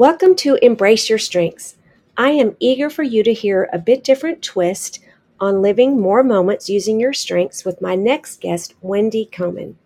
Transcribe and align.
Welcome 0.00 0.34
to 0.36 0.56
Embrace 0.62 1.10
Your 1.10 1.18
Strengths. 1.18 1.76
I 2.16 2.30
am 2.30 2.56
eager 2.58 2.88
for 2.88 3.02
you 3.02 3.22
to 3.22 3.34
hear 3.34 3.68
a 3.70 3.78
bit 3.78 4.02
different 4.02 4.40
twist 4.40 4.98
on 5.38 5.60
living 5.60 6.00
more 6.00 6.22
moments 6.22 6.70
using 6.70 6.98
your 6.98 7.12
strengths 7.12 7.66
with 7.66 7.82
my 7.82 7.96
next 7.96 8.40
guest, 8.40 8.72
Wendy 8.80 9.26
Coman. 9.26 9.76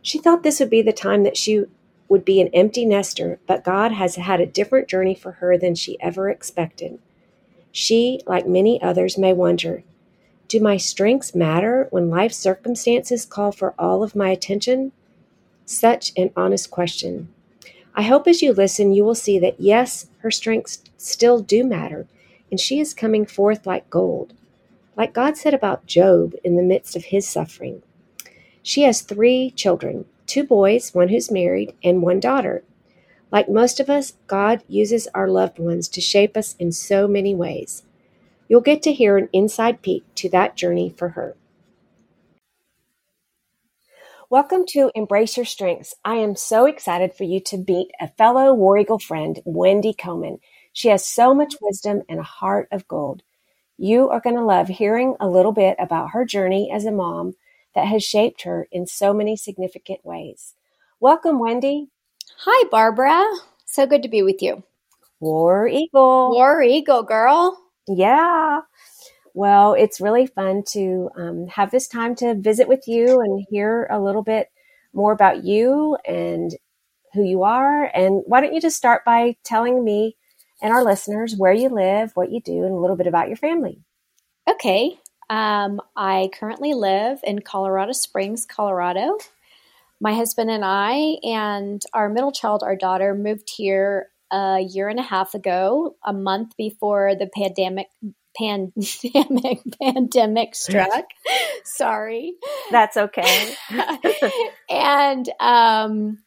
She 0.00 0.16
thought 0.16 0.42
this 0.42 0.58
would 0.58 0.70
be 0.70 0.80
the 0.80 0.90
time 0.90 1.22
that 1.24 1.36
she 1.36 1.66
would 2.08 2.24
be 2.24 2.40
an 2.40 2.48
empty 2.54 2.86
nester, 2.86 3.40
but 3.46 3.62
God 3.62 3.92
has 3.92 4.16
had 4.16 4.40
a 4.40 4.46
different 4.46 4.88
journey 4.88 5.14
for 5.14 5.32
her 5.32 5.58
than 5.58 5.74
she 5.74 6.00
ever 6.00 6.30
expected. 6.30 6.98
She, 7.70 8.22
like 8.26 8.48
many 8.48 8.80
others, 8.80 9.18
may 9.18 9.34
wonder 9.34 9.82
Do 10.48 10.60
my 10.60 10.78
strengths 10.78 11.34
matter 11.34 11.88
when 11.90 12.08
life 12.08 12.32
circumstances 12.32 13.26
call 13.26 13.52
for 13.52 13.74
all 13.78 14.02
of 14.02 14.16
my 14.16 14.30
attention? 14.30 14.92
Such 15.66 16.10
an 16.16 16.30
honest 16.38 16.70
question. 16.70 17.28
I 17.94 18.02
hope 18.02 18.26
as 18.26 18.40
you 18.40 18.52
listen, 18.52 18.92
you 18.92 19.04
will 19.04 19.14
see 19.14 19.38
that 19.38 19.60
yes, 19.60 20.06
her 20.18 20.30
strengths 20.30 20.82
still 20.96 21.40
do 21.40 21.62
matter, 21.64 22.06
and 22.50 22.58
she 22.58 22.80
is 22.80 22.94
coming 22.94 23.26
forth 23.26 23.66
like 23.66 23.90
gold. 23.90 24.32
Like 24.96 25.12
God 25.12 25.36
said 25.36 25.54
about 25.54 25.86
Job 25.86 26.34
in 26.42 26.56
the 26.56 26.62
midst 26.62 26.96
of 26.96 27.06
his 27.06 27.28
suffering. 27.28 27.82
She 28.62 28.82
has 28.82 29.02
three 29.02 29.50
children 29.50 30.06
two 30.26 30.44
boys, 30.44 30.94
one 30.94 31.08
who's 31.08 31.30
married, 31.30 31.74
and 31.84 32.00
one 32.00 32.18
daughter. 32.18 32.62
Like 33.30 33.50
most 33.50 33.80
of 33.80 33.90
us, 33.90 34.14
God 34.26 34.62
uses 34.68 35.08
our 35.14 35.28
loved 35.28 35.58
ones 35.58 35.88
to 35.88 36.00
shape 36.00 36.36
us 36.36 36.56
in 36.58 36.72
so 36.72 37.06
many 37.06 37.34
ways. 37.34 37.82
You'll 38.48 38.62
get 38.62 38.82
to 38.82 38.92
hear 38.92 39.18
an 39.18 39.28
inside 39.32 39.82
peek 39.82 40.04
to 40.16 40.28
that 40.30 40.56
journey 40.56 40.88
for 40.96 41.10
her. 41.10 41.34
Welcome 44.32 44.64
to 44.68 44.90
Embrace 44.94 45.36
Your 45.36 45.44
Strengths. 45.44 45.94
I 46.06 46.14
am 46.14 46.36
so 46.36 46.64
excited 46.64 47.12
for 47.12 47.24
you 47.24 47.38
to 47.40 47.62
meet 47.68 47.90
a 48.00 48.08
fellow 48.08 48.54
War 48.54 48.78
Eagle 48.78 48.98
friend, 48.98 49.38
Wendy 49.44 49.92
Coman. 49.92 50.38
She 50.72 50.88
has 50.88 51.04
so 51.04 51.34
much 51.34 51.56
wisdom 51.60 52.00
and 52.08 52.18
a 52.18 52.22
heart 52.22 52.66
of 52.72 52.88
gold. 52.88 53.22
You 53.76 54.08
are 54.08 54.22
going 54.22 54.36
to 54.36 54.42
love 54.42 54.68
hearing 54.68 55.16
a 55.20 55.28
little 55.28 55.52
bit 55.52 55.76
about 55.78 56.12
her 56.12 56.24
journey 56.24 56.70
as 56.72 56.86
a 56.86 56.90
mom 56.90 57.34
that 57.74 57.88
has 57.88 58.02
shaped 58.02 58.44
her 58.44 58.66
in 58.72 58.86
so 58.86 59.12
many 59.12 59.36
significant 59.36 60.02
ways. 60.02 60.54
Welcome, 60.98 61.38
Wendy. 61.38 61.88
Hi, 62.46 62.66
Barbara. 62.70 63.22
So 63.66 63.86
good 63.86 64.02
to 64.02 64.08
be 64.08 64.22
with 64.22 64.40
you. 64.40 64.62
War 65.20 65.68
Eagle. 65.68 66.30
War 66.30 66.62
Eagle, 66.62 67.02
girl. 67.02 67.58
Yeah. 67.86 68.60
Well, 69.34 69.74
it's 69.74 70.00
really 70.00 70.26
fun 70.26 70.62
to 70.72 71.10
um, 71.16 71.46
have 71.48 71.70
this 71.70 71.88
time 71.88 72.14
to 72.16 72.34
visit 72.34 72.68
with 72.68 72.86
you 72.86 73.20
and 73.20 73.46
hear 73.50 73.86
a 73.90 74.00
little 74.00 74.22
bit 74.22 74.48
more 74.92 75.12
about 75.12 75.44
you 75.44 75.96
and 76.06 76.54
who 77.14 77.24
you 77.24 77.42
are. 77.42 77.84
And 77.94 78.22
why 78.26 78.40
don't 78.40 78.54
you 78.54 78.60
just 78.60 78.76
start 78.76 79.04
by 79.04 79.36
telling 79.44 79.84
me 79.84 80.16
and 80.60 80.72
our 80.72 80.84
listeners 80.84 81.34
where 81.36 81.52
you 81.52 81.68
live, 81.68 82.12
what 82.14 82.30
you 82.30 82.40
do, 82.40 82.64
and 82.64 82.72
a 82.72 82.78
little 82.78 82.96
bit 82.96 83.06
about 83.06 83.28
your 83.28 83.36
family? 83.36 83.80
Okay. 84.48 84.98
Um, 85.30 85.80
I 85.96 86.30
currently 86.34 86.74
live 86.74 87.20
in 87.24 87.40
Colorado 87.40 87.92
Springs, 87.92 88.44
Colorado. 88.44 89.16
My 90.00 90.14
husband 90.14 90.50
and 90.50 90.64
I 90.64 91.16
and 91.22 91.82
our 91.94 92.08
middle 92.08 92.32
child, 92.32 92.62
our 92.62 92.76
daughter, 92.76 93.14
moved 93.14 93.50
here 93.56 94.08
a 94.30 94.60
year 94.60 94.88
and 94.88 94.98
a 94.98 95.02
half 95.02 95.34
ago, 95.34 95.96
a 96.04 96.12
month 96.12 96.56
before 96.56 97.14
the 97.14 97.28
pandemic 97.34 97.88
pandemic 98.38 99.60
pandemic 99.80 100.54
struck. 100.54 101.04
Sorry. 101.64 102.34
That's 102.70 102.96
okay. 102.96 103.54
and 104.70 105.28
um, 105.40 106.18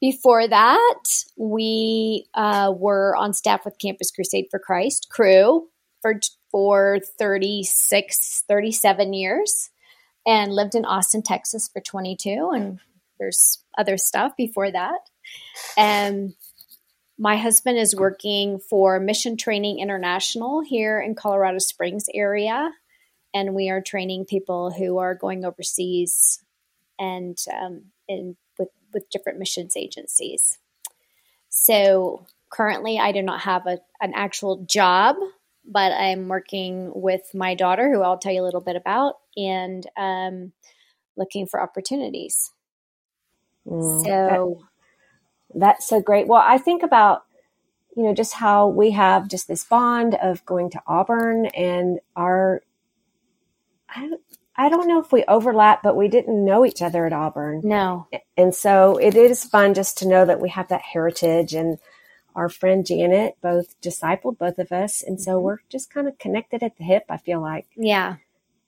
before 0.00 0.46
that, 0.46 1.02
we 1.36 2.26
uh, 2.34 2.72
were 2.76 3.16
on 3.16 3.32
staff 3.32 3.64
with 3.64 3.78
Campus 3.80 4.10
Crusade 4.10 4.46
for 4.50 4.58
Christ 4.58 5.08
Cru 5.10 5.68
for 6.02 6.20
for 6.50 7.00
36 7.18 8.44
37 8.48 9.12
years 9.12 9.70
and 10.26 10.52
lived 10.52 10.74
in 10.74 10.84
Austin, 10.84 11.22
Texas 11.22 11.68
for 11.72 11.80
22 11.80 12.50
and 12.54 12.78
there's 13.18 13.62
other 13.78 13.96
stuff 13.96 14.32
before 14.36 14.70
that. 14.70 15.00
And 15.76 16.34
my 17.18 17.36
husband 17.36 17.78
is 17.78 17.94
working 17.94 18.58
for 18.58 19.00
Mission 19.00 19.36
Training 19.36 19.78
International 19.78 20.60
here 20.60 21.00
in 21.00 21.14
Colorado 21.14 21.58
Springs 21.58 22.06
area, 22.12 22.72
and 23.32 23.54
we 23.54 23.70
are 23.70 23.80
training 23.80 24.26
people 24.26 24.70
who 24.70 24.98
are 24.98 25.14
going 25.14 25.44
overseas 25.44 26.42
and 26.98 27.38
um, 27.52 27.86
in, 28.08 28.36
with 28.58 28.68
with 28.92 29.08
different 29.10 29.38
missions 29.38 29.76
agencies. 29.76 30.58
So 31.48 32.26
currently, 32.50 32.98
I 32.98 33.12
do 33.12 33.22
not 33.22 33.40
have 33.40 33.66
a, 33.66 33.78
an 34.00 34.12
actual 34.14 34.64
job, 34.64 35.16
but 35.64 35.92
I'm 35.92 36.28
working 36.28 36.92
with 36.94 37.22
my 37.34 37.54
daughter, 37.54 37.90
who 37.90 38.02
I'll 38.02 38.18
tell 38.18 38.32
you 38.32 38.42
a 38.42 38.44
little 38.44 38.60
bit 38.60 38.76
about, 38.76 39.14
and 39.36 39.86
um, 39.96 40.52
looking 41.16 41.46
for 41.46 41.60
opportunities. 41.62 42.52
Mm, 43.66 44.04
so 44.04 44.62
that's 45.56 45.86
so 45.86 46.00
great. 46.00 46.28
Well, 46.28 46.42
I 46.44 46.58
think 46.58 46.82
about, 46.82 47.24
you 47.96 48.04
know, 48.04 48.14
just 48.14 48.34
how 48.34 48.68
we 48.68 48.90
have 48.90 49.26
just 49.26 49.48
this 49.48 49.64
bond 49.64 50.14
of 50.14 50.44
going 50.44 50.70
to 50.70 50.82
Auburn 50.86 51.46
and 51.46 51.98
our, 52.14 52.62
I, 53.88 54.10
I 54.54 54.68
don't 54.68 54.86
know 54.86 55.00
if 55.00 55.12
we 55.12 55.24
overlap, 55.24 55.82
but 55.82 55.96
we 55.96 56.08
didn't 56.08 56.44
know 56.44 56.64
each 56.64 56.82
other 56.82 57.06
at 57.06 57.12
Auburn. 57.12 57.62
No. 57.64 58.06
And 58.36 58.54
so 58.54 58.98
it 58.98 59.16
is 59.16 59.44
fun 59.44 59.74
just 59.74 59.98
to 59.98 60.08
know 60.08 60.24
that 60.24 60.40
we 60.40 60.50
have 60.50 60.68
that 60.68 60.82
heritage 60.82 61.54
and 61.54 61.78
our 62.34 62.50
friend 62.50 62.84
Janet 62.84 63.38
both 63.40 63.80
discipled 63.80 64.36
both 64.36 64.58
of 64.58 64.72
us. 64.72 65.02
And 65.02 65.18
so 65.20 65.32
mm-hmm. 65.32 65.44
we're 65.44 65.58
just 65.70 65.90
kind 65.90 66.06
of 66.06 66.18
connected 66.18 66.62
at 66.62 66.76
the 66.76 66.84
hip, 66.84 67.04
I 67.08 67.16
feel 67.16 67.40
like. 67.40 67.66
Yeah. 67.76 68.16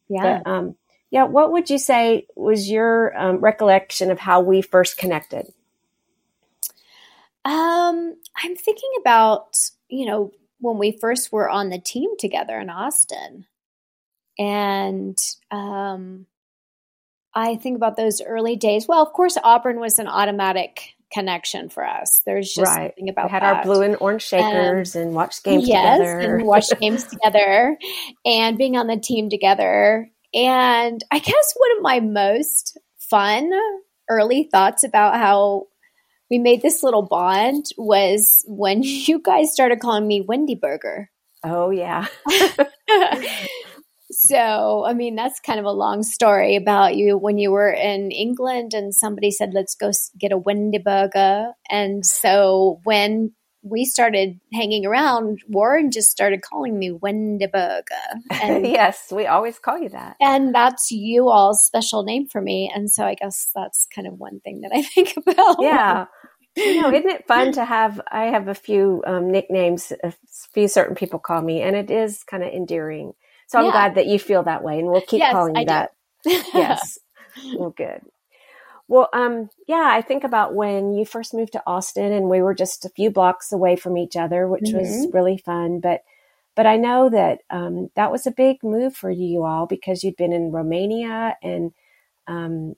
Yeah. 0.08 0.40
But, 0.42 0.50
um, 0.50 0.76
yeah. 1.10 1.24
What 1.24 1.52
would 1.52 1.68
you 1.68 1.78
say 1.78 2.26
was 2.34 2.70
your 2.70 3.14
um, 3.18 3.36
recollection 3.38 4.10
of 4.10 4.18
how 4.18 4.40
we 4.40 4.62
first 4.62 4.96
connected? 4.96 5.52
Um, 7.48 8.14
I'm 8.36 8.56
thinking 8.56 8.90
about, 9.00 9.56
you 9.88 10.04
know, 10.04 10.32
when 10.60 10.76
we 10.76 10.92
first 10.92 11.32
were 11.32 11.48
on 11.48 11.70
the 11.70 11.78
team 11.78 12.10
together 12.18 12.58
in 12.58 12.68
Austin. 12.68 13.46
And 14.38 15.16
um, 15.50 16.26
I 17.34 17.56
think 17.56 17.76
about 17.76 17.96
those 17.96 18.20
early 18.20 18.56
days. 18.56 18.86
Well, 18.86 19.02
of 19.02 19.12
course, 19.14 19.38
Auburn 19.42 19.80
was 19.80 19.98
an 19.98 20.08
automatic 20.08 20.94
connection 21.10 21.70
for 21.70 21.86
us. 21.86 22.20
There's 22.26 22.52
just 22.52 22.70
right. 22.70 22.92
something 22.94 23.08
about 23.08 23.26
we 23.26 23.30
had 23.30 23.42
that. 23.42 23.56
our 23.56 23.62
blue 23.62 23.80
and 23.80 23.96
orange 23.98 24.22
shakers 24.22 24.94
um, 24.94 25.02
and 25.02 25.14
watched 25.14 25.42
games 25.42 25.66
yes, 25.66 25.98
together. 25.98 26.18
and 26.18 26.46
watched 26.46 26.74
games 26.80 27.04
together 27.04 27.78
and 28.26 28.58
being 28.58 28.76
on 28.76 28.88
the 28.88 28.98
team 28.98 29.30
together. 29.30 30.10
And 30.34 31.02
I 31.10 31.18
guess 31.18 31.54
one 31.56 31.76
of 31.78 31.82
my 31.82 32.00
most 32.00 32.78
fun 32.98 33.50
early 34.10 34.48
thoughts 34.52 34.84
about 34.84 35.14
how 35.14 35.68
we 36.30 36.38
made 36.38 36.62
this 36.62 36.82
little 36.82 37.02
bond 37.02 37.66
was 37.76 38.44
when 38.46 38.82
you 38.82 39.20
guys 39.20 39.52
started 39.52 39.80
calling 39.80 40.06
me 40.06 40.20
Wendy 40.20 40.54
Burger. 40.54 41.10
Oh 41.44 41.70
yeah. 41.70 42.06
so, 44.10 44.84
I 44.84 44.92
mean, 44.94 45.14
that's 45.14 45.40
kind 45.40 45.60
of 45.60 45.66
a 45.66 45.70
long 45.70 46.02
story 46.02 46.56
about 46.56 46.96
you 46.96 47.16
when 47.16 47.38
you 47.38 47.52
were 47.52 47.70
in 47.70 48.10
England 48.10 48.74
and 48.74 48.94
somebody 48.94 49.30
said, 49.30 49.50
let's 49.54 49.74
go 49.74 49.90
get 50.18 50.32
a 50.32 50.36
Wendy 50.36 50.78
Burger. 50.78 51.52
And 51.70 52.04
so 52.04 52.80
when 52.84 53.32
we 53.62 53.84
started 53.84 54.40
hanging 54.52 54.86
around, 54.86 55.40
Warren 55.48 55.90
just 55.90 56.10
started 56.10 56.42
calling 56.42 56.78
me 56.78 56.90
Wendyburger. 56.90 57.82
And 58.42 58.66
yes, 58.66 59.12
we 59.12 59.26
always 59.26 59.58
call 59.58 59.78
you 59.78 59.88
that. 59.90 60.16
And 60.20 60.54
that's 60.54 60.90
you 60.90 61.28
all's 61.28 61.64
special 61.64 62.04
name 62.04 62.26
for 62.28 62.40
me. 62.40 62.70
And 62.74 62.90
so 62.90 63.04
I 63.04 63.14
guess 63.14 63.50
that's 63.54 63.86
kind 63.94 64.06
of 64.06 64.14
one 64.14 64.40
thing 64.40 64.60
that 64.62 64.70
I 64.72 64.82
think 64.82 65.14
about. 65.16 65.56
Yeah. 65.60 66.06
You 66.58 66.82
know, 66.82 66.92
isn't 66.92 67.10
it 67.10 67.26
fun 67.26 67.52
to 67.52 67.64
have? 67.64 68.00
I 68.10 68.24
have 68.26 68.48
a 68.48 68.54
few 68.54 69.02
um, 69.06 69.30
nicknames, 69.30 69.92
a 70.02 70.12
few 70.52 70.68
certain 70.68 70.94
people 70.94 71.18
call 71.18 71.42
me, 71.42 71.62
and 71.62 71.76
it 71.76 71.90
is 71.90 72.24
kind 72.24 72.42
of 72.42 72.52
endearing. 72.52 73.14
So 73.46 73.58
I'm 73.58 73.66
yeah. 73.66 73.72
glad 73.72 73.94
that 73.94 74.06
you 74.06 74.18
feel 74.18 74.42
that 74.42 74.62
way, 74.62 74.78
and 74.78 74.88
we'll 74.88 75.00
keep 75.00 75.20
yes, 75.20 75.32
calling 75.32 75.56
you 75.56 75.64
that. 75.66 75.90
yes. 76.24 76.98
Well, 77.56 77.70
good. 77.70 78.00
Well, 78.88 79.08
um, 79.12 79.50
yeah, 79.68 79.86
I 79.92 80.00
think 80.00 80.24
about 80.24 80.54
when 80.54 80.94
you 80.94 81.04
first 81.04 81.34
moved 81.34 81.52
to 81.52 81.62
Austin 81.66 82.10
and 82.10 82.28
we 82.28 82.40
were 82.40 82.54
just 82.54 82.84
a 82.84 82.90
few 82.90 83.10
blocks 83.10 83.52
away 83.52 83.76
from 83.76 83.96
each 83.96 84.16
other, 84.16 84.48
which 84.48 84.64
mm-hmm. 84.64 84.78
was 84.78 85.08
really 85.12 85.36
fun. 85.36 85.78
But, 85.78 86.02
but 86.56 86.66
I 86.66 86.78
know 86.78 87.10
that 87.10 87.42
um, 87.50 87.90
that 87.94 88.10
was 88.10 88.26
a 88.26 88.32
big 88.32 88.64
move 88.64 88.96
for 88.96 89.10
you 89.10 89.44
all 89.44 89.66
because 89.66 90.02
you'd 90.02 90.16
been 90.16 90.32
in 90.32 90.50
Romania 90.50 91.36
and 91.42 91.72
um, 92.26 92.74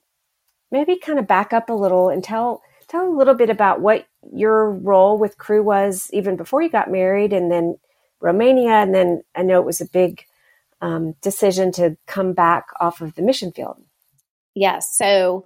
maybe 0.69 0.97
kind 0.97 1.17
of 1.17 1.27
back 1.27 1.53
up 1.53 1.69
a 1.69 1.73
little 1.73 2.09
and 2.09 2.23
tell 2.23 2.61
tell 2.91 3.07
a 3.07 3.17
little 3.17 3.33
bit 3.33 3.49
about 3.49 3.81
what 3.81 4.07
your 4.33 4.69
role 4.69 5.17
with 5.17 5.37
Cru 5.37 5.63
was 5.63 6.09
even 6.11 6.35
before 6.35 6.61
you 6.61 6.69
got 6.69 6.91
married, 6.91 7.33
and 7.33 7.49
then 7.49 7.77
Romania, 8.19 8.73
and 8.73 8.93
then 8.93 9.23
I 9.35 9.43
know 9.43 9.59
it 9.59 9.65
was 9.65 9.81
a 9.81 9.89
big 9.89 10.25
um, 10.81 11.15
decision 11.21 11.71
to 11.73 11.97
come 12.05 12.33
back 12.33 12.67
off 12.79 13.01
of 13.01 13.15
the 13.15 13.21
mission 13.21 13.51
field. 13.51 13.81
Yes, 14.53 14.95
so 14.95 15.45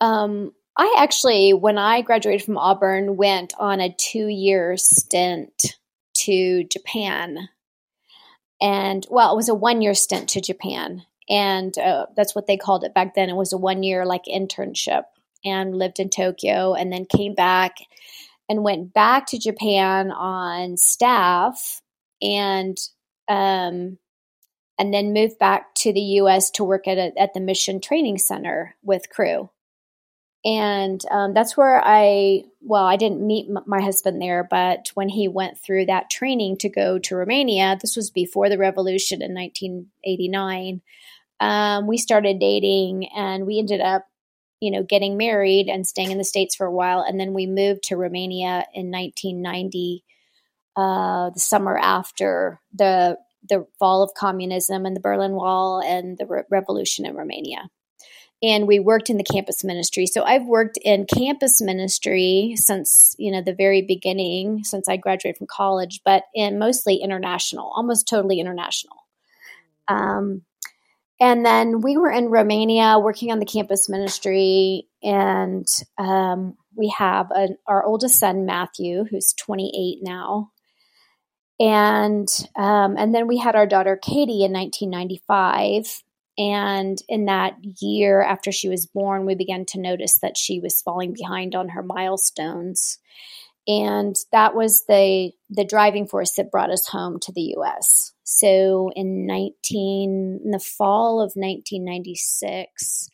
um, 0.00 0.52
I 0.76 0.96
actually, 0.98 1.52
when 1.52 1.78
I 1.78 2.02
graduated 2.02 2.44
from 2.44 2.58
Auburn, 2.58 3.16
went 3.16 3.54
on 3.58 3.80
a 3.80 3.94
two 3.94 4.26
year 4.26 4.76
stint 4.76 5.76
to 6.14 6.64
Japan. 6.64 7.48
And 8.60 9.06
well, 9.10 9.32
it 9.32 9.36
was 9.36 9.48
a 9.48 9.54
one 9.54 9.82
year 9.82 9.94
stint 9.94 10.30
to 10.30 10.40
Japan. 10.40 11.04
And 11.28 11.76
uh, 11.78 12.06
that's 12.16 12.34
what 12.34 12.46
they 12.46 12.56
called 12.56 12.84
it 12.84 12.94
back 12.94 13.14
then. 13.14 13.30
It 13.30 13.36
was 13.36 13.52
a 13.52 13.58
one 13.58 13.82
year 13.82 14.04
like 14.04 14.24
internship 14.24 15.04
and 15.44 15.74
lived 15.76 16.00
in 16.00 16.10
Tokyo 16.10 16.74
and 16.74 16.92
then 16.92 17.04
came 17.06 17.34
back 17.34 17.76
and 18.48 18.62
went 18.64 18.92
back 18.92 19.26
to 19.28 19.38
Japan 19.38 20.10
on 20.10 20.76
staff 20.76 21.80
and 22.20 22.76
um, 23.28 23.98
and 24.78 24.92
then 24.92 25.12
moved 25.12 25.38
back 25.38 25.74
to 25.76 25.92
the 25.92 26.00
US 26.00 26.50
to 26.52 26.64
work 26.64 26.88
at 26.88 26.98
a, 26.98 27.12
at 27.18 27.34
the 27.34 27.40
Mission 27.40 27.80
Training 27.80 28.18
Center 28.18 28.74
with 28.82 29.08
Cru. 29.10 29.50
and 30.44 31.00
um, 31.10 31.34
that's 31.34 31.56
where 31.56 31.80
I, 31.84 32.42
well, 32.60 32.84
I 32.84 32.96
didn't 32.96 33.24
meet 33.24 33.46
m- 33.48 33.62
my 33.66 33.80
husband 33.80 34.20
there, 34.20 34.46
but 34.48 34.90
when 34.94 35.08
he 35.08 35.28
went 35.28 35.58
through 35.58 35.86
that 35.86 36.10
training 36.10 36.58
to 36.58 36.68
go 36.68 36.98
to 36.98 37.16
Romania, 37.16 37.78
this 37.80 37.94
was 37.94 38.10
before 38.10 38.48
the 38.48 38.58
revolution 38.58 39.22
in 39.22 39.34
1989. 39.34 40.80
Um, 41.38 41.86
we 41.86 41.96
started 41.96 42.40
dating 42.40 43.08
and 43.14 43.46
we 43.46 43.58
ended 43.58 43.80
up, 43.80 44.06
you 44.62 44.70
know, 44.70 44.82
getting 44.82 45.16
married 45.16 45.68
and 45.68 45.86
staying 45.86 46.12
in 46.12 46.18
the 46.18 46.24
States 46.24 46.54
for 46.54 46.66
a 46.66 46.72
while. 46.72 47.00
And 47.00 47.18
then 47.18 47.34
we 47.34 47.46
moved 47.46 47.82
to 47.84 47.96
Romania 47.96 48.64
in 48.72 48.90
1990, 48.90 50.04
uh, 50.76 51.30
the 51.30 51.40
summer 51.40 51.76
after 51.76 52.60
the 52.72 53.18
the 53.48 53.66
fall 53.80 54.04
of 54.04 54.14
communism 54.14 54.86
and 54.86 54.94
the 54.94 55.00
Berlin 55.00 55.32
Wall 55.32 55.82
and 55.84 56.16
the 56.16 56.26
re- 56.26 56.44
revolution 56.48 57.04
in 57.04 57.16
Romania 57.16 57.68
and 58.42 58.66
we 58.66 58.80
worked 58.80 59.08
in 59.08 59.18
the 59.18 59.24
campus 59.24 59.62
ministry. 59.62 60.06
So 60.06 60.24
I've 60.24 60.44
worked 60.44 60.78
in 60.82 61.06
campus 61.06 61.60
ministry 61.60 62.54
since, 62.56 63.14
you 63.18 63.30
know, 63.30 63.40
the 63.40 63.54
very 63.54 63.82
beginning, 63.82 64.64
since 64.64 64.88
I 64.88 64.96
graduated 64.96 65.38
from 65.38 65.46
college, 65.46 66.00
but 66.04 66.24
in 66.34 66.58
mostly 66.58 66.96
international, 66.96 67.70
almost 67.74 68.08
totally 68.08 68.40
international. 68.40 68.96
Um, 69.86 70.42
and 71.22 71.46
then 71.46 71.82
we 71.82 71.96
were 71.96 72.10
in 72.10 72.30
Romania 72.30 72.98
working 72.98 73.30
on 73.30 73.38
the 73.38 73.46
campus 73.46 73.88
ministry, 73.88 74.88
and 75.04 75.64
um, 75.96 76.56
we 76.76 76.92
have 76.98 77.30
a, 77.30 77.50
our 77.68 77.84
oldest 77.84 78.18
son 78.18 78.44
Matthew, 78.44 79.04
who's 79.08 79.32
28 79.34 79.98
now, 80.02 80.50
and 81.60 82.26
um, 82.56 82.96
and 82.98 83.14
then 83.14 83.28
we 83.28 83.38
had 83.38 83.54
our 83.54 83.68
daughter 83.68 83.96
Katie 83.96 84.42
in 84.42 84.52
1995, 84.52 86.02
and 86.38 86.98
in 87.08 87.26
that 87.26 87.54
year 87.80 88.20
after 88.20 88.50
she 88.50 88.68
was 88.68 88.86
born, 88.86 89.24
we 89.24 89.36
began 89.36 89.64
to 89.66 89.80
notice 89.80 90.18
that 90.22 90.36
she 90.36 90.58
was 90.58 90.82
falling 90.82 91.12
behind 91.12 91.54
on 91.54 91.68
her 91.68 91.84
milestones. 91.84 92.98
And 93.68 94.16
that 94.32 94.56
was 94.56 94.82
the 94.88 95.30
the 95.50 95.64
driving 95.64 96.08
force 96.08 96.32
that 96.34 96.50
brought 96.50 96.72
us 96.72 96.88
home 96.88 97.20
to 97.20 97.32
the 97.32 97.54
US. 97.58 98.11
So 98.24 98.90
in 98.94 99.26
19 99.26 100.40
in 100.44 100.50
the 100.50 100.58
fall 100.58 101.20
of 101.20 101.32
1996, 101.34 103.08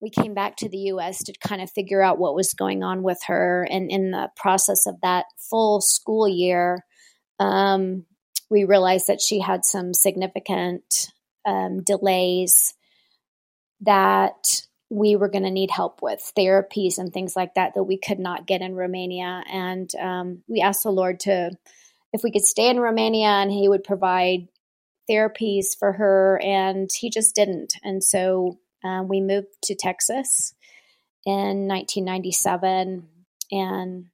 we 0.00 0.10
came 0.10 0.34
back 0.34 0.56
to 0.56 0.68
the 0.68 0.78
US 0.92 1.24
to 1.24 1.32
kind 1.40 1.60
of 1.60 1.70
figure 1.70 2.02
out 2.02 2.18
what 2.18 2.34
was 2.34 2.54
going 2.54 2.82
on 2.82 3.02
with 3.02 3.18
her. 3.26 3.66
And 3.70 3.90
in 3.90 4.10
the 4.12 4.30
process 4.36 4.86
of 4.86 5.00
that 5.02 5.26
full 5.50 5.80
school 5.80 6.28
year, 6.28 6.84
um, 7.40 8.04
we 8.50 8.64
realized 8.64 9.08
that 9.08 9.20
she 9.20 9.40
had 9.40 9.64
some 9.64 9.92
significant 9.92 11.10
um, 11.44 11.82
delays 11.82 12.74
that 13.80 14.62
we 14.90 15.16
were 15.16 15.28
going 15.28 15.44
to 15.44 15.50
need 15.50 15.70
help 15.70 16.00
with 16.00 16.32
therapies 16.36 16.98
and 16.98 17.12
things 17.12 17.36
like 17.36 17.54
that 17.54 17.74
that 17.74 17.84
we 17.84 17.98
could 17.98 18.18
not 18.18 18.46
get 18.46 18.62
in 18.62 18.74
Romania. 18.74 19.42
And 19.50 19.90
um, 19.96 20.42
we 20.48 20.60
asked 20.60 20.82
the 20.82 20.90
Lord 20.90 21.20
to, 21.20 21.50
if 22.12 22.22
we 22.22 22.30
could 22.30 22.44
stay 22.44 22.68
in 22.68 22.80
Romania 22.80 23.28
and 23.28 23.50
He 23.50 23.68
would 23.68 23.84
provide 23.84 24.48
therapies 25.10 25.76
for 25.78 25.92
her, 25.92 26.40
and 26.42 26.90
He 26.92 27.10
just 27.10 27.34
didn't. 27.34 27.74
And 27.82 28.02
so 28.02 28.58
uh, 28.84 29.02
we 29.02 29.20
moved 29.20 29.48
to 29.64 29.74
Texas 29.74 30.54
in 31.24 31.66
1997. 31.68 33.06
And, 33.50 34.06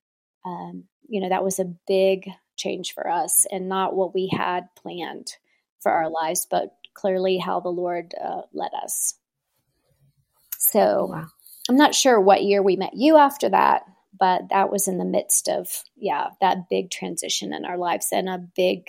um, 0.44 0.84
you 1.08 1.20
know, 1.20 1.28
that 1.28 1.44
was 1.44 1.58
a 1.58 1.74
big 1.86 2.28
change 2.56 2.94
for 2.94 3.08
us 3.08 3.46
and 3.50 3.68
not 3.68 3.94
what 3.94 4.14
we 4.14 4.28
had 4.32 4.68
planned 4.76 5.36
for 5.80 5.92
our 5.92 6.08
lives, 6.08 6.46
but 6.50 6.74
clearly 6.94 7.38
how 7.38 7.60
the 7.60 7.68
Lord 7.68 8.14
uh, 8.22 8.42
led 8.52 8.70
us. 8.82 9.14
So 10.58 11.06
wow. 11.10 11.26
I'm 11.68 11.76
not 11.76 11.94
sure 11.94 12.20
what 12.20 12.44
year 12.44 12.62
we 12.62 12.76
met 12.76 12.94
you 12.94 13.16
after 13.16 13.48
that, 13.50 13.84
but 14.18 14.48
that 14.50 14.70
was 14.70 14.88
in 14.88 14.98
the 14.98 15.04
midst 15.04 15.48
of, 15.48 15.68
yeah, 15.96 16.28
that 16.40 16.68
big 16.68 16.90
transition 16.90 17.52
in 17.52 17.64
our 17.64 17.78
lives 17.78 18.08
and 18.12 18.28
a 18.28 18.44
big 18.56 18.84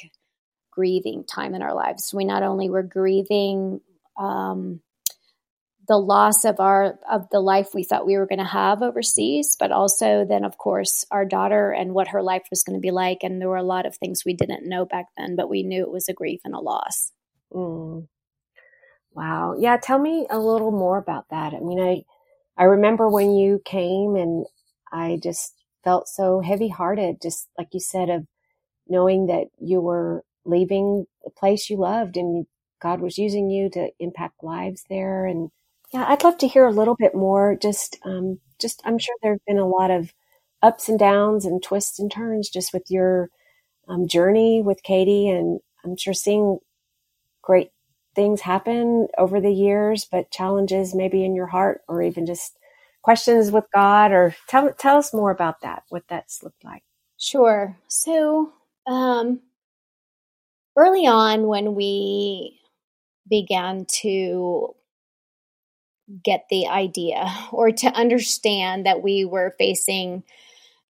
grieving 0.71 1.23
time 1.23 1.55
in 1.55 1.61
our 1.61 1.73
lives. 1.73 2.13
We 2.13 2.25
not 2.25 2.43
only 2.43 2.69
were 2.69 2.83
grieving 2.83 3.81
um, 4.17 4.81
the 5.87 5.97
loss 5.97 6.45
of 6.45 6.59
our 6.59 6.99
of 7.09 7.29
the 7.31 7.39
life 7.39 7.69
we 7.73 7.83
thought 7.83 8.05
we 8.05 8.17
were 8.17 8.27
going 8.27 8.39
to 8.39 8.45
have 8.45 8.81
overseas, 8.81 9.55
but 9.59 9.71
also 9.71 10.25
then, 10.27 10.43
of 10.43 10.57
course, 10.57 11.05
our 11.11 11.25
daughter 11.25 11.71
and 11.71 11.93
what 11.93 12.09
her 12.09 12.21
life 12.21 12.43
was 12.49 12.63
going 12.63 12.75
to 12.75 12.81
be 12.81 12.91
like. 12.91 13.19
And 13.23 13.39
there 13.39 13.49
were 13.49 13.55
a 13.57 13.63
lot 13.63 13.85
of 13.85 13.95
things 13.95 14.23
we 14.25 14.33
didn't 14.33 14.67
know 14.67 14.85
back 14.85 15.05
then, 15.17 15.35
but 15.35 15.49
we 15.49 15.63
knew 15.63 15.83
it 15.83 15.91
was 15.91 16.09
a 16.09 16.13
grief 16.13 16.41
and 16.43 16.55
a 16.55 16.59
loss. 16.59 17.11
Mm. 17.53 18.07
Wow. 19.13 19.55
Yeah. 19.57 19.77
Tell 19.77 19.99
me 19.99 20.27
a 20.29 20.39
little 20.39 20.71
more 20.71 20.97
about 20.97 21.29
that. 21.29 21.53
I 21.53 21.59
mean, 21.59 21.79
I, 21.79 22.03
I 22.61 22.65
remember 22.65 23.09
when 23.09 23.33
you 23.33 23.61
came 23.63 24.15
and 24.15 24.45
I 24.95 25.19
just 25.21 25.53
felt 25.83 26.07
so 26.07 26.39
heavy 26.39 26.69
hearted, 26.69 27.21
just 27.21 27.49
like 27.57 27.69
you 27.73 27.81
said, 27.81 28.09
of 28.09 28.25
knowing 28.87 29.27
that 29.27 29.47
you 29.59 29.81
were 29.81 30.23
leaving 30.45 31.05
a 31.25 31.29
place 31.29 31.69
you 31.69 31.77
loved 31.77 32.17
and 32.17 32.45
God 32.81 33.01
was 33.01 33.17
using 33.17 33.49
you 33.49 33.69
to 33.71 33.89
impact 33.99 34.43
lives 34.43 34.85
there. 34.89 35.25
And 35.25 35.49
yeah, 35.93 36.05
I'd 36.07 36.23
love 36.23 36.37
to 36.39 36.47
hear 36.47 36.65
a 36.65 36.71
little 36.71 36.95
bit 36.95 37.15
more. 37.15 37.57
Just, 37.61 37.97
um, 38.05 38.39
just, 38.59 38.81
I'm 38.85 38.97
sure 38.99 39.15
there 39.21 39.33
have 39.33 39.45
been 39.45 39.57
a 39.57 39.67
lot 39.67 39.91
of 39.91 40.13
ups 40.61 40.87
and 40.87 40.97
downs 40.97 41.45
and 41.45 41.61
twists 41.61 41.99
and 41.99 42.11
turns 42.11 42.49
just 42.49 42.73
with 42.73 42.83
your 42.89 43.29
um, 43.87 44.07
journey 44.07 44.61
with 44.61 44.83
Katie. 44.83 45.29
And 45.29 45.59
I'm 45.83 45.97
sure 45.97 46.13
seeing 46.13 46.59
great 47.41 47.71
things 48.15 48.41
happen 48.41 49.07
over 49.17 49.41
the 49.41 49.53
years, 49.53 50.07
but 50.09 50.31
challenges 50.31 50.95
maybe 50.95 51.25
in 51.25 51.35
your 51.35 51.47
heart 51.47 51.81
or 51.87 52.01
even 52.01 52.25
just 52.25 52.57
questions 53.05 53.51
with 53.51 53.65
God 53.71 54.11
or 54.11 54.35
tell 54.47 54.73
tell 54.73 54.97
us 54.97 55.13
more 55.13 55.29
about 55.29 55.61
that, 55.61 55.83
what 55.89 56.01
that's 56.09 56.41
looked 56.41 56.65
like. 56.65 56.81
Sure. 57.19 57.77
So, 57.87 58.51
um, 58.87 59.41
early 60.75 61.05
on 61.05 61.45
when 61.45 61.75
we 61.75 62.59
began 63.29 63.85
to 64.01 64.73
get 66.23 66.45
the 66.49 66.67
idea 66.67 67.31
or 67.51 67.69
to 67.71 67.87
understand 67.89 68.87
that 68.87 69.03
we 69.03 69.23
were 69.23 69.53
facing 69.59 70.23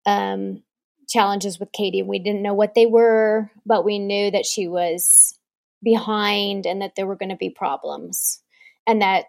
um, 0.08 0.64
challenges 1.08 1.60
with 1.60 1.72
Katie. 1.72 2.02
We 2.02 2.18
didn't 2.18 2.42
know 2.42 2.56
what 2.56 2.74
they 2.74 2.88
were, 2.88 3.52
but 3.68 3.86
we 3.86 4.00
knew 4.00 4.32
that 4.32 4.48
she 4.48 4.68
was 4.68 5.38
behind 5.84 6.66
and 6.66 6.82
that 6.82 6.96
there 6.96 7.06
were 7.06 7.16
going 7.16 7.30
to 7.30 7.36
be 7.36 7.52
problems 7.52 8.42
and 8.88 9.04
that 9.04 9.26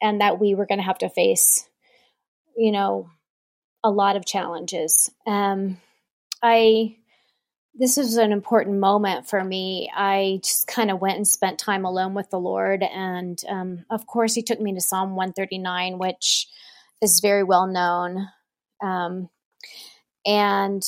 and 0.00 0.20
that 0.20 0.38
we 0.38 0.54
were 0.54 0.66
going 0.66 0.78
to 0.78 0.84
have 0.84 0.98
to 0.98 1.10
face 1.10 1.68
you 2.60 2.72
know 2.72 3.08
a 3.82 3.90
lot 3.90 4.16
of 4.16 4.26
challenges 4.26 5.10
um 5.26 5.78
i 6.42 6.94
this 7.74 7.96
was 7.96 8.16
an 8.16 8.32
important 8.32 8.78
moment 8.78 9.26
for 9.26 9.42
me 9.42 9.90
i 9.96 10.38
just 10.44 10.66
kind 10.66 10.90
of 10.90 11.00
went 11.00 11.16
and 11.16 11.26
spent 11.26 11.58
time 11.58 11.86
alone 11.86 12.12
with 12.12 12.28
the 12.30 12.38
lord 12.38 12.82
and 12.82 13.42
um, 13.48 13.84
of 13.90 14.06
course 14.06 14.34
he 14.34 14.42
took 14.42 14.60
me 14.60 14.74
to 14.74 14.80
psalm 14.80 15.16
139 15.16 15.98
which 15.98 16.46
is 17.00 17.20
very 17.20 17.42
well 17.42 17.66
known 17.66 18.28
um, 18.82 19.30
and 20.26 20.82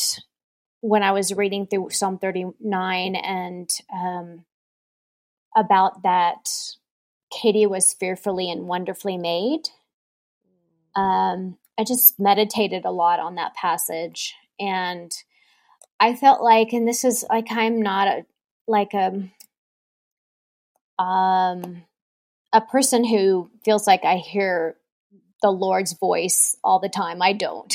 when 0.81 1.02
i 1.02 1.12
was 1.12 1.33
reading 1.33 1.67
through 1.67 1.88
psalm 1.91 2.19
39 2.19 3.17
and 3.17 3.71
um, 3.95 4.45
about 5.57 6.02
that 6.02 6.49
Katie 7.33 7.67
was 7.67 7.95
fearfully 7.95 8.50
and 8.50 8.67
wonderfully 8.69 9.17
made. 9.17 9.62
um, 10.95 11.57
I 11.79 11.85
just 11.85 12.19
meditated 12.19 12.85
a 12.85 12.91
lot 12.91 13.21
on 13.21 13.37
that 13.37 13.55
passage. 13.55 14.35
And 14.61 15.11
I 15.99 16.14
felt 16.14 16.43
like, 16.43 16.73
and 16.73 16.87
this 16.87 17.05
is 17.05 17.25
like, 17.29 17.47
I'm 17.50 17.81
not 17.81 18.09
a, 18.09 18.26
like 18.67 18.95
a, 18.95 19.31
um, 21.02 21.85
a 22.52 22.61
person 22.61 23.05
who 23.05 23.50
feels 23.64 23.87
like 23.87 24.05
I 24.05 24.17
hear 24.17 24.76
the 25.41 25.50
Lord's 25.50 25.95
voice 25.95 26.57
all 26.62 26.79
the 26.79 26.88
time. 26.88 27.23
I 27.23 27.33
don't. 27.33 27.73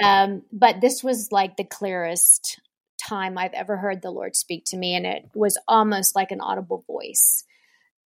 Mm-hmm. 0.00 0.04
Um, 0.04 0.42
but 0.52 0.80
this 0.80 1.02
was 1.02 1.32
like 1.32 1.56
the 1.56 1.64
clearest 1.64 2.60
time 2.98 3.36
I've 3.36 3.52
ever 3.54 3.76
heard 3.76 4.02
the 4.02 4.10
Lord 4.10 4.36
speak 4.36 4.64
to 4.66 4.76
me, 4.76 4.94
and 4.94 5.04
it 5.06 5.30
was 5.34 5.58
almost 5.66 6.14
like 6.14 6.30
an 6.30 6.40
audible 6.40 6.84
voice. 6.86 7.44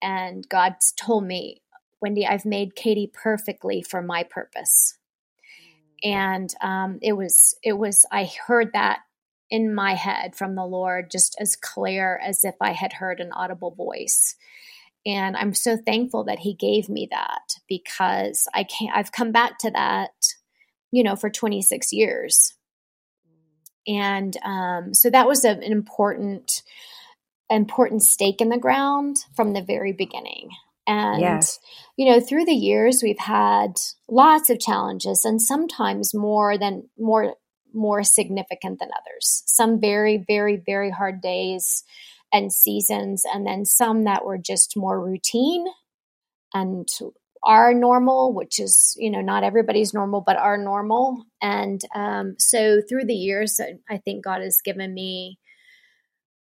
And 0.01 0.47
God 0.49 0.75
told 0.97 1.25
me, 1.25 1.61
Wendy, 2.01 2.25
I've 2.25 2.45
made 2.45 2.75
Katie 2.75 3.11
perfectly 3.11 3.81
for 3.81 4.01
my 4.01 4.23
purpose. 4.23 4.97
And 6.03 6.53
um, 6.61 6.99
it 7.01 7.13
was, 7.13 7.55
it 7.63 7.73
was, 7.73 8.05
I 8.11 8.31
heard 8.47 8.71
that 8.73 8.99
in 9.49 9.73
my 9.73 9.95
head 9.95 10.35
from 10.35 10.55
the 10.55 10.65
Lord 10.65 11.11
just 11.11 11.35
as 11.39 11.55
clear 11.55 12.19
as 12.23 12.45
if 12.45 12.55
I 12.61 12.71
had 12.71 12.93
heard 12.93 13.19
an 13.19 13.31
audible 13.31 13.71
voice. 13.71 14.35
And 15.05 15.35
I'm 15.35 15.53
so 15.53 15.77
thankful 15.77 16.25
that 16.25 16.39
he 16.39 16.53
gave 16.53 16.89
me 16.89 17.07
that 17.11 17.55
because 17.67 18.47
I 18.53 18.63
can't, 18.63 18.95
I've 18.95 19.11
come 19.11 19.31
back 19.31 19.57
to 19.59 19.71
that, 19.71 20.11
you 20.91 21.03
know, 21.03 21.15
for 21.15 21.29
26 21.29 21.91
years. 21.93 22.53
And 23.87 24.37
um, 24.43 24.93
so 24.93 25.09
that 25.09 25.27
was 25.27 25.45
a, 25.45 25.49
an 25.49 25.63
important, 25.63 26.61
important 27.49 28.03
stake 28.03 28.41
in 28.41 28.49
the 28.49 28.57
ground 28.57 29.17
from 29.35 29.53
the 29.53 29.63
very 29.63 29.93
beginning. 29.93 30.49
And, 30.87 31.21
you 31.97 32.09
know, 32.09 32.19
through 32.19 32.45
the 32.45 32.51
years, 32.53 33.01
we've 33.03 33.19
had 33.19 33.73
lots 34.09 34.49
of 34.49 34.59
challenges 34.59 35.23
and 35.23 35.41
sometimes 35.41 36.13
more 36.13 36.57
than 36.57 36.89
more, 36.97 37.35
more 37.73 38.03
significant 38.03 38.79
than 38.79 38.89
others. 38.89 39.43
Some 39.45 39.79
very, 39.79 40.23
very, 40.27 40.57
very 40.65 40.89
hard 40.89 41.21
days 41.21 41.83
and 42.33 42.51
seasons, 42.51 43.23
and 43.31 43.45
then 43.45 43.65
some 43.65 44.03
that 44.05 44.25
were 44.25 44.37
just 44.37 44.75
more 44.75 44.99
routine 45.03 45.65
and 46.53 46.87
are 47.43 47.73
normal, 47.73 48.33
which 48.33 48.59
is, 48.59 48.95
you 48.99 49.09
know, 49.09 49.21
not 49.21 49.43
everybody's 49.43 49.93
normal, 49.93 50.21
but 50.21 50.37
are 50.37 50.57
normal. 50.57 51.23
And 51.41 51.81
um, 51.95 52.35
so 52.37 52.81
through 52.87 53.05
the 53.05 53.15
years, 53.15 53.59
I 53.89 53.97
think 53.97 54.23
God 54.23 54.41
has 54.41 54.61
given 54.63 54.93
me 54.93 55.39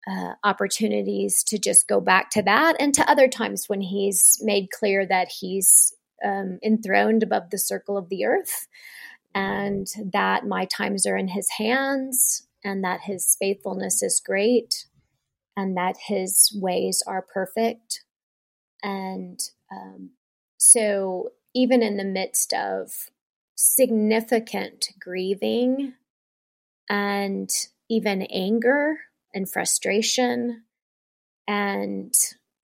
uh, 0.07 0.35
opportunities 0.45 1.43
to 1.45 1.59
just 1.59 1.89
go 1.89 2.01
back 2.01 2.31
to 2.31 2.43
that 2.43 2.77
and 2.81 2.95
to 2.95 3.11
other 3.11 3.29
times 3.29 3.69
when 3.69 3.81
He's 3.81 4.39
made 4.43 4.71
clear 4.71 5.07
that 5.07 5.29
He's 5.29 5.95
um, 6.25 6.59
enthroned 6.63 7.23
above 7.23 7.51
the 7.51 7.59
circle 7.59 7.97
of 7.97 8.09
the 8.09 8.25
earth 8.25 8.67
and 9.35 9.87
that 10.13 10.47
my 10.47 10.65
times 10.65 11.07
are 11.07 11.17
in 11.17 11.29
His 11.29 11.49
hands 11.59 12.47
and 12.65 12.83
that 12.85 13.01
His 13.03 13.37
faithfulness 13.39 14.03
is 14.03 14.23
great 14.25 14.87
and 15.57 15.77
that 15.77 15.97
His 16.07 16.57
ways 16.61 17.03
are 17.07 17.23
perfect. 17.23 18.05
And 18.83 19.41
um, 19.71 20.11
so, 20.57 21.31
even 21.55 21.83
in 21.83 21.97
the 21.97 22.05
midst 22.05 22.53
of 22.53 23.11
significant 23.57 24.91
grieving 25.01 25.95
and 26.89 27.51
even 27.91 28.23
anger 28.23 28.99
and 29.35 29.51
frustration 29.51 30.65
and 31.47 32.13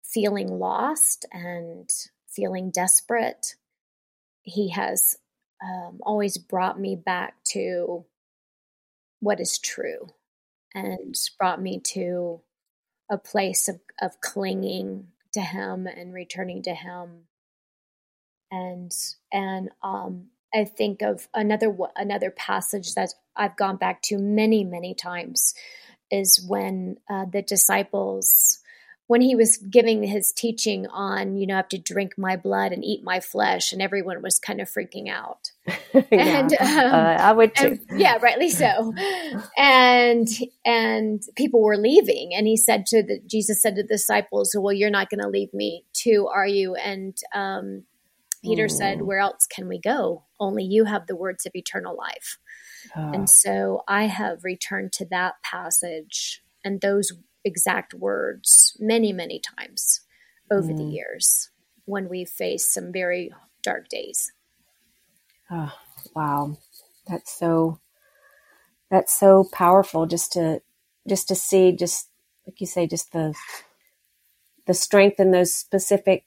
feeling 0.05 0.59
lost 0.59 1.27
and 1.33 1.89
feeling 2.29 2.71
desperate, 2.71 3.55
he 4.43 4.71
has 4.71 5.17
um, 5.63 6.01
always 6.03 6.37
brought 6.37 6.79
me 6.79 6.95
back 6.95 7.35
to 7.45 8.05
what 9.21 9.41
is 9.41 9.59
true 9.59 10.09
and 10.75 11.15
brought 11.39 11.61
me 11.61 11.81
to 11.81 12.41
a 13.11 13.17
place 13.17 13.69
of, 13.69 13.81
of 14.01 14.21
clinging 14.21 15.09
to 15.33 15.41
him 15.41 15.87
and 15.87 16.13
returning 16.13 16.63
to 16.63 16.75
him. 16.75 17.25
And 18.51 18.93
and 19.33 19.71
um, 19.83 20.27
I 20.55 20.65
think 20.65 21.03
of 21.03 21.29
another 21.35 21.75
another 21.97 22.31
passage 22.31 22.95
that 22.95 23.15
I've 23.35 23.57
gone 23.57 23.77
back 23.77 24.03
to 24.03 24.19
many 24.19 24.63
many 24.63 24.95
times 24.95 25.55
is 26.11 26.45
when 26.47 26.97
uh, 27.11 27.25
the 27.31 27.43
disciples 27.43 28.61
when 29.07 29.21
he 29.21 29.35
was 29.35 29.59
giving 29.59 30.03
his 30.03 30.33
teaching 30.33 30.87
on 30.87 31.37
you 31.37 31.47
know 31.47 31.55
I 31.55 31.59
have 31.59 31.69
to 31.71 31.79
drink 31.79 32.15
my 32.17 32.37
blood 32.37 32.73
and 32.73 32.85
eat 32.85 33.05
my 33.05 33.21
flesh 33.21 33.73
and 33.73 33.83
everyone 33.83 34.23
was 34.23 34.39
kind 34.39 34.61
of 34.61 34.71
freaking 34.71 35.09
out. 35.09 35.51
Yeah, 36.11 36.41
and 36.41 36.53
um, 36.55 36.93
uh, 36.93 37.17
I 37.21 37.33
would 37.33 37.55
too. 37.55 37.79
and, 37.89 38.01
yeah 38.01 38.19
rightly 38.21 38.51
so. 38.51 38.93
And 39.57 40.27
and 40.65 41.23
people 41.37 41.63
were 41.63 41.77
leaving 41.77 42.33
and 42.35 42.49
he 42.49 42.57
said 42.57 42.87
to 42.87 43.03
the 43.03 43.21
Jesus 43.27 43.63
said 43.63 43.77
to 43.77 43.83
the 43.83 43.89
disciples 43.89 44.57
well 44.59 44.73
you're 44.73 44.91
not 44.91 45.09
going 45.09 45.21
to 45.21 45.29
leave 45.29 45.55
me 45.55 45.85
too 45.93 46.29
are 46.33 46.47
you? 46.47 46.75
And 46.75 47.17
um, 47.33 47.85
Peter 48.45 48.69
said, 48.69 49.03
Where 49.03 49.19
else 49.19 49.47
can 49.47 49.69
we 49.69 49.81
go? 49.81 50.25
Only 50.39 50.65
you 50.65 50.85
have 50.85 51.07
the 51.07 51.17
words 51.17 51.47
of 51.47 51.53
eternal 51.55 51.97
life. 51.97 52.39
Ah. 52.95 53.11
And 53.13 53.29
so 53.29 53.83
I 53.89 54.05
have 54.05 54.45
returned 54.45 54.93
to 54.95 55.07
that 55.07 55.35
passage 55.43 56.43
and 56.65 56.81
those 56.81 57.13
exact 57.45 57.95
words 57.95 58.77
many, 58.81 59.13
many 59.13 59.41
times 59.41 60.01
over 60.51 60.73
mm. 60.73 60.77
the 60.77 60.85
years 60.85 61.51
when 61.85 62.09
we 62.09 62.25
face 62.25 62.65
some 62.65 62.93
very 62.93 63.31
dark 63.63 63.89
days. 63.89 64.33
Oh, 65.51 65.73
wow. 66.15 66.57
That's 67.07 67.39
so 67.39 67.81
that's 68.91 69.19
so 69.19 69.45
powerful 69.53 70.07
just 70.07 70.33
to 70.33 70.63
just 71.09 71.29
to 71.29 71.35
see 71.35 71.73
just 71.73 72.09
like 72.47 72.61
you 72.61 72.67
say 72.67 72.87
just 72.87 73.13
the 73.13 73.35
the 74.67 74.75
strength 74.75 75.21
in 75.21 75.31
those 75.31 75.55
specific 75.55 76.25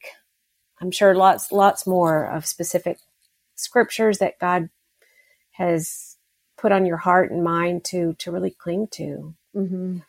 I'm 0.80 0.92
sure 0.92 1.16
lots, 1.16 1.52
lots 1.52 1.88
more 1.88 2.26
of 2.26 2.46
specific 2.46 3.00
scriptures 3.56 4.20
that 4.20 4.40
God 4.40 4.70
has 5.52 6.07
put 6.58 6.72
on 6.72 6.86
your 6.86 6.98
heart 6.98 7.32
and 7.32 7.44
mind 7.44 7.84
to, 7.86 8.14
to 8.20 8.32
really 8.32 8.52
cling 8.52 8.88
to. 8.92 9.34
Mm-hmm. 9.56 10.00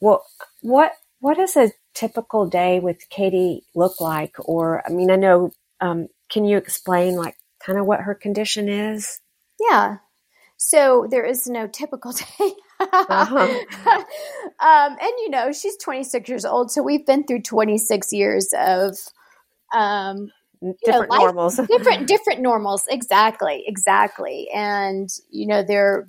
Well, 0.00 0.24
what, 0.60 0.92
what 1.20 1.36
does 1.36 1.56
a 1.56 1.72
typical 1.94 2.46
day 2.46 2.80
with 2.80 3.08
Katie 3.08 3.64
look 3.74 4.00
like? 4.00 4.36
Or, 4.38 4.82
I 4.86 4.92
mean, 4.92 5.10
I 5.10 5.16
know, 5.16 5.52
um, 5.80 6.08
can 6.30 6.44
you 6.44 6.56
explain 6.56 7.16
like 7.16 7.36
kind 7.64 7.78
of 7.78 7.86
what 7.86 8.00
her 8.00 8.14
condition 8.14 8.68
is? 8.68 9.20
Yeah. 9.58 9.98
So 10.56 11.06
there 11.10 11.24
is 11.24 11.46
no 11.46 11.66
typical 11.66 12.12
day. 12.38 12.52
uh-huh. 12.80 14.04
um, 14.60 14.96
and 15.00 15.12
you 15.18 15.30
know, 15.30 15.52
she's 15.52 15.76
26 15.78 16.28
years 16.28 16.44
old. 16.44 16.70
So 16.70 16.82
we've 16.82 17.06
been 17.06 17.24
through 17.24 17.42
26 17.42 18.12
years 18.12 18.52
of 18.58 18.96
um, 19.74 20.30
different 20.84 21.10
know, 21.10 21.16
life, 21.16 21.20
normals. 21.20 21.56
different 21.68 22.06
different 22.06 22.40
normals. 22.40 22.84
Exactly 22.88 23.64
exactly. 23.66 24.48
And 24.54 25.08
you 25.30 25.46
know 25.46 25.62
they're 25.62 26.08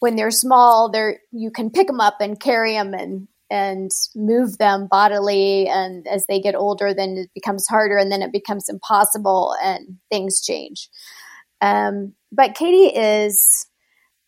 when 0.00 0.16
they're 0.16 0.30
small 0.30 0.90
they're 0.90 1.18
you 1.32 1.50
can 1.50 1.70
pick 1.70 1.86
them 1.86 2.00
up 2.00 2.16
and 2.20 2.38
carry 2.38 2.72
them 2.72 2.94
and 2.94 3.28
and 3.50 3.90
move 4.14 4.58
them 4.58 4.88
bodily. 4.90 5.68
And 5.68 6.06
as 6.08 6.24
they 6.26 6.40
get 6.40 6.54
older 6.54 6.94
then 6.94 7.16
it 7.16 7.30
becomes 7.34 7.66
harder 7.68 7.96
and 7.96 8.10
then 8.10 8.22
it 8.22 8.32
becomes 8.32 8.68
impossible 8.68 9.54
and 9.62 9.98
things 10.10 10.42
change. 10.42 10.88
Um, 11.60 12.14
but 12.32 12.54
katie 12.54 12.96
is 12.98 13.66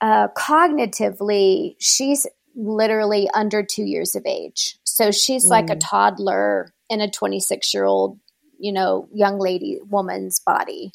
uh, 0.01 0.29
cognitively 0.37 1.75
she's 1.79 2.27
literally 2.57 3.29
under 3.35 3.63
two 3.63 3.85
years 3.85 4.15
of 4.15 4.25
age. 4.27 4.79
So 4.85 5.11
she's 5.11 5.47
mm. 5.47 5.51
like 5.51 5.71
a 5.71 5.77
mm. 5.77 5.81
toddler 5.83 6.73
in 6.89 7.01
a 7.01 7.11
26 7.11 7.75
year 7.75 7.85
old 7.85 8.19
you 8.59 8.73
know, 8.73 9.09
young 9.13 9.39
lady 9.39 9.79
woman's 9.89 10.41
body. 10.41 10.93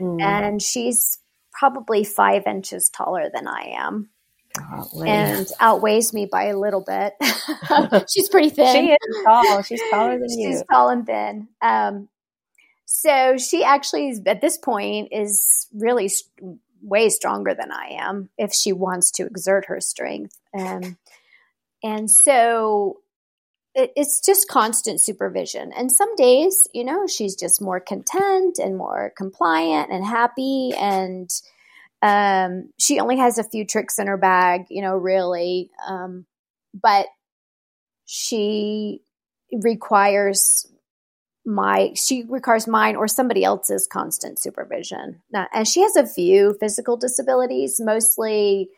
Mm. 0.00 0.20
And 0.20 0.62
she's 0.62 1.18
probably 1.52 2.04
five 2.04 2.46
inches 2.46 2.88
taller 2.88 3.30
than 3.32 3.48
I 3.48 3.74
am. 3.76 4.10
Golly. 4.56 5.08
And 5.08 5.46
outweighs 5.60 6.12
me 6.12 6.26
by 6.26 6.44
a 6.44 6.58
little 6.58 6.84
bit. 6.86 7.14
she's 8.10 8.28
pretty 8.28 8.50
thin. 8.50 8.72
She 8.72 8.92
is 8.92 9.24
tall. 9.24 9.62
She's 9.62 9.82
taller 9.90 10.18
than 10.18 10.28
she's 10.28 10.38
you. 10.38 10.52
She's 10.52 10.64
tall 10.70 10.88
and 10.88 11.06
thin. 11.06 11.48
Um, 11.60 12.08
so 12.86 13.36
she 13.36 13.64
actually, 13.64 14.18
at 14.26 14.40
this 14.40 14.56
point, 14.56 15.08
is 15.12 15.66
really 15.74 16.08
st- 16.08 16.58
way 16.82 17.08
stronger 17.08 17.54
than 17.54 17.72
I 17.72 17.96
am 17.98 18.30
if 18.38 18.52
she 18.52 18.72
wants 18.72 19.10
to 19.12 19.26
exert 19.26 19.66
her 19.66 19.80
strength. 19.80 20.38
Um, 20.56 20.96
and 21.82 22.10
so 22.10 23.00
it's 23.76 24.20
just 24.20 24.48
constant 24.48 25.00
supervision. 25.00 25.70
And 25.76 25.92
some 25.92 26.14
days, 26.16 26.66
you 26.72 26.82
know, 26.82 27.06
she's 27.06 27.36
just 27.36 27.60
more 27.60 27.78
content 27.78 28.58
and 28.58 28.76
more 28.78 29.12
compliant 29.16 29.92
and 29.92 30.04
happy. 30.04 30.72
And 30.78 31.30
um, 32.00 32.70
she 32.78 32.98
only 32.98 33.18
has 33.18 33.36
a 33.36 33.44
few 33.44 33.66
tricks 33.66 33.98
in 33.98 34.06
her 34.06 34.16
bag, 34.16 34.66
you 34.70 34.80
know, 34.80 34.96
really. 34.96 35.70
Um, 35.86 36.24
but 36.72 37.06
she 38.06 39.02
requires 39.52 40.66
my 41.44 41.92
she 41.94 42.24
requires 42.24 42.66
mine 42.66 42.96
or 42.96 43.06
somebody 43.06 43.44
else's 43.44 43.86
constant 43.86 44.40
supervision. 44.40 45.22
Now, 45.30 45.48
and 45.52 45.68
she 45.68 45.82
has 45.82 45.96
a 45.96 46.06
few 46.06 46.56
physical 46.58 46.96
disabilities, 46.96 47.78
mostly 47.78 48.70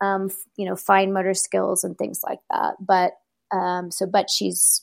um, 0.00 0.30
you 0.56 0.64
know 0.64 0.76
fine 0.76 1.12
motor 1.12 1.34
skills 1.34 1.84
and 1.84 1.98
things 1.98 2.20
like 2.24 2.40
that. 2.50 2.76
But 2.80 3.12
um, 3.54 3.90
so, 3.90 4.06
but 4.06 4.30
she's 4.30 4.82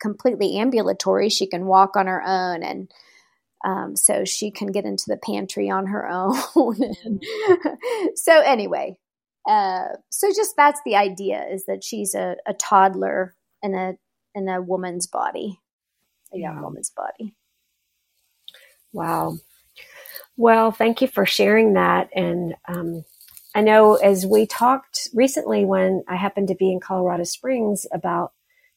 completely 0.00 0.58
ambulatory. 0.58 1.28
She 1.28 1.46
can 1.46 1.66
walk 1.66 1.96
on 1.96 2.06
her 2.06 2.22
own 2.24 2.62
and. 2.62 2.90
Um, 3.66 3.96
so 3.96 4.26
she 4.26 4.50
can 4.50 4.72
get 4.72 4.84
into 4.84 5.04
the 5.06 5.16
pantry 5.16 5.70
on 5.70 5.86
her 5.86 6.06
own. 6.10 6.36
so 8.14 8.40
anyway, 8.42 8.98
uh, 9.48 9.84
so 10.10 10.28
just 10.36 10.54
that's 10.54 10.82
the 10.84 10.96
idea 10.96 11.46
is 11.50 11.64
that 11.64 11.82
she's 11.82 12.14
a, 12.14 12.36
a 12.46 12.52
toddler 12.52 13.34
in 13.62 13.74
a 13.74 13.94
in 14.34 14.50
a 14.50 14.60
woman's 14.60 15.06
body 15.06 15.62
a 16.34 16.38
young 16.38 16.60
woman's 16.60 16.90
body. 16.90 17.34
Wow. 18.92 19.38
Well, 20.36 20.72
thank 20.72 21.00
you 21.00 21.08
for 21.08 21.24
sharing 21.24 21.74
that. 21.74 22.10
And 22.14 22.54
um, 22.68 23.04
I 23.54 23.62
know 23.62 23.94
as 23.94 24.26
we 24.26 24.46
talked 24.46 25.08
recently 25.14 25.64
when 25.64 26.02
I 26.08 26.16
happened 26.16 26.48
to 26.48 26.56
be 26.56 26.72
in 26.72 26.80
Colorado 26.80 27.24
Springs 27.24 27.86
about 27.92 28.32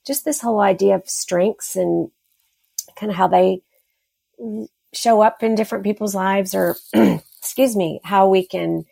just 0.05 0.24
this 0.24 0.41
whole 0.41 0.62
idea 0.62 0.96
of 0.96 1.10
strengths 1.10 1.75
and 1.75 2.12
kind 2.96 3.12
of 3.12 3.17
how 3.17 3.27
they 3.27 3.62
show 4.93 5.22
up 5.22 5.43
in 5.43 5.55
different 5.55 5.84
people's 5.84 6.15
lives 6.15 6.53
or, 6.53 6.77
excuse 7.39 7.75
me, 7.75 8.00
how 8.03 8.27
we 8.29 8.46
can 8.46 8.86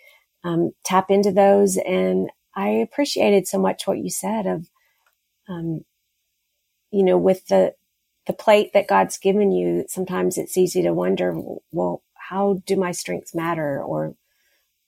um, 0.44 0.72
tap 0.84 1.12
into 1.12 1.32
those. 1.32 1.78
And 1.78 2.30
I 2.56 2.70
appreciated 2.70 3.48
so 3.48 3.60
much 3.60 3.86
what 3.86 4.00
you 4.00 4.10
said 4.10 4.48
of, 4.48 4.70
um, 5.48 5.86
you 6.92 7.04
know, 7.04 7.18
with 7.18 7.46
the, 7.48 7.76
the 8.28 8.34
plate 8.34 8.74
that 8.74 8.88
God's 8.88 9.18
given 9.20 9.52
you, 9.52 9.86
sometimes 9.88 10.38
it's 10.38 10.58
easy 10.58 10.82
to 10.84 10.94
wonder, 10.94 11.36
well, 11.72 12.02
how 12.16 12.62
do 12.66 12.76
my 12.76 12.92
strengths 12.92 13.36
matter? 13.36 13.82
Or 13.82 14.16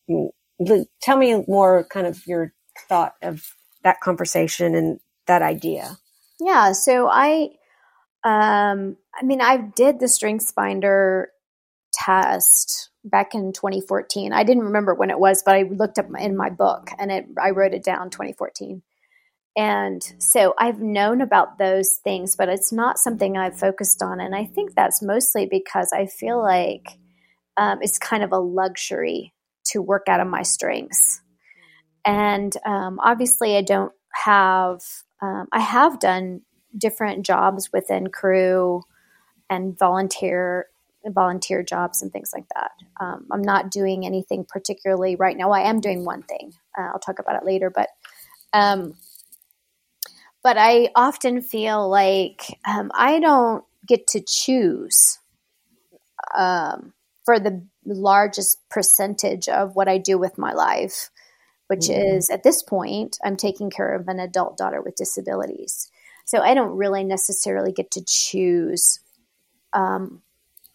mm, 0.10 0.30
tell 1.02 1.18
me 1.18 1.44
more 1.48 1.86
kind 1.86 2.08
of 2.08 2.26
your 2.26 2.54
thought 2.88 3.14
of 3.22 3.54
that 3.84 4.02
conversation 4.02 4.76
and 4.76 5.00
that 5.28 5.42
idea. 5.42 5.98
Yeah. 6.40 6.72
So 6.72 7.08
I, 7.08 7.50
um, 8.24 8.98
I 9.16 9.24
mean, 9.24 9.42
I 9.42 9.58
did 9.58 10.00
the 10.00 10.08
strengths 10.08 10.52
finder 10.52 11.30
test 11.94 12.90
back 13.04 13.34
in 13.34 13.54
2014. 13.54 14.34
I 14.34 14.44
didn't 14.44 14.64
remember 14.64 14.94
when 14.94 15.10
it 15.10 15.20
was, 15.20 15.42
but 15.44 15.56
I 15.56 15.64
looked 15.64 15.98
up 15.98 16.08
in 16.20 16.36
my 16.36 16.50
book 16.50 16.90
and 17.00 17.12
it, 17.12 17.26
I 17.42 17.52
wrote 17.52 17.74
it 17.74 17.84
down 17.84 18.10
2014. 18.10 18.82
And 19.56 20.04
so 20.20 20.54
I've 20.60 20.80
known 20.80 21.22
about 21.22 21.58
those 21.58 22.00
things, 22.04 22.36
but 22.36 22.48
it's 22.48 22.72
not 22.72 23.00
something 23.00 23.36
I've 23.38 23.58
focused 23.58 24.04
on. 24.04 24.20
And 24.20 24.36
I 24.36 24.46
think 24.46 24.76
that's 24.76 25.02
mostly 25.02 25.48
because 25.50 25.92
I 25.92 26.06
feel 26.06 26.40
like 26.40 27.00
um, 27.58 27.80
it's 27.82 27.98
kind 27.98 28.24
of 28.24 28.32
a 28.32 28.38
luxury 28.38 29.34
to 29.72 29.82
work 29.82 30.08
out 30.08 30.20
of 30.20 30.28
my 30.28 30.44
strengths. 30.44 31.22
And 32.06 32.56
um, 32.66 33.00
obviously, 33.02 33.58
I 33.58 33.62
don't 33.62 33.92
have, 34.14 34.82
um, 35.22 35.48
I 35.52 35.60
have 35.60 36.00
done 36.00 36.42
different 36.78 37.26
jobs 37.26 37.70
within 37.74 38.08
Cru 38.08 38.82
and 39.50 39.78
volunteer 39.78 40.68
volunteer 41.06 41.64
jobs 41.64 42.02
and 42.02 42.12
things 42.12 42.32
like 42.34 42.46
that. 42.56 42.72
Um, 43.00 43.28
I'm 43.32 43.42
not 43.42 43.72
doing 43.72 44.06
anything 44.06 44.46
particularly 44.48 45.16
right 45.16 45.38
now. 45.38 45.52
I 45.52 45.62
am 45.62 45.80
doing 45.80 46.04
one 46.04 46.24
thing. 46.24 46.54
Uh, 46.78 46.90
I'll 46.94 47.00
talk 47.00 47.20
about 47.20 47.36
it 47.36 47.46
later, 47.46 47.70
but 47.70 47.90
um, 48.54 48.96
but 50.44 50.58
I 50.58 50.90
often 50.96 51.42
feel 51.42 51.90
like 51.90 52.60
um, 52.66 52.92
I 52.94 53.20
don't 53.20 53.64
get 53.86 54.08
to 54.08 54.22
choose 54.26 55.20
um, 56.38 56.94
for 57.26 57.40
the 57.40 57.66
largest 57.94 58.58
percentage 58.70 59.48
of 59.48 59.75
what 59.75 59.88
I 59.88 59.98
do 59.98 60.17
with 60.17 60.38
my 60.38 60.53
life, 60.53 61.10
which 61.67 61.88
mm-hmm. 61.88 62.17
is 62.17 62.30
at 62.30 62.43
this 62.43 62.63
point, 62.63 63.17
I'm 63.23 63.36
taking 63.38 63.69
care 63.69 63.93
of 63.93 64.08
an 64.08 64.19
adult 64.19 64.58
daughter 64.58 64.82
with 64.82 64.95
disabilities. 64.95 65.89
So 66.26 66.41
I 66.41 66.54
don't 66.54 66.78
really 66.78 67.04
necessarily 67.04 67.71
get 67.71 67.91
to 67.91 68.04
choose 68.06 69.00
um, 69.73 70.21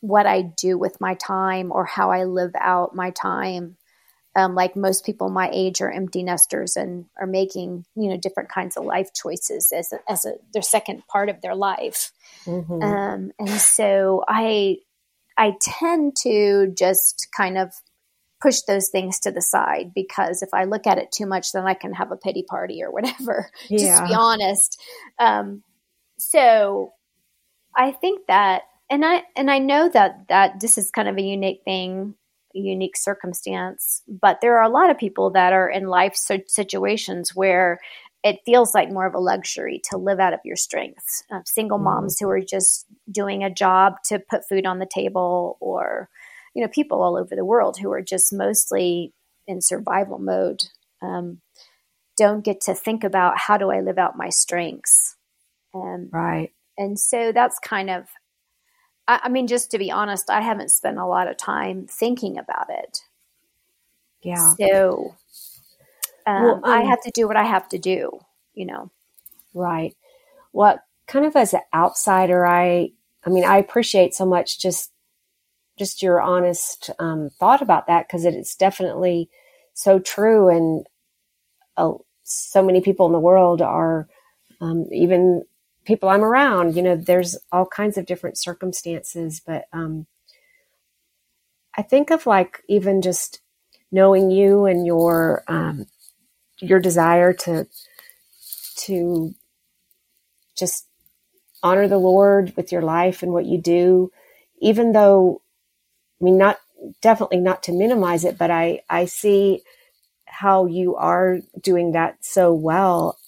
what 0.01 0.27
I 0.27 0.43
do 0.43 0.79
with 0.79 1.01
my 1.01 1.15
time 1.15 1.71
or 1.71 1.85
how 1.85 2.11
I 2.11 2.25
live 2.25 2.53
out 2.59 2.95
my 2.95 3.11
time 3.11 3.77
um, 4.35 4.55
like 4.55 4.77
most 4.77 5.05
people 5.05 5.29
my 5.29 5.51
age 5.53 5.81
are 5.81 5.91
empty 5.91 6.23
nesters 6.23 6.77
and 6.77 7.07
are 7.19 7.27
making 7.27 7.85
you 7.95 8.09
know 8.09 8.17
different 8.17 8.49
kinds 8.49 8.77
of 8.77 8.85
life 8.85 9.13
choices 9.15 9.73
as 9.73 9.93
a, 9.93 9.99
as 10.11 10.25
a 10.25 10.35
their 10.53 10.63
second 10.63 11.07
part 11.07 11.29
of 11.29 11.41
their 11.41 11.55
life 11.55 12.13
mm-hmm. 12.45 12.83
um, 12.83 13.33
and 13.39 13.51
so 13.51 14.25
i 14.27 14.79
i 15.39 15.55
tend 15.61 16.15
to 16.17 16.73
just 16.77 17.29
kind 17.37 17.59
of 17.59 17.73
push 18.41 18.61
those 18.67 18.89
things 18.89 19.21
to 19.21 19.31
the 19.31 19.43
side 19.43 19.93
because 19.95 20.43
if 20.43 20.49
i 20.53 20.65
look 20.65 20.87
at 20.87 20.99
it 20.99 21.13
too 21.13 21.27
much 21.27 21.53
then 21.53 21.67
i 21.67 21.75
can 21.75 21.93
have 21.93 22.11
a 22.11 22.17
pity 22.17 22.45
party 22.49 22.83
or 22.83 22.91
whatever 22.91 23.51
yeah. 23.69 23.79
just 23.79 24.03
to 24.03 24.09
be 24.09 24.15
honest 24.15 24.81
um, 25.19 25.63
so 26.19 26.93
i 27.77 27.93
think 27.93 28.27
that 28.27 28.63
and 28.91 29.05
i 29.05 29.23
and 29.37 29.51
i 29.51 29.59
know 29.59 29.89
that 29.89 30.27
that 30.29 30.61
this 30.61 30.77
is 30.77 30.91
kind 30.91 31.09
of 31.09 31.17
a 31.17 31.23
unique 31.23 31.63
thing 31.65 32.15
a 32.55 32.59
unique 32.59 32.97
circumstance. 32.97 34.03
But 34.09 34.41
there 34.41 34.59
are 34.59 34.63
a 34.63 34.73
lot 34.73 34.91
of 34.91 34.99
people 34.99 35.31
that 35.31 35.53
are 35.53 35.69
in 35.69 35.87
life 35.87 36.15
situations 36.15 37.35
where 37.35 37.79
it 38.23 38.41
feels 38.45 38.75
like 38.75 38.91
more 38.91 39.07
of 39.07 39.15
a 39.15 39.19
luxury 39.19 39.81
to 39.91 39.97
live 39.97 40.21
out 40.21 40.33
of 40.33 40.41
your 40.45 40.57
strengths. 40.57 41.25
Uh, 41.31 41.41
single 41.45 41.79
mm-hmm. 41.79 41.85
moms 41.85 42.19
who 42.19 42.29
are 42.29 42.41
just 42.41 42.87
doing 43.11 43.43
a 43.43 43.53
job 43.53 43.95
to 44.07 44.19
put 44.19 44.49
food 44.49 44.67
on 44.67 44.79
the 44.79 44.89
table, 44.93 45.57
or 45.61 46.09
you 46.55 46.63
know, 46.63 46.69
people 46.69 47.03
all 47.03 47.17
over 47.17 47.35
the 47.35 47.45
world 47.45 47.79
who 47.79 47.91
are 47.93 48.03
just 48.03 48.33
mostly 48.33 49.13
in 49.47 49.61
survival 49.61 50.19
mode. 50.19 50.63
Um, 51.01 51.41
don't 52.17 52.45
get 52.45 52.61
to 52.63 52.75
think 52.75 53.05
about 53.05 53.39
how 53.39 53.57
do 53.57 53.71
I 53.71 53.81
live 53.81 53.99
out 53.99 54.17
my 54.17 54.29
strengths. 54.29 55.17
Um, 55.75 56.11
right. 56.13 56.53
And 56.77 56.99
so 56.99 57.33
that's 57.33 57.59
kind 57.59 57.91
of 57.91 58.07
I, 59.09 59.21
I 59.25 59.29
mean, 59.29 59.47
just 59.47 59.71
to 59.73 59.79
be 59.79 59.91
honest, 59.91 60.31
I 60.31 60.41
haven't 60.41 60.71
spent 60.71 60.99
a 60.99 61.07
lot 61.07 61.29
of 61.29 61.37
time 61.37 61.87
thinking 61.89 62.39
about 62.39 62.67
it. 62.69 63.01
Yeah. 64.23 64.55
So 64.55 65.17
um, 66.27 66.43
well, 66.43 66.55
um, 66.57 66.65
I 66.65 66.83
have 66.83 67.03
to 67.03 67.11
do 67.13 67.27
what 67.27 67.37
I 67.37 67.45
have 67.45 67.69
to 67.71 67.79
do, 67.79 68.21
you 68.55 68.67
know. 68.67 68.91
Right. 69.55 69.97
Well, 70.53 70.81
kind 71.07 71.25
of 71.27 71.37
as 71.37 71.55
an 71.55 71.61
outsider, 71.75 72.47
I, 72.47 72.91
I 73.25 73.31
mean, 73.31 73.45
I 73.45 73.59
appreciate 73.59 74.15
so 74.15 74.27
much 74.27 74.59
just, 74.59 74.91
just 75.79 76.03
your 76.03 76.21
honest 76.21 76.91
um, 76.99 77.31
thought 77.39 77.63
about 77.63 77.87
that 77.87 78.07
because 78.07 78.25
it 78.25 78.35
is 78.35 78.55
definitely 78.55 79.29
so 79.75 79.99
true, 79.99 80.49
and 80.49 80.87
uh, 81.77 81.93
so 82.25 82.63
many 82.63 82.81
people 82.81 83.07
in 83.07 83.13
the 83.13 83.19
world 83.19 83.63
are 83.63 84.09
um, 84.61 84.87
even 84.93 85.45
people 85.85 86.09
I'm 86.09 86.23
around. 86.23 86.77
You 86.77 86.83
know, 86.83 86.97
there's 86.97 87.37
all 87.51 87.67
kinds 87.67 87.99
of 87.99 88.07
different 88.07 88.39
circumstances, 88.39 89.41
but 89.45 89.65
um, 89.73 90.07
I 91.77 91.83
think 91.83 92.11
of 92.11 92.27
like 92.27 92.63
even 92.69 93.03
just 93.03 93.42
knowing 93.93 94.31
you 94.31 94.67
and 94.67 94.87
your 94.87 95.45
um, 95.47 95.87
your 96.59 96.81
desire 96.81 97.33
to 97.33 97.67
to 98.79 99.35
just 100.57 100.87
honor 101.63 101.87
the 101.87 101.99
Lord 101.99 102.53
with 102.57 102.73
your 102.73 102.83
life 102.83 103.23
and 103.23 103.33
what 103.33 103.47
you 103.47 103.59
do, 103.59 104.11
even 104.61 104.93
though 104.93 105.43
I 106.21 106.25
mean 106.25 106.39
not 106.39 106.59
definitely 107.01 107.39
not 107.39 107.63
to 107.65 107.73
minimize 107.73 108.25
it, 108.25 108.39
but 108.39 108.51
I 108.51 108.81
I 108.91 109.05
see 109.05 109.63
how 110.27 110.67
you 110.67 110.97
are 110.97 111.39
doing 111.61 111.93
that 111.93 112.25
so 112.25 112.53
well 112.53 113.19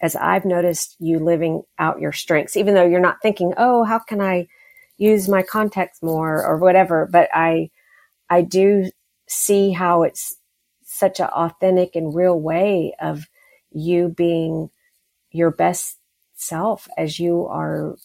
as 0.00 0.16
I've 0.16 0.44
noticed 0.44 0.96
you 0.98 1.18
living 1.18 1.62
out 1.78 2.00
your 2.00 2.12
strengths, 2.12 2.56
even 2.56 2.74
though 2.74 2.86
you're 2.86 3.00
not 3.00 3.22
thinking, 3.22 3.54
oh, 3.56 3.84
how 3.84 3.98
can 4.00 4.20
I 4.20 4.48
use 4.96 5.28
my 5.28 5.42
context 5.42 6.02
more 6.02 6.44
or 6.44 6.58
whatever. 6.58 7.08
But 7.10 7.28
I, 7.34 7.70
I 8.30 8.42
do 8.42 8.90
see 9.34 9.72
how 9.72 10.02
it's 10.02 10.36
such 10.84 11.20
an 11.20 11.26
authentic 11.26 11.96
and 11.96 12.14
real 12.14 12.38
way 12.38 12.94
of 13.00 13.26
you 13.70 14.08
being 14.08 14.70
your 15.30 15.50
best 15.50 15.98
self 16.34 16.88
as 16.96 17.18
you 17.18 17.46
are 17.46 17.96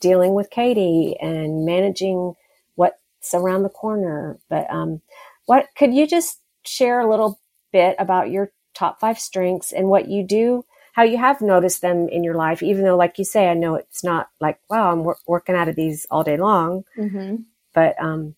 dealing 0.00 0.34
with 0.34 0.50
Katie 0.50 1.16
and 1.20 1.64
managing 1.64 2.34
what's 2.74 3.34
around 3.34 3.62
the 3.62 3.68
corner. 3.68 4.38
But 4.48 4.68
um, 4.70 5.00
what 5.46 5.68
could 5.76 5.94
you 5.94 6.06
just 6.06 6.40
share 6.64 7.00
a 7.00 7.08
little 7.08 7.40
bit 7.72 7.94
about 7.98 8.30
your 8.30 8.52
top 8.74 9.00
five 9.00 9.18
strengths 9.18 9.72
and 9.72 9.88
what 9.88 10.08
you 10.08 10.26
do 10.26 10.64
how 10.92 11.02
you 11.02 11.16
have 11.18 11.40
noticed 11.40 11.80
them 11.80 12.08
in 12.08 12.22
your 12.22 12.34
life, 12.34 12.62
even 12.62 12.84
though, 12.84 12.96
like 12.96 13.18
you 13.18 13.24
say, 13.24 13.48
I 13.48 13.54
know 13.54 13.74
it's 13.74 14.04
not 14.04 14.28
like, 14.40 14.60
wow, 14.68 14.92
I'm 14.92 15.04
wor- 15.04 15.16
working 15.26 15.54
out 15.56 15.68
of 15.68 15.74
these 15.74 16.06
all 16.10 16.22
day 16.22 16.36
long. 16.36 16.84
Mm-hmm. 16.96 17.36
But 17.74 18.00
um, 18.00 18.34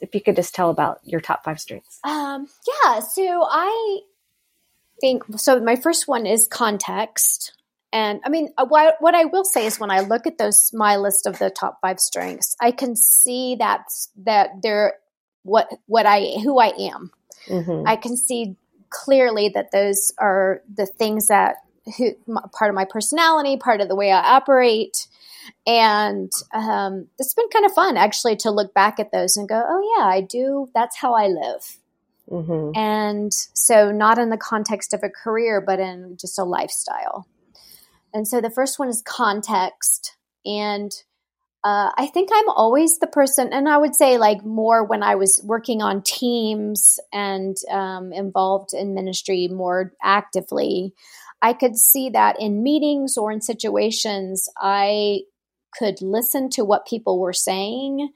if 0.00 0.14
you 0.14 0.20
could 0.20 0.36
just 0.36 0.54
tell 0.54 0.70
about 0.70 1.00
your 1.04 1.20
top 1.20 1.44
five 1.44 1.60
strengths. 1.60 1.98
Um, 2.04 2.48
yeah. 2.66 3.00
So 3.00 3.44
I 3.48 4.00
think, 5.00 5.24
so 5.36 5.60
my 5.60 5.76
first 5.76 6.08
one 6.08 6.26
is 6.26 6.48
context. 6.48 7.54
And 7.92 8.20
I 8.24 8.28
mean, 8.28 8.50
uh, 8.56 8.66
what, 8.66 8.96
what 9.00 9.14
I 9.14 9.24
will 9.24 9.44
say 9.44 9.66
is 9.66 9.80
when 9.80 9.90
I 9.90 10.00
look 10.00 10.26
at 10.26 10.38
those, 10.38 10.72
my 10.72 10.96
list 10.96 11.26
of 11.26 11.38
the 11.38 11.50
top 11.50 11.78
five 11.80 11.98
strengths, 11.98 12.56
I 12.60 12.70
can 12.70 12.94
see 12.96 13.56
that, 13.56 13.84
that 14.24 14.62
they're 14.62 14.94
what, 15.42 15.68
what 15.86 16.06
I, 16.06 16.36
who 16.42 16.60
I 16.60 16.72
am. 16.78 17.10
Mm-hmm. 17.46 17.88
I 17.88 17.96
can 17.96 18.16
see 18.16 18.56
clearly 18.90 19.48
that 19.50 19.72
those 19.72 20.12
are 20.18 20.62
the 20.72 20.86
things 20.86 21.28
that 21.28 21.56
who, 21.96 22.14
part 22.52 22.70
of 22.70 22.74
my 22.74 22.84
personality, 22.84 23.56
part 23.56 23.80
of 23.80 23.88
the 23.88 23.96
way 23.96 24.10
I 24.10 24.36
operate. 24.36 25.06
And 25.66 26.30
um, 26.52 27.08
it's 27.18 27.34
been 27.34 27.48
kind 27.48 27.64
of 27.64 27.72
fun 27.72 27.96
actually 27.96 28.36
to 28.36 28.50
look 28.50 28.74
back 28.74 29.00
at 29.00 29.12
those 29.12 29.36
and 29.36 29.48
go, 29.48 29.62
oh, 29.66 29.96
yeah, 29.96 30.04
I 30.04 30.20
do. 30.20 30.68
That's 30.74 30.96
how 30.96 31.14
I 31.14 31.26
live. 31.28 31.78
Mm-hmm. 32.30 32.78
And 32.78 33.32
so, 33.32 33.90
not 33.90 34.18
in 34.18 34.30
the 34.30 34.36
context 34.36 34.94
of 34.94 35.02
a 35.02 35.10
career, 35.10 35.60
but 35.60 35.80
in 35.80 36.16
just 36.20 36.38
a 36.38 36.44
lifestyle. 36.44 37.26
And 38.14 38.26
so, 38.28 38.40
the 38.40 38.50
first 38.50 38.78
one 38.78 38.88
is 38.88 39.02
context. 39.02 40.16
And 40.46 40.92
uh, 41.62 41.90
I 41.94 42.06
think 42.06 42.30
I'm 42.32 42.48
always 42.48 42.98
the 42.98 43.06
person, 43.06 43.52
and 43.52 43.68
I 43.68 43.76
would 43.76 43.94
say 43.94 44.16
like 44.16 44.44
more 44.44 44.84
when 44.84 45.02
I 45.02 45.16
was 45.16 45.42
working 45.44 45.82
on 45.82 46.02
teams 46.02 46.98
and 47.12 47.56
um, 47.70 48.12
involved 48.12 48.72
in 48.72 48.94
ministry 48.94 49.48
more 49.48 49.92
actively. 50.02 50.94
I 51.42 51.52
could 51.52 51.76
see 51.76 52.10
that 52.10 52.40
in 52.40 52.62
meetings 52.62 53.16
or 53.16 53.32
in 53.32 53.40
situations, 53.40 54.48
I 54.58 55.20
could 55.78 56.02
listen 56.02 56.50
to 56.50 56.64
what 56.64 56.86
people 56.86 57.18
were 57.18 57.32
saying 57.32 58.12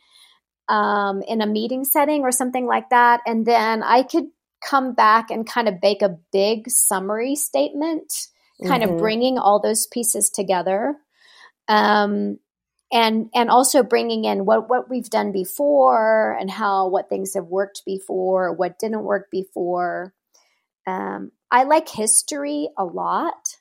um, 0.69 1.23
in 1.23 1.41
a 1.41 1.47
meeting 1.47 1.85
setting 1.85 2.23
or 2.23 2.33
something 2.33 2.67
like 2.67 2.91
that. 2.91 3.21
And 3.27 3.47
then 3.47 3.83
I 3.83 4.03
could 4.03 4.27
come 4.67 4.95
back 4.95 5.31
and 5.31 5.49
kind 5.49 5.69
of 5.69 5.81
bake 5.81 6.03
a 6.03 6.17
big 6.33 6.71
summary 6.71 7.37
statement, 7.37 8.13
kind 8.67 8.83
mm-hmm. 8.83 8.95
of 8.95 8.99
bringing 8.99 9.39
all 9.39 9.61
those 9.61 9.87
pieces 9.87 10.31
together. 10.31 10.97
Um, 11.69 12.39
and 12.93 13.29
and 13.35 13.51
also 13.51 13.83
bringing 13.83 14.25
in 14.25 14.45
what 14.45 14.69
what 14.69 14.89
we've 14.89 15.11
done 15.11 15.33
before 15.33 16.37
and 16.39 16.51
how 16.51 16.89
what 16.89 17.09
things 17.09 17.35
have 17.35 17.47
worked 17.47 17.83
before, 17.85 18.53
what 18.53 18.79
didn't 18.79 19.03
work 19.03 19.31
before. 19.31 20.15
Um, 20.87 21.33
I 21.55 21.63
like 21.63 21.89
history 21.89 22.69
a 22.77 22.85
lot. 22.85 23.59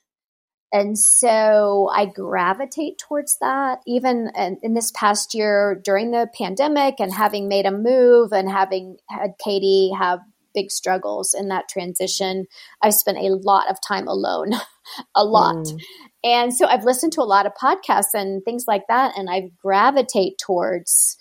And 0.72 0.98
so 0.98 1.88
I 1.94 2.06
gravitate 2.06 2.98
towards 2.98 3.38
that. 3.40 3.78
Even 3.86 4.32
in, 4.36 4.58
in, 4.64 4.74
this 4.74 4.90
past 4.90 5.32
year 5.32 5.80
during 5.84 6.10
the 6.10 6.28
pandemic 6.36 6.96
and 6.98 7.14
having 7.14 7.46
made 7.46 7.66
a 7.66 7.70
move 7.70 8.32
and 8.32 8.50
having 8.50 8.96
had 9.08 9.34
Katie 9.38 9.92
have 9.96 10.18
big 10.54 10.72
struggles 10.72 11.34
in 11.34 11.50
that 11.50 11.68
transition, 11.68 12.46
I've 12.82 12.94
spent 12.94 13.18
a 13.18 13.38
lot 13.44 13.70
of 13.70 13.76
time 13.80 14.08
alone, 14.08 14.54
a 15.14 15.24
lot. 15.24 15.64
Mm. 15.64 15.80
And 16.24 16.52
so 16.52 16.66
I've 16.66 16.82
listened 16.82 17.12
to 17.12 17.20
a 17.20 17.22
lot 17.22 17.46
of 17.46 17.52
podcasts 17.54 18.12
and 18.12 18.44
things 18.44 18.64
like 18.66 18.88
that, 18.88 19.16
and 19.16 19.30
I 19.30 19.52
gravitate 19.62 20.38
towards 20.38 21.16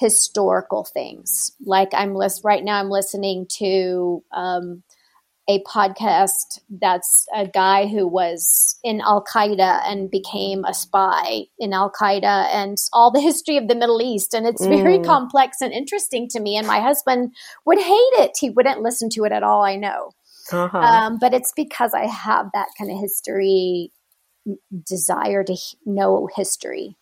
historical 0.00 0.82
things. 0.82 1.52
Like 1.64 1.90
I'm 1.92 2.16
list 2.16 2.40
right 2.42 2.64
now, 2.64 2.80
I'm 2.80 2.90
listening 2.90 3.46
to 3.58 4.24
um, 4.32 4.82
a 5.50 5.62
podcast 5.64 6.60
that's 6.68 7.26
a 7.34 7.46
guy 7.46 7.88
who 7.88 8.06
was 8.06 8.78
in 8.84 9.00
Al 9.00 9.24
Qaeda 9.24 9.80
and 9.84 10.10
became 10.10 10.64
a 10.64 10.72
spy 10.72 11.46
in 11.58 11.72
Al 11.72 11.90
Qaeda 11.90 12.46
and 12.52 12.78
all 12.92 13.10
the 13.10 13.20
history 13.30 13.56
of 13.56 13.66
the 13.66 13.74
Middle 13.74 14.00
East. 14.00 14.32
And 14.32 14.46
it's 14.46 14.64
very 14.64 14.98
mm. 14.98 15.04
complex 15.04 15.60
and 15.60 15.72
interesting 15.72 16.28
to 16.28 16.40
me. 16.40 16.56
And 16.56 16.66
my 16.66 16.80
husband 16.80 17.34
would 17.66 17.78
hate 17.78 18.14
it. 18.22 18.32
He 18.38 18.50
wouldn't 18.50 18.80
listen 18.80 19.10
to 19.10 19.24
it 19.24 19.32
at 19.32 19.42
all, 19.42 19.62
I 19.62 19.76
know. 19.76 20.12
Uh-huh. 20.52 20.78
Um, 20.78 21.18
but 21.20 21.34
it's 21.34 21.52
because 21.54 21.94
I 21.94 22.06
have 22.06 22.46
that 22.54 22.68
kind 22.78 22.90
of 22.90 22.98
history 23.00 23.92
desire 24.86 25.44
to 25.44 25.56
know 25.84 26.28
history 26.34 26.96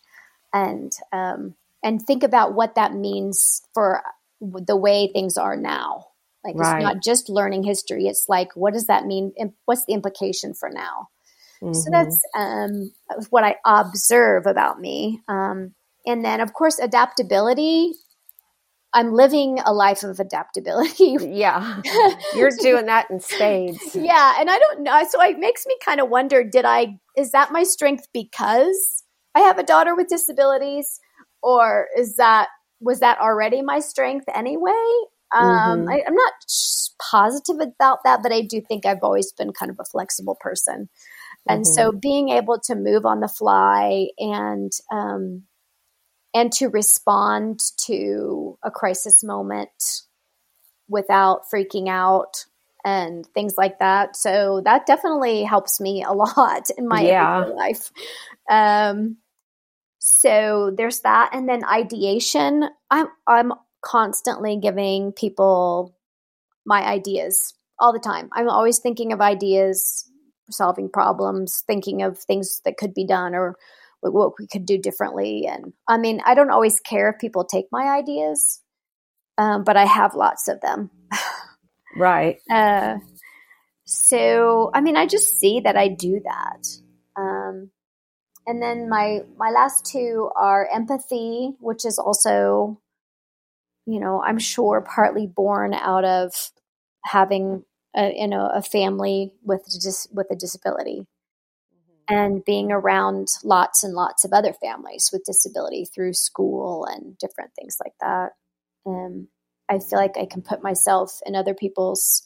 and 0.53 0.91
um, 1.13 1.55
and 1.83 2.01
think 2.01 2.23
about 2.23 2.53
what 2.53 2.75
that 2.75 2.93
means 2.93 3.61
for 3.73 4.01
the 4.41 4.75
way 4.75 5.09
things 5.11 5.37
are 5.37 5.55
now 5.55 6.08
like 6.43 6.55
right. 6.55 6.77
it's 6.77 6.83
not 6.83 7.03
just 7.03 7.29
learning 7.29 7.63
history. 7.63 8.05
It's 8.07 8.25
like, 8.29 8.49
what 8.55 8.73
does 8.73 8.87
that 8.87 9.05
mean? 9.05 9.33
What's 9.65 9.85
the 9.85 9.93
implication 9.93 10.53
for 10.53 10.69
now? 10.69 11.09
Mm-hmm. 11.61 11.73
So 11.73 11.89
that's 11.91 12.21
um, 12.35 12.91
what 13.29 13.43
I 13.43 13.55
observe 13.65 14.45
about 14.45 14.79
me. 14.79 15.21
Um, 15.27 15.73
and 16.05 16.23
then, 16.23 16.39
of 16.39 16.53
course, 16.53 16.79
adaptability. 16.79 17.93
I'm 18.93 19.13
living 19.13 19.59
a 19.63 19.73
life 19.73 20.03
of 20.03 20.19
adaptability. 20.19 21.17
yeah. 21.21 21.81
You're 22.33 22.51
doing 22.59 22.87
that 22.87 23.11
in 23.11 23.19
spades. 23.19 23.95
yeah. 23.95 24.35
And 24.39 24.49
I 24.49 24.57
don't 24.57 24.81
know. 24.81 25.03
So 25.09 25.21
it 25.21 25.37
makes 25.37 25.65
me 25.67 25.75
kind 25.83 25.99
of 25.99 26.09
wonder 26.09 26.43
did 26.43 26.65
I, 26.65 26.97
is 27.15 27.31
that 27.31 27.51
my 27.51 27.63
strength 27.63 28.07
because 28.13 29.03
I 29.35 29.41
have 29.41 29.59
a 29.59 29.63
daughter 29.63 29.95
with 29.95 30.07
disabilities? 30.07 30.99
Or 31.43 31.87
is 31.95 32.15
that, 32.15 32.47
was 32.79 33.01
that 33.01 33.19
already 33.19 33.61
my 33.61 33.79
strength 33.79 34.25
anyway? 34.33 34.73
Um, 35.31 35.81
mm-hmm. 35.81 35.89
I, 35.89 36.03
am 36.07 36.15
not 36.15 36.33
positive 36.99 37.57
about 37.59 37.99
that, 38.03 38.21
but 38.23 38.31
I 38.31 38.41
do 38.41 38.61
think 38.61 38.85
I've 38.85 39.03
always 39.03 39.31
been 39.31 39.53
kind 39.53 39.69
of 39.69 39.77
a 39.79 39.85
flexible 39.85 40.37
person. 40.39 40.89
And 41.47 41.63
mm-hmm. 41.63 41.73
so 41.73 41.91
being 41.91 42.29
able 42.29 42.59
to 42.65 42.75
move 42.75 43.05
on 43.05 43.19
the 43.19 43.27
fly 43.27 44.07
and, 44.17 44.71
um, 44.91 45.43
and 46.33 46.51
to 46.53 46.69
respond 46.69 47.59
to 47.85 48.57
a 48.63 48.71
crisis 48.71 49.23
moment 49.23 50.01
without 50.87 51.43
freaking 51.53 51.87
out 51.87 52.45
and 52.85 53.25
things 53.27 53.55
like 53.57 53.79
that. 53.79 54.15
So 54.15 54.61
that 54.65 54.85
definitely 54.85 55.43
helps 55.43 55.79
me 55.79 56.03
a 56.03 56.13
lot 56.13 56.69
in 56.77 56.87
my 56.87 57.01
yeah. 57.01 57.45
life. 57.45 57.91
Um, 58.49 59.17
so 59.99 60.73
there's 60.75 61.01
that, 61.01 61.31
and 61.33 61.47
then 61.47 61.63
ideation. 61.63 62.69
I'm 62.89 63.07
I'm 63.27 63.53
constantly 63.81 64.57
giving 64.57 65.11
people 65.11 65.95
my 66.65 66.83
ideas 66.83 67.53
all 67.79 67.93
the 67.93 67.99
time. 67.99 68.29
I'm 68.33 68.49
always 68.49 68.79
thinking 68.79 69.13
of 69.13 69.21
ideas, 69.21 70.09
solving 70.49 70.89
problems, 70.89 71.63
thinking 71.65 72.01
of 72.01 72.17
things 72.17 72.61
that 72.65 72.77
could 72.77 72.93
be 72.93 73.05
done 73.05 73.33
or 73.33 73.55
what 74.01 74.33
we 74.39 74.47
could 74.47 74.65
do 74.65 74.77
differently. 74.77 75.47
And 75.49 75.73
I 75.87 75.97
mean, 75.97 76.21
I 76.25 76.33
don't 76.33 76.51
always 76.51 76.79
care 76.79 77.09
if 77.09 77.19
people 77.19 77.43
take 77.43 77.65
my 77.71 77.97
ideas, 77.97 78.61
um, 79.37 79.63
but 79.63 79.77
I 79.77 79.85
have 79.85 80.15
lots 80.15 80.47
of 80.47 80.61
them. 80.61 80.89
right. 81.95 82.37
Uh, 82.51 82.97
so, 83.91 84.69
I 84.71 84.81
mean, 84.81 84.95
I 84.95 85.07
just 85.07 85.39
see 85.39 85.61
that 85.61 85.75
I 85.75 85.87
do 85.87 86.21
that. 86.23 86.67
Um, 87.19 87.71
and 88.45 88.61
then 88.61 88.87
my 88.87 89.21
my 89.37 89.49
last 89.49 89.85
two 89.85 90.29
are 90.35 90.69
empathy, 90.71 91.55
which 91.59 91.85
is 91.85 91.97
also 91.97 92.79
you 93.89 93.99
know, 93.99 94.21
I'm 94.21 94.37
sure 94.37 94.81
partly 94.81 95.25
born 95.25 95.73
out 95.73 96.05
of 96.05 96.31
having 97.03 97.63
a, 97.95 98.13
you 98.15 98.27
know 98.27 98.47
a 98.53 98.61
family 98.61 99.33
with 99.43 99.63
dis- 99.65 100.07
with 100.11 100.27
a 100.29 100.35
disability 100.35 101.07
mm-hmm. 101.73 102.15
and 102.15 102.45
being 102.45 102.71
around 102.71 103.27
lots 103.43 103.83
and 103.83 103.93
lots 103.93 104.23
of 104.23 104.31
other 104.31 104.53
families 104.53 105.09
with 105.11 105.23
disability 105.25 105.85
through 105.85 106.13
school 106.13 106.85
and 106.85 107.17
different 107.17 107.51
things 107.57 107.77
like 107.83 107.93
that. 107.99 108.33
Um, 108.85 109.27
I 109.67 109.79
feel 109.79 109.97
like 109.97 110.17
I 110.17 110.25
can 110.25 110.43
put 110.43 110.61
myself 110.61 111.19
in 111.25 111.35
other 111.35 111.55
people's. 111.55 112.23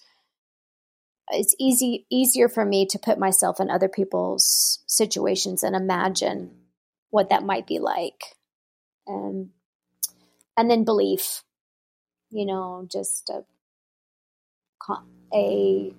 It's 1.32 1.56
easy 1.58 2.06
easier 2.12 2.50
for 2.50 2.66
me 2.66 2.86
to 2.88 3.00
put 3.00 3.18
myself 3.18 3.62
in 3.62 3.70
other 3.70 3.88
people's 3.88 4.84
situations 4.88 5.64
and 5.64 5.78
imagine 5.78 6.52
what 7.10 7.30
that 7.30 7.46
might 7.46 7.68
be 7.68 7.80
like. 7.80 8.22
Um, 9.08 9.52
and 10.58 10.70
then 10.70 10.84
belief 10.84 11.44
you 12.34 12.46
know, 12.46 12.88
just 12.92 13.30
a, 13.30 13.44
a 15.34 15.94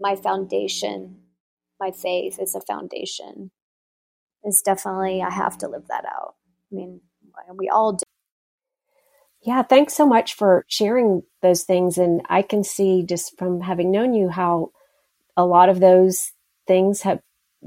my 0.00 0.16
foundation, 0.16 1.16
my 1.80 1.90
faith 1.90 2.38
is 2.40 2.54
a 2.54 2.60
foundation. 2.60 3.50
Is 4.44 4.62
definitely 4.62 5.22
I 5.22 5.30
have 5.30 5.58
to 5.58 5.68
live 5.68 5.86
that 5.88 6.04
out. 6.04 6.34
I 6.70 6.74
mean, 6.74 7.00
we 7.56 7.68
all 7.68 7.92
do. 7.94 8.02
Yeah, 9.42 9.62
thanks 9.62 9.94
so 9.94 10.06
much 10.06 10.34
for 10.34 10.64
sharing 10.68 11.22
those 11.42 11.62
things. 11.64 11.98
And 11.98 12.22
I 12.28 12.42
can 12.42 12.64
see 12.64 13.04
just 13.04 13.38
from 13.38 13.60
having 13.60 13.90
known 13.90 14.14
you 14.14 14.28
how 14.28 14.70
a 15.36 15.44
lot 15.44 15.68
of 15.68 15.80
those 15.80 16.32
things 16.66 17.02
have 17.02 17.20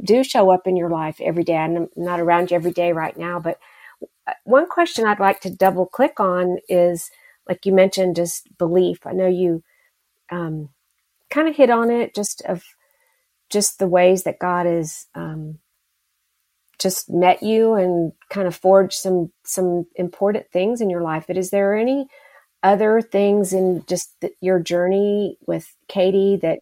do 0.04 0.24
show 0.24 0.50
up 0.50 0.68
in 0.68 0.78
your 0.78 0.90
life 0.90 1.20
every 1.22 1.44
day. 1.44 1.58
I'm 1.58 1.88
not 1.96 2.20
around 2.20 2.52
you 2.52 2.56
every 2.56 2.72
day 2.72 2.94
right 2.94 3.18
now, 3.18 3.40
but 3.40 3.60
one 4.46 4.70
question 4.70 5.06
I'd 5.06 5.20
like 5.20 5.42
to 5.42 5.50
double 5.56 5.86
click 5.88 6.20
on 6.20 6.58
is, 6.70 7.12
like 7.50 7.66
you 7.66 7.74
mentioned, 7.74 8.16
just 8.18 8.48
belief. 8.58 9.00
I 9.06 9.14
know 9.14 9.28
you 9.28 9.64
um, 10.32 10.70
kind 11.30 11.50
of 11.50 11.56
hit 11.56 11.70
on 11.72 11.92
it, 11.92 12.16
just 12.16 12.42
of 12.44 12.64
just 13.50 13.80
the 13.80 13.88
ways 13.88 14.24
that 14.24 14.40
God 14.40 14.66
has 14.68 15.08
um, 15.16 15.60
just 16.80 17.10
met 17.10 17.44
you 17.44 17.74
and 17.76 18.14
kind 18.30 18.48
of 18.48 18.56
forged 18.56 18.96
some 18.96 19.32
some 19.46 19.86
important 19.96 20.48
things 20.52 20.82
in 20.82 20.90
your 20.90 21.02
life. 21.04 21.26
But 21.28 21.38
is 21.38 21.52
there 21.52 21.76
any 21.76 22.08
other 22.64 23.02
things 23.02 23.54
in 23.54 23.84
just 23.88 24.16
the, 24.22 24.32
your 24.42 24.60
journey 24.60 25.38
with 25.48 25.74
Katie 25.88 26.38
that 26.42 26.60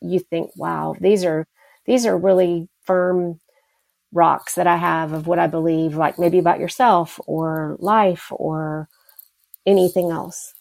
you 0.00 0.20
think, 0.20 0.50
wow, 0.56 0.96
these 1.00 1.24
are 1.24 1.46
these 1.86 2.06
are 2.06 2.16
really 2.18 2.68
firm 2.84 3.40
rocks 4.12 4.54
that 4.56 4.66
I 4.66 4.76
have 4.76 5.12
of 5.12 5.26
what 5.26 5.38
I 5.38 5.46
believe, 5.46 5.96
like 5.96 6.18
maybe 6.18 6.38
about 6.38 6.60
yourself 6.60 7.20
or 7.26 7.76
life 7.80 8.28
or 8.32 8.88
anything 9.66 10.10
else? 10.10 10.54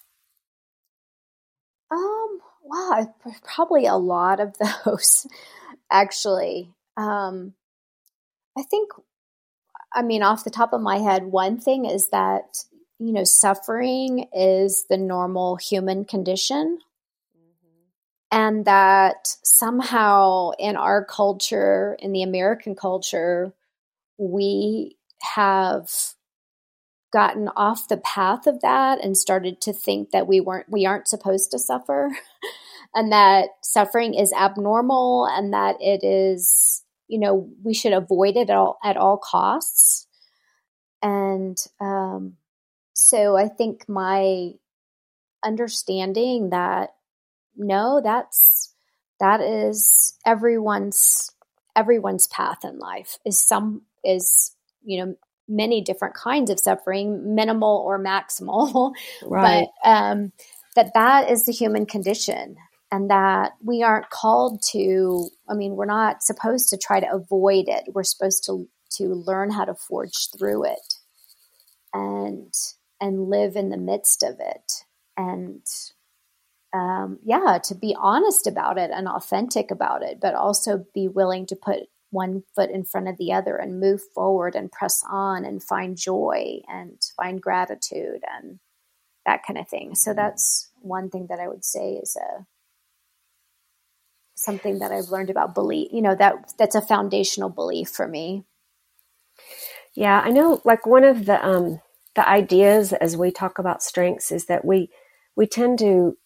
Um, 1.91 2.39
wow, 2.63 3.15
probably 3.43 3.85
a 3.85 3.95
lot 3.95 4.39
of 4.39 4.55
those, 4.85 5.27
actually. 5.91 6.71
Um, 6.97 7.53
I 8.57 8.63
think, 8.63 8.91
I 9.93 10.01
mean, 10.01 10.23
off 10.23 10.43
the 10.43 10.49
top 10.49 10.73
of 10.73 10.81
my 10.81 10.97
head, 10.99 11.25
one 11.25 11.59
thing 11.59 11.85
is 11.85 12.09
that, 12.09 12.63
you 12.99 13.13
know, 13.13 13.23
suffering 13.23 14.27
is 14.33 14.85
the 14.89 14.97
normal 14.97 15.55
human 15.55 16.05
condition. 16.05 16.79
And 18.31 18.65
that 18.65 19.35
somehow 19.43 20.51
in 20.59 20.75
our 20.75 21.03
culture, 21.03 21.97
in 21.99 22.11
the 22.11 22.21
American 22.21 22.75
culture, 22.75 23.53
we 24.17 24.97
have 25.35 25.89
gotten 27.11 27.47
off 27.55 27.87
the 27.87 27.97
path 27.97 28.45
of 28.45 28.61
that 28.61 29.03
and 29.03 29.17
started 29.17 29.59
to 29.61 29.73
think 29.73 30.11
that 30.11 30.27
we 30.27 30.39
weren't 30.39 30.69
we 30.69 30.85
aren't 30.85 31.07
supposed 31.07 31.49
to 31.51 31.57
suffer 31.57 32.11
and 32.95 33.11
that 33.11 33.49
suffering 33.63 34.13
is 34.13 34.31
abnormal 34.33 35.25
and 35.25 35.51
that 35.53 35.75
it 35.79 36.03
is 36.03 36.83
you 37.07 37.19
know 37.19 37.49
we 37.63 37.73
should 37.73 37.93
avoid 37.93 38.37
it 38.37 38.49
at 38.49 38.55
all 38.55 38.77
at 38.83 38.97
all 38.97 39.17
costs. 39.17 40.05
And 41.01 41.57
um, 41.79 42.33
so 42.93 43.37
i 43.37 43.47
think 43.47 43.87
my 43.87 44.51
understanding 45.43 46.49
that 46.49 46.89
no 47.59 48.01
that's 48.03 48.73
that 49.19 49.41
is 49.41 50.17
everyone's 50.25 51.31
everyone's 51.75 52.27
path 52.27 52.63
in 52.63 52.79
life 52.79 53.19
is 53.25 53.39
some 53.39 53.81
is 54.03 54.55
you 54.83 55.05
know 55.05 55.15
many 55.47 55.81
different 55.81 56.13
kinds 56.13 56.49
of 56.51 56.59
suffering 56.59 57.33
minimal 57.33 57.83
or 57.85 58.01
maximal. 58.01 58.93
Right. 59.25 59.67
but 59.83 59.89
um, 59.89 60.31
that 60.75 60.91
that 60.93 61.29
is 61.29 61.45
the 61.45 61.51
human 61.51 61.85
condition 61.85 62.55
and 62.91 63.09
that 63.09 63.53
we 63.63 63.83
aren't 63.83 64.09
called 64.09 64.61
to 64.71 65.29
i 65.49 65.53
mean 65.53 65.75
we're 65.75 65.85
not 65.85 66.23
supposed 66.23 66.69
to 66.69 66.77
try 66.77 66.99
to 66.99 67.11
avoid 67.11 67.67
it. 67.67 67.85
We're 67.93 68.03
supposed 68.03 68.45
to 68.45 68.67
to 68.97 69.09
learn 69.13 69.51
how 69.51 69.65
to 69.65 69.75
forge 69.75 70.29
through 70.37 70.65
it 70.65 70.93
and 71.93 72.53
and 73.01 73.29
live 73.29 73.55
in 73.55 73.69
the 73.69 73.77
midst 73.77 74.23
of 74.23 74.35
it. 74.39 74.85
And 75.17 75.63
um, 76.73 77.19
yeah 77.25 77.59
to 77.63 77.75
be 77.75 77.95
honest 77.99 78.47
about 78.47 78.77
it 78.77 78.91
and 78.93 79.07
authentic 79.07 79.71
about 79.71 80.03
it 80.03 80.19
but 80.21 80.35
also 80.35 80.85
be 80.93 81.07
willing 81.07 81.45
to 81.45 81.55
put 81.55 81.81
one 82.11 82.43
foot 82.55 82.71
in 82.71 82.83
front 82.83 83.07
of 83.07 83.17
the 83.17 83.33
other 83.33 83.57
and 83.57 83.79
move 83.79 84.01
forward 84.15 84.55
and 84.55 84.71
press 84.71 85.03
on 85.09 85.45
and 85.45 85.63
find 85.63 85.97
joy 85.97 86.59
and 86.67 86.99
find 87.17 87.41
gratitude 87.41 88.21
and 88.35 88.59
that 89.25 89.43
kind 89.45 89.59
of 89.59 89.67
thing 89.69 89.95
so 89.95 90.13
that's 90.13 90.69
one 90.81 91.09
thing 91.09 91.27
that 91.29 91.39
i 91.39 91.47
would 91.47 91.65
say 91.65 91.93
is 91.95 92.15
a 92.17 92.45
something 94.35 94.79
that 94.79 94.91
I've 94.91 95.09
learned 95.09 95.31
about 95.31 95.55
belief. 95.55 95.89
You 95.93 96.03
know, 96.03 96.15
that 96.15 96.53
that's 96.57 96.75
a 96.75 96.81
foundational 96.81 97.49
belief 97.49 97.89
for 97.89 98.07
me. 98.07 98.45
Yeah, 99.95 100.21
I 100.23 100.31
know 100.31 100.61
like 100.65 100.85
one 100.85 101.03
of 101.03 101.25
the 101.25 101.45
um 101.45 101.81
the 102.15 102.27
ideas 102.27 102.93
as 102.93 103.17
we 103.17 103.31
talk 103.31 103.59
about 103.59 103.83
strengths 103.83 104.31
is 104.31 104.45
that 104.47 104.65
we 104.65 104.89
we 105.35 105.47
tend 105.47 105.79
to 105.79 106.17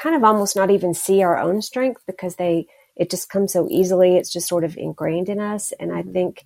kind 0.00 0.16
of 0.16 0.24
almost 0.24 0.56
not 0.56 0.70
even 0.70 0.94
see 0.94 1.22
our 1.22 1.38
own 1.38 1.62
strength 1.62 2.02
because 2.06 2.36
they 2.36 2.66
it 2.96 3.10
just 3.10 3.30
comes 3.30 3.52
so 3.52 3.66
easily. 3.70 4.16
It's 4.16 4.32
just 4.32 4.48
sort 4.48 4.64
of 4.64 4.76
ingrained 4.76 5.28
in 5.28 5.40
us. 5.40 5.72
And 5.80 5.92
I 5.92 6.02
mm-hmm. 6.02 6.12
think 6.12 6.44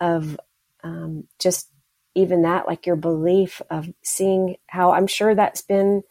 of 0.00 0.40
um, 0.82 1.28
just 1.38 1.70
even 2.14 2.42
that, 2.42 2.66
like 2.66 2.86
your 2.86 2.96
belief 2.96 3.60
of 3.70 3.88
seeing 4.02 4.56
how 4.66 4.92
I'm 4.92 5.06
sure 5.06 5.34
that's 5.34 5.62
been 5.62 6.02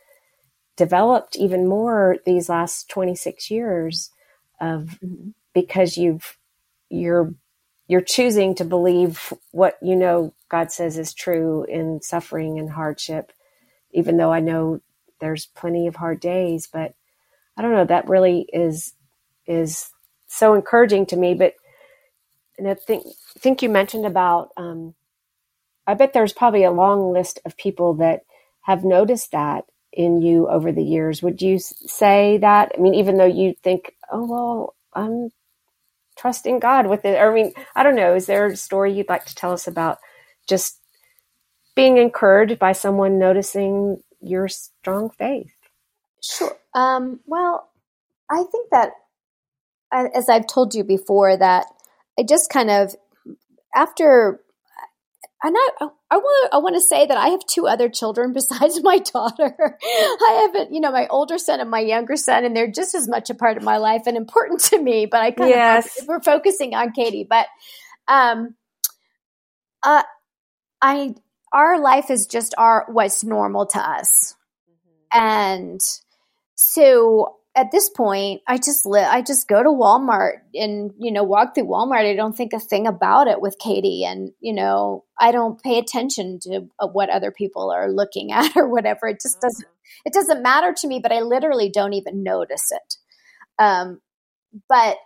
developed 0.77 1.35
even 1.35 1.67
more 1.67 2.17
these 2.25 2.49
last 2.49 2.89
26 2.89 3.51
years 3.51 4.11
of 4.59 4.99
mm-hmm. 5.03 5.29
because 5.53 5.97
you've 5.97 6.37
you're 6.89 7.33
you're 7.87 8.01
choosing 8.01 8.55
to 8.55 8.65
believe 8.65 9.33
what 9.51 9.77
you 9.81 9.95
know 9.95 10.33
God 10.49 10.71
says 10.71 10.97
is 10.97 11.13
true 11.13 11.65
in 11.67 12.01
suffering 12.01 12.57
and 12.57 12.69
hardship, 12.69 13.31
even 13.91 14.17
though 14.17 14.31
I 14.31 14.39
know 14.39 14.81
there's 15.23 15.45
plenty 15.47 15.87
of 15.87 15.95
hard 15.95 16.19
days. 16.19 16.67
But 16.71 16.93
I 17.57 17.61
don't 17.61 17.73
know. 17.73 17.85
That 17.85 18.09
really 18.09 18.47
is 18.53 18.93
is 19.47 19.89
so 20.27 20.53
encouraging 20.53 21.05
to 21.07 21.17
me. 21.17 21.33
But 21.33 21.53
and 22.57 22.67
I 22.67 22.75
think 22.75 23.05
think 23.39 23.61
you 23.61 23.69
mentioned 23.69 24.05
about. 24.05 24.51
Um, 24.57 24.95
I 25.85 25.95
bet 25.95 26.13
there's 26.13 26.33
probably 26.33 26.63
a 26.63 26.71
long 26.71 27.11
list 27.11 27.39
of 27.45 27.57
people 27.57 27.95
that 27.95 28.21
have 28.61 28.85
noticed 28.85 29.31
that 29.31 29.65
in 29.91 30.21
you 30.21 30.47
over 30.47 30.71
the 30.71 30.83
years. 30.83 31.21
Would 31.21 31.41
you 31.41 31.59
say 31.59 32.37
that? 32.37 32.71
I 32.77 32.81
mean, 32.81 32.93
even 32.95 33.17
though 33.17 33.25
you 33.25 33.53
think, 33.63 33.93
oh, 34.09 34.25
well, 34.25 34.75
I'm 34.93 35.29
trusting 36.17 36.59
God 36.59 36.87
with 36.87 37.05
it. 37.05 37.19
I 37.19 37.33
mean, 37.33 37.53
I 37.75 37.83
don't 37.83 37.95
know. 37.95 38.15
Is 38.15 38.25
there 38.27 38.45
a 38.45 38.55
story 38.55 38.93
you'd 38.93 39.09
like 39.09 39.25
to 39.25 39.35
tell 39.35 39.51
us 39.51 39.67
about 39.67 39.97
just 40.47 40.79
being 41.75 41.97
encouraged 41.97 42.59
by 42.59 42.71
someone 42.71 43.19
noticing 43.19 44.01
your 44.23 44.47
strong 44.47 45.09
faith? 45.09 45.53
Sure. 46.21 46.55
Um, 46.73 47.19
well, 47.25 47.69
I 48.29 48.43
think 48.51 48.69
that, 48.71 48.91
as 49.91 50.29
I've 50.29 50.47
told 50.47 50.73
you 50.73 50.83
before, 50.83 51.35
that 51.37 51.65
I 52.17 52.23
just 52.23 52.49
kind 52.49 52.69
of, 52.69 52.95
after 53.75 54.43
and 55.43 55.55
I, 55.57 55.87
I 56.09 56.17
want 56.17 56.53
I 56.53 56.57
want 56.59 56.75
to 56.75 56.81
say 56.81 57.05
that 57.05 57.17
I 57.17 57.27
have 57.27 57.45
two 57.45 57.67
other 57.67 57.89
children 57.89 58.31
besides 58.33 58.81
my 58.81 58.99
daughter. 58.99 59.77
I 59.83 60.49
have, 60.53 60.71
you 60.71 60.79
know, 60.79 60.91
my 60.91 61.07
older 61.07 61.37
son 61.37 61.59
and 61.59 61.69
my 61.69 61.81
younger 61.81 62.15
son, 62.15 62.45
and 62.45 62.55
they're 62.55 62.71
just 62.71 62.95
as 62.95 63.07
much 63.07 63.29
a 63.29 63.35
part 63.35 63.57
of 63.57 63.63
my 63.63 63.77
life 63.77 64.03
and 64.05 64.15
important 64.15 64.61
to 64.61 64.81
me. 64.81 65.05
But 65.05 65.21
I 65.21 65.31
kind 65.31 65.49
yes. 65.49 66.01
of 66.01 66.07
we're 66.07 66.21
focusing 66.21 66.73
on 66.73 66.93
Katie. 66.93 67.27
But 67.29 67.47
um, 68.07 68.55
uh, 69.83 70.03
I 70.81 71.13
our 71.53 71.79
life 71.79 72.09
is 72.09 72.25
just 72.25 72.53
our 72.57 72.85
what's 72.89 73.23
normal 73.23 73.67
to 73.67 73.79
us, 73.79 74.35
mm-hmm. 74.69 75.19
and 75.19 75.79
so 76.55 77.37
at 77.55 77.71
this 77.71 77.89
point, 77.89 78.41
I 78.47 78.57
just 78.57 78.85
li- 78.85 78.99
I 78.99 79.21
just 79.21 79.47
go 79.47 79.61
to 79.61 79.69
Walmart 79.69 80.37
and 80.55 80.91
you 80.97 81.11
know 81.11 81.23
walk 81.23 81.53
through 81.53 81.67
Walmart. 81.67 82.09
I 82.09 82.15
don't 82.15 82.35
think 82.35 82.53
a 82.53 82.59
thing 82.59 82.87
about 82.87 83.27
it 83.27 83.41
with 83.41 83.59
Katie, 83.59 84.03
and 84.05 84.31
you 84.39 84.53
know 84.53 85.03
I 85.19 85.31
don't 85.31 85.61
pay 85.61 85.77
attention 85.77 86.39
to 86.43 86.67
uh, 86.79 86.87
what 86.87 87.09
other 87.09 87.31
people 87.31 87.71
are 87.71 87.91
looking 87.91 88.31
at 88.31 88.55
or 88.55 88.67
whatever. 88.67 89.07
It 89.07 89.19
just 89.21 89.39
doesn't 89.39 89.65
mm-hmm. 89.65 90.07
it 90.07 90.13
doesn't 90.13 90.41
matter 90.41 90.73
to 90.75 90.87
me. 90.87 90.99
But 90.99 91.11
I 91.11 91.21
literally 91.21 91.69
don't 91.69 91.93
even 91.93 92.23
notice 92.23 92.71
it. 92.71 92.95
Um, 93.59 94.01
but 94.67 94.97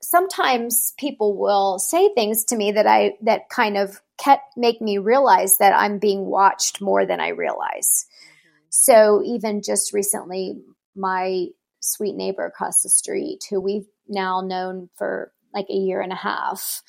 sometimes 0.00 0.92
people 0.98 1.36
will 1.36 1.78
say 1.78 2.12
things 2.14 2.44
to 2.46 2.56
me 2.56 2.72
that 2.72 2.86
I 2.86 3.16
that 3.22 3.48
kind 3.48 3.76
of 3.76 4.00
kept 4.18 4.56
make 4.56 4.80
me 4.80 4.98
realize 4.98 5.58
that 5.58 5.72
I'm 5.72 5.98
being 5.98 6.26
watched 6.26 6.80
more 6.80 7.06
than 7.06 7.20
I 7.20 7.28
realize. 7.28 8.06
Mm-hmm. 8.06 8.66
So 8.70 9.22
even 9.24 9.62
just 9.62 9.92
recently, 9.92 10.60
my 10.94 11.46
sweet 11.80 12.16
neighbor 12.16 12.44
across 12.44 12.82
the 12.82 12.88
street 12.88 13.44
who 13.48 13.60
we've 13.60 13.86
now 14.08 14.40
known 14.40 14.90
for 14.96 15.32
like 15.54 15.66
a 15.70 15.74
year 15.74 16.00
and 16.00 16.12
a 16.12 16.16
half 16.16 16.82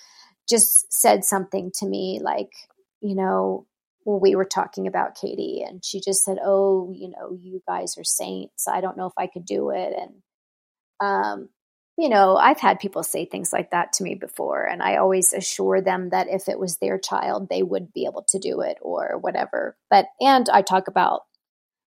just 0.49 0.91
said 0.91 1.23
something 1.23 1.71
to 1.75 1.85
me 1.85 2.19
like, 2.21 2.51
you 3.01 3.15
know, 3.15 3.65
well, 4.05 4.19
we 4.19 4.35
were 4.35 4.45
talking 4.45 4.87
about 4.87 5.15
Katie 5.15 5.63
and 5.67 5.85
she 5.85 6.01
just 6.01 6.23
said, 6.23 6.37
Oh, 6.43 6.91
you 6.95 7.09
know, 7.09 7.37
you 7.39 7.61
guys 7.67 7.97
are 7.97 8.03
saints. 8.03 8.67
I 8.67 8.81
don't 8.81 8.97
know 8.97 9.05
if 9.05 9.13
I 9.17 9.27
could 9.27 9.45
do 9.45 9.69
it. 9.69 9.93
And, 9.97 10.13
um, 10.99 11.49
you 11.99 12.07
know, 12.07 12.37
I've 12.37 12.61
had 12.61 12.79
people 12.79 13.03
say 13.03 13.25
things 13.25 13.51
like 13.51 13.71
that 13.71 13.91
to 13.93 14.03
me 14.03 14.15
before, 14.15 14.63
and 14.63 14.81
I 14.81 14.95
always 14.95 15.33
assure 15.33 15.81
them 15.81 16.11
that 16.11 16.27
if 16.29 16.47
it 16.47 16.57
was 16.57 16.77
their 16.77 16.97
child, 16.97 17.49
they 17.49 17.61
would 17.61 17.91
be 17.91 18.05
able 18.05 18.23
to 18.29 18.39
do 18.39 18.61
it 18.61 18.77
or 18.81 19.17
whatever. 19.19 19.75
But, 19.89 20.05
and 20.21 20.47
I 20.47 20.61
talk 20.61 20.87
about 20.87 21.23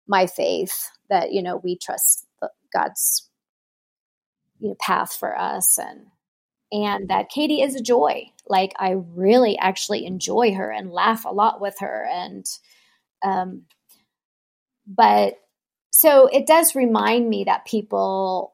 my 0.10 0.28
faith 0.28 0.90
that, 1.10 1.32
you 1.32 1.42
know, 1.42 1.62
we 1.64 1.78
trust 1.78 2.26
God's 2.74 3.30
you 4.60 4.70
know, 4.70 4.76
path 4.82 5.16
for 5.16 5.38
us 5.38 5.80
and 5.80 6.08
and 6.74 7.10
that 7.10 7.30
Katie 7.30 7.62
is 7.62 7.76
a 7.76 7.82
joy. 7.82 8.32
Like 8.48 8.74
I 8.78 8.92
really 8.92 9.58
actually 9.58 10.06
enjoy 10.06 10.54
her 10.54 10.70
and 10.70 10.92
laugh 10.92 11.26
a 11.26 11.30
lot 11.30 11.60
with 11.62 11.76
her 11.80 12.06
and 12.12 12.46
um 13.24 13.64
but 14.86 15.36
so 15.92 16.28
it 16.28 16.48
does 16.48 16.76
remind 16.76 17.30
me 17.30 17.46
that 17.46 17.66
people 17.66 18.54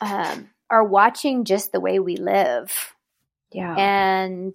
um 0.00 0.48
are 0.70 0.84
watching 0.84 1.44
just 1.44 1.72
the 1.72 1.80
way 1.80 1.98
we 1.98 2.16
live. 2.16 2.94
Yeah. 3.52 3.74
And 3.76 4.54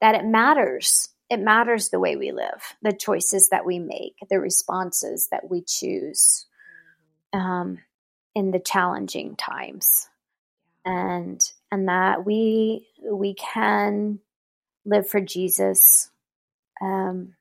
that 0.00 0.14
it 0.14 0.24
matters. 0.24 1.08
It 1.30 1.40
matters 1.40 1.90
the 1.90 2.00
way 2.00 2.16
we 2.16 2.32
live, 2.32 2.76
the 2.82 2.92
choices 2.92 3.48
that 3.50 3.66
we 3.66 3.78
make, 3.78 4.16
the 4.30 4.40
responses 4.40 5.28
that 5.30 5.50
we 5.50 5.62
choose. 5.62 6.46
Um, 7.32 7.80
in 8.34 8.52
the 8.52 8.60
challenging 8.60 9.34
times. 9.36 10.08
and 10.84 11.42
and 11.70 11.88
that 11.88 12.24
we 12.24 12.88
we 13.04 13.34
can 13.34 14.20
live 14.84 15.08
for 15.08 15.20
Jesus 15.20 16.10
um, 16.80 17.34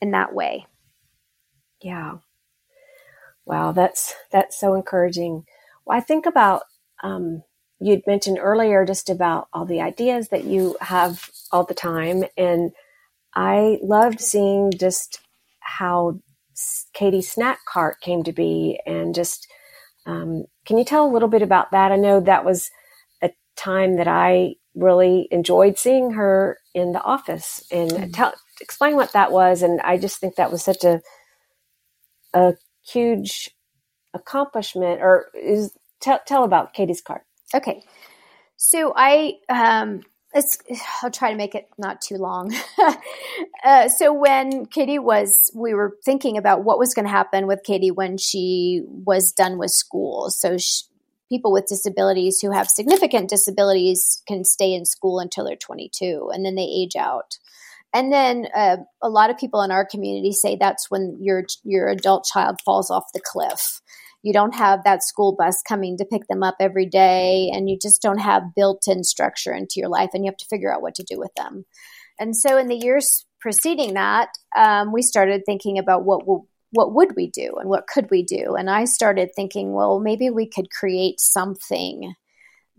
in 0.00 0.12
that 0.12 0.34
way. 0.34 0.66
Yeah. 1.82 2.18
Wow, 3.44 3.72
that's 3.72 4.14
that's 4.30 4.58
so 4.58 4.74
encouraging. 4.74 5.44
Well, 5.84 5.96
I 5.96 6.00
think 6.00 6.26
about 6.26 6.62
um, 7.02 7.42
you'd 7.80 8.06
mentioned 8.06 8.38
earlier 8.40 8.84
just 8.84 9.08
about 9.10 9.48
all 9.52 9.64
the 9.64 9.80
ideas 9.80 10.28
that 10.28 10.44
you 10.44 10.76
have 10.80 11.30
all 11.50 11.64
the 11.64 11.74
time, 11.74 12.24
and 12.36 12.72
I 13.34 13.78
loved 13.82 14.20
seeing 14.20 14.72
just 14.72 15.20
how 15.60 16.20
Katie's 16.92 17.30
snack 17.30 17.60
cart 17.66 18.00
came 18.00 18.22
to 18.24 18.32
be, 18.32 18.80
and 18.86 19.14
just 19.14 19.48
um, 20.06 20.44
can 20.66 20.78
you 20.78 20.84
tell 20.84 21.06
a 21.06 21.12
little 21.12 21.28
bit 21.28 21.42
about 21.42 21.70
that? 21.70 21.92
I 21.92 21.96
know 21.96 22.20
that 22.20 22.44
was 22.44 22.70
a 23.22 23.30
time 23.56 23.96
that 23.96 24.08
I 24.08 24.56
really 24.74 25.28
enjoyed 25.30 25.78
seeing 25.78 26.12
her 26.12 26.58
in 26.74 26.92
the 26.92 27.02
office, 27.02 27.64
and 27.70 27.90
mm-hmm. 27.90 28.10
tell 28.10 28.34
explain 28.60 28.96
what 28.96 29.12
that 29.12 29.32
was. 29.32 29.62
And 29.62 29.80
I 29.80 29.96
just 29.96 30.18
think 30.18 30.36
that 30.36 30.52
was 30.52 30.62
such 30.62 30.84
a 30.84 31.00
a 32.34 32.54
huge 32.86 33.50
accomplishment. 34.14 35.00
Or 35.00 35.26
is 35.34 35.72
tell 36.00 36.20
tell 36.26 36.44
about 36.44 36.74
Katie's 36.74 37.00
cart. 37.00 37.22
Okay, 37.54 37.82
so 38.56 38.92
I 38.96 39.38
um, 39.48 40.02
it's, 40.32 40.58
I'll 41.02 41.10
try 41.10 41.30
to 41.30 41.36
make 41.36 41.54
it 41.54 41.68
not 41.78 42.00
too 42.00 42.16
long. 42.16 42.54
uh, 43.64 43.88
so 43.88 44.12
when 44.12 44.66
Katie 44.66 44.98
was, 44.98 45.50
we 45.54 45.74
were 45.74 45.96
thinking 46.04 46.38
about 46.38 46.62
what 46.62 46.78
was 46.78 46.94
going 46.94 47.06
to 47.06 47.10
happen 47.10 47.46
with 47.46 47.64
Katie 47.64 47.90
when 47.90 48.16
she 48.16 48.82
was 48.86 49.32
done 49.32 49.58
with 49.58 49.72
school. 49.72 50.30
So 50.30 50.56
she, 50.58 50.84
people 51.28 51.52
with 51.52 51.66
disabilities 51.66 52.40
who 52.40 52.52
have 52.52 52.68
significant 52.68 53.28
disabilities 53.28 54.22
can 54.26 54.44
stay 54.44 54.72
in 54.72 54.84
school 54.84 55.18
until 55.18 55.44
they're 55.44 55.56
22 55.56 56.30
and 56.32 56.44
then 56.44 56.54
they 56.54 56.62
age 56.62 56.96
out. 56.96 57.38
And 57.92 58.12
then 58.12 58.46
uh, 58.54 58.78
a 59.02 59.08
lot 59.08 59.30
of 59.30 59.38
people 59.38 59.62
in 59.62 59.70
our 59.70 59.84
community 59.84 60.32
say 60.32 60.56
that's 60.56 60.90
when 60.90 61.18
your 61.20 61.44
your 61.64 61.88
adult 61.88 62.24
child 62.24 62.60
falls 62.64 62.90
off 62.90 63.12
the 63.12 63.20
cliff. 63.24 63.80
You 64.22 64.32
don't 64.32 64.54
have 64.54 64.84
that 64.84 65.02
school 65.02 65.34
bus 65.36 65.62
coming 65.66 65.96
to 65.96 66.04
pick 66.04 66.26
them 66.28 66.42
up 66.42 66.56
every 66.60 66.86
day 66.86 67.50
and 67.52 67.70
you 67.70 67.78
just 67.80 68.02
don't 68.02 68.18
have 68.18 68.54
built-in 68.54 69.02
structure 69.02 69.52
into 69.52 69.74
your 69.76 69.88
life 69.88 70.10
and 70.12 70.24
you 70.24 70.30
have 70.30 70.36
to 70.36 70.46
figure 70.46 70.72
out 70.72 70.82
what 70.82 70.94
to 70.96 71.04
do 71.04 71.18
with 71.18 71.30
them. 71.36 71.64
And 72.18 72.36
so 72.36 72.58
in 72.58 72.68
the 72.68 72.76
years 72.76 73.24
preceding 73.40 73.94
that 73.94 74.28
um, 74.56 74.92
we 74.92 75.00
started 75.00 75.42
thinking 75.46 75.78
about 75.78 76.04
what 76.04 76.26
will 76.26 76.46
what 76.72 76.94
would 76.94 77.16
we 77.16 77.28
do 77.28 77.54
and 77.58 77.68
what 77.68 77.88
could 77.88 78.08
we 78.10 78.22
do? 78.22 78.54
And 78.54 78.70
i 78.70 78.84
started 78.84 79.30
thinking 79.34 79.72
well 79.72 79.98
maybe 79.98 80.30
we 80.30 80.46
could 80.46 80.70
create 80.70 81.18
something 81.18 82.14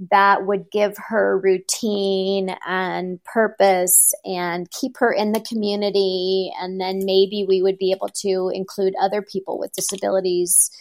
that 0.10 0.46
would 0.46 0.72
give 0.72 0.96
her 0.98 1.38
routine 1.38 2.56
and 2.66 3.24
purpose 3.24 4.14
and 4.26 4.70
keep 4.72 4.98
her 4.98 5.14
in 5.14 5.32
the 5.32 5.42
community 5.42 6.52
and 6.60 6.82
then 6.82 7.06
maybe 7.06 7.46
we 7.48 7.62
would 7.62 7.78
be 7.78 7.92
able 7.92 8.10
to 8.10 8.52
include 8.54 8.96
other 9.00 9.22
people 9.22 9.60
with 9.60 9.74
disabilities 9.74 10.72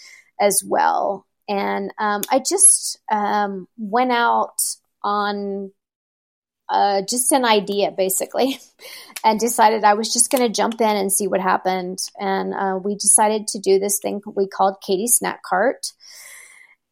as 0.40 0.62
well. 0.66 1.26
And 1.48 1.92
um, 1.98 2.22
I 2.30 2.38
just 2.38 2.98
um, 3.10 3.68
went 3.76 4.12
out 4.12 4.56
on 5.02 5.72
uh, 6.70 7.02
just 7.02 7.32
an 7.32 7.44
idea, 7.44 7.90
basically, 7.90 8.58
and 9.24 9.38
decided 9.38 9.84
I 9.84 9.94
was 9.94 10.12
just 10.12 10.30
going 10.30 10.46
to 10.46 10.54
jump 10.54 10.80
in 10.80 10.96
and 10.96 11.12
see 11.12 11.26
what 11.26 11.40
happened. 11.40 11.98
And 12.18 12.54
uh, 12.54 12.78
we 12.82 12.94
decided 12.94 13.48
to 13.48 13.58
do 13.58 13.78
this 13.78 13.98
thing 13.98 14.22
we 14.34 14.46
called 14.46 14.76
Katie 14.80 15.08
Snack 15.08 15.42
Cart. 15.42 15.92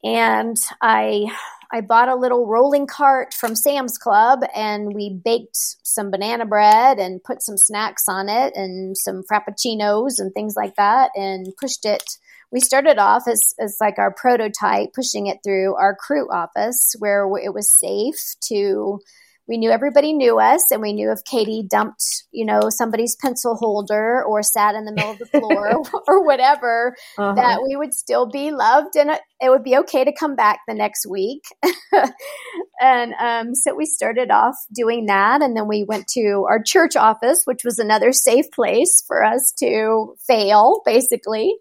And 0.02 0.56
I 0.82 1.30
I 1.70 1.82
bought 1.82 2.08
a 2.08 2.16
little 2.16 2.46
rolling 2.46 2.86
cart 2.86 3.34
from 3.34 3.54
Sam's 3.54 3.98
Club 3.98 4.40
and 4.54 4.94
we 4.94 5.20
baked 5.22 5.56
some 5.82 6.10
banana 6.10 6.46
bread 6.46 6.98
and 6.98 7.22
put 7.22 7.42
some 7.42 7.58
snacks 7.58 8.04
on 8.08 8.30
it 8.30 8.56
and 8.56 8.96
some 8.96 9.22
frappuccinos 9.30 10.18
and 10.18 10.32
things 10.32 10.54
like 10.56 10.76
that 10.76 11.10
and 11.14 11.48
pushed 11.60 11.84
it. 11.84 12.02
We 12.50 12.60
started 12.60 12.98
off 12.98 13.28
as, 13.28 13.54
as 13.60 13.76
like 13.80 13.98
our 13.98 14.14
prototype, 14.14 14.94
pushing 14.94 15.26
it 15.26 15.40
through 15.44 15.74
our 15.74 15.94
Cru 15.94 16.32
office 16.32 16.96
where 16.98 17.28
it 17.36 17.52
was 17.52 17.70
safe 17.70 18.34
to, 18.44 19.00
we 19.48 19.56
knew 19.56 19.70
everybody 19.70 20.12
knew 20.12 20.38
us 20.38 20.70
and 20.70 20.82
we 20.82 20.92
knew 20.92 21.10
if 21.10 21.24
Katie 21.24 21.64
dumped, 21.68 22.04
you 22.30 22.44
know, 22.44 22.60
somebody's 22.68 23.16
pencil 23.16 23.56
holder 23.56 24.22
or 24.24 24.42
sat 24.42 24.74
in 24.74 24.84
the 24.84 24.92
middle 24.92 25.12
of 25.12 25.18
the 25.18 25.26
floor 25.26 25.82
or 26.08 26.24
whatever, 26.24 26.94
uh-huh. 27.16 27.34
that 27.34 27.60
we 27.66 27.74
would 27.74 27.94
still 27.94 28.28
be 28.28 28.50
loved 28.50 28.96
and 28.96 29.10
it 29.40 29.50
would 29.50 29.64
be 29.64 29.76
okay 29.78 30.04
to 30.04 30.12
come 30.12 30.36
back 30.36 30.60
the 30.68 30.74
next 30.74 31.06
week. 31.08 31.44
and 32.80 33.14
um, 33.18 33.54
so 33.54 33.74
we 33.74 33.86
started 33.86 34.30
off 34.30 34.56
doing 34.74 35.06
that. 35.06 35.40
And 35.40 35.56
then 35.56 35.66
we 35.66 35.84
went 35.84 36.06
to 36.08 36.44
our 36.48 36.62
church 36.62 36.94
office, 36.94 37.42
which 37.44 37.62
was 37.64 37.78
another 37.78 38.12
safe 38.12 38.50
place 38.52 39.02
for 39.06 39.24
us 39.24 39.52
to 39.58 40.14
fail, 40.26 40.82
basically 40.84 41.54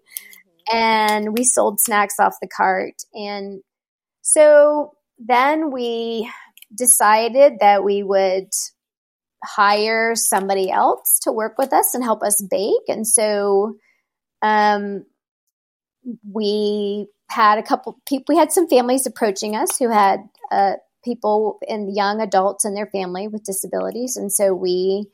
and 0.70 1.36
we 1.36 1.44
sold 1.44 1.80
snacks 1.80 2.20
off 2.20 2.34
the 2.40 2.48
cart. 2.48 2.94
And 3.14 3.62
so 4.22 4.92
then 5.18 5.70
we 5.70 6.30
decided 6.74 7.54
that 7.60 7.84
we 7.84 8.02
would 8.02 8.48
hire 9.44 10.14
somebody 10.14 10.70
else 10.70 11.20
to 11.22 11.32
work 11.32 11.56
with 11.58 11.72
us 11.72 11.94
and 11.94 12.02
help 12.02 12.22
us 12.22 12.42
bake. 12.50 12.88
And 12.88 13.06
so 13.06 13.76
um, 14.42 15.04
we 16.30 17.06
had 17.30 17.58
a 17.58 17.62
couple 17.62 17.98
people, 18.06 18.34
we 18.34 18.38
had 18.38 18.52
some 18.52 18.68
families 18.68 19.06
approaching 19.06 19.54
us 19.54 19.78
who 19.78 19.90
had 19.90 20.20
uh, 20.50 20.74
people 21.04 21.58
and 21.68 21.94
young 21.94 22.20
adults 22.20 22.64
in 22.64 22.74
their 22.74 22.86
family 22.86 23.28
with 23.28 23.44
disabilities. 23.44 24.16
And 24.16 24.32
so 24.32 24.54
we 24.54 25.06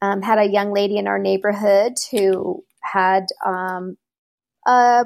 um, 0.00 0.22
had 0.22 0.38
a 0.38 0.50
young 0.50 0.72
lady 0.72 0.96
in 0.98 1.06
our 1.06 1.18
neighborhood 1.18 1.92
who 2.10 2.64
had 2.82 3.26
um, 3.44 3.96
a 4.66 5.04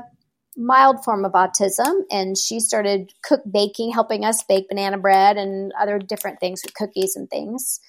mild 0.57 1.05
form 1.05 1.25
of 1.25 1.33
autism 1.33 2.03
and 2.11 2.37
she 2.37 2.61
started 2.61 3.12
cook 3.23 3.42
baking 3.51 3.92
helping 3.92 4.25
us 4.25 4.42
bake 4.45 4.69
banana 4.69 4.99
bread 4.99 5.37
and 5.37 5.73
other 5.79 5.99
different 5.99 6.40
things 6.40 6.62
with 6.64 6.75
cookies 6.75 7.14
and 7.16 7.29
things. 7.29 7.81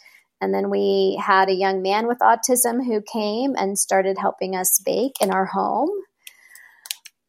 And 0.41 0.53
then 0.53 0.69
we 0.69 1.19
had 1.23 1.49
a 1.49 1.55
young 1.55 1.81
man 1.81 2.07
with 2.07 2.19
autism 2.19 2.85
who 2.85 3.01
came 3.01 3.55
and 3.55 3.79
started 3.79 4.17
helping 4.19 4.55
us 4.55 4.79
bake 4.85 5.15
in 5.21 5.31
our 5.31 5.45
home 5.45 5.89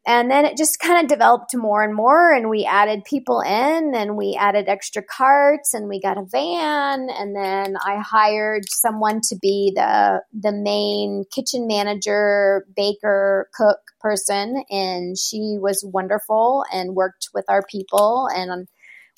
and 0.09 0.31
then 0.31 0.47
it 0.47 0.57
just 0.57 0.81
kind 0.81 1.03
of 1.03 1.09
developed 1.09 1.55
more 1.55 1.83
and 1.83 1.95
more 1.95 2.33
and 2.33 2.49
we 2.49 2.65
added 2.65 3.05
people 3.05 3.41
in 3.41 3.93
and 3.95 4.17
we 4.17 4.37
added 4.41 4.67
extra 4.67 5.03
carts 5.03 5.75
and 5.75 5.87
we 5.87 6.01
got 6.01 6.17
a 6.17 6.25
van 6.25 7.09
and 7.11 7.37
then 7.37 7.77
i 7.85 7.97
hired 7.99 8.65
someone 8.69 9.21
to 9.21 9.37
be 9.41 9.71
the 9.77 10.21
the 10.33 10.53
main 10.53 11.25
kitchen 11.33 11.67
manager 11.67 12.67
baker 12.75 13.49
cook 13.55 13.79
person 14.01 14.65
and 14.71 15.19
she 15.19 15.59
was 15.61 15.85
wonderful 15.93 16.65
and 16.73 16.97
worked 16.97 17.29
with 17.35 17.45
our 17.49 17.63
people 17.71 18.29
and 18.35 18.67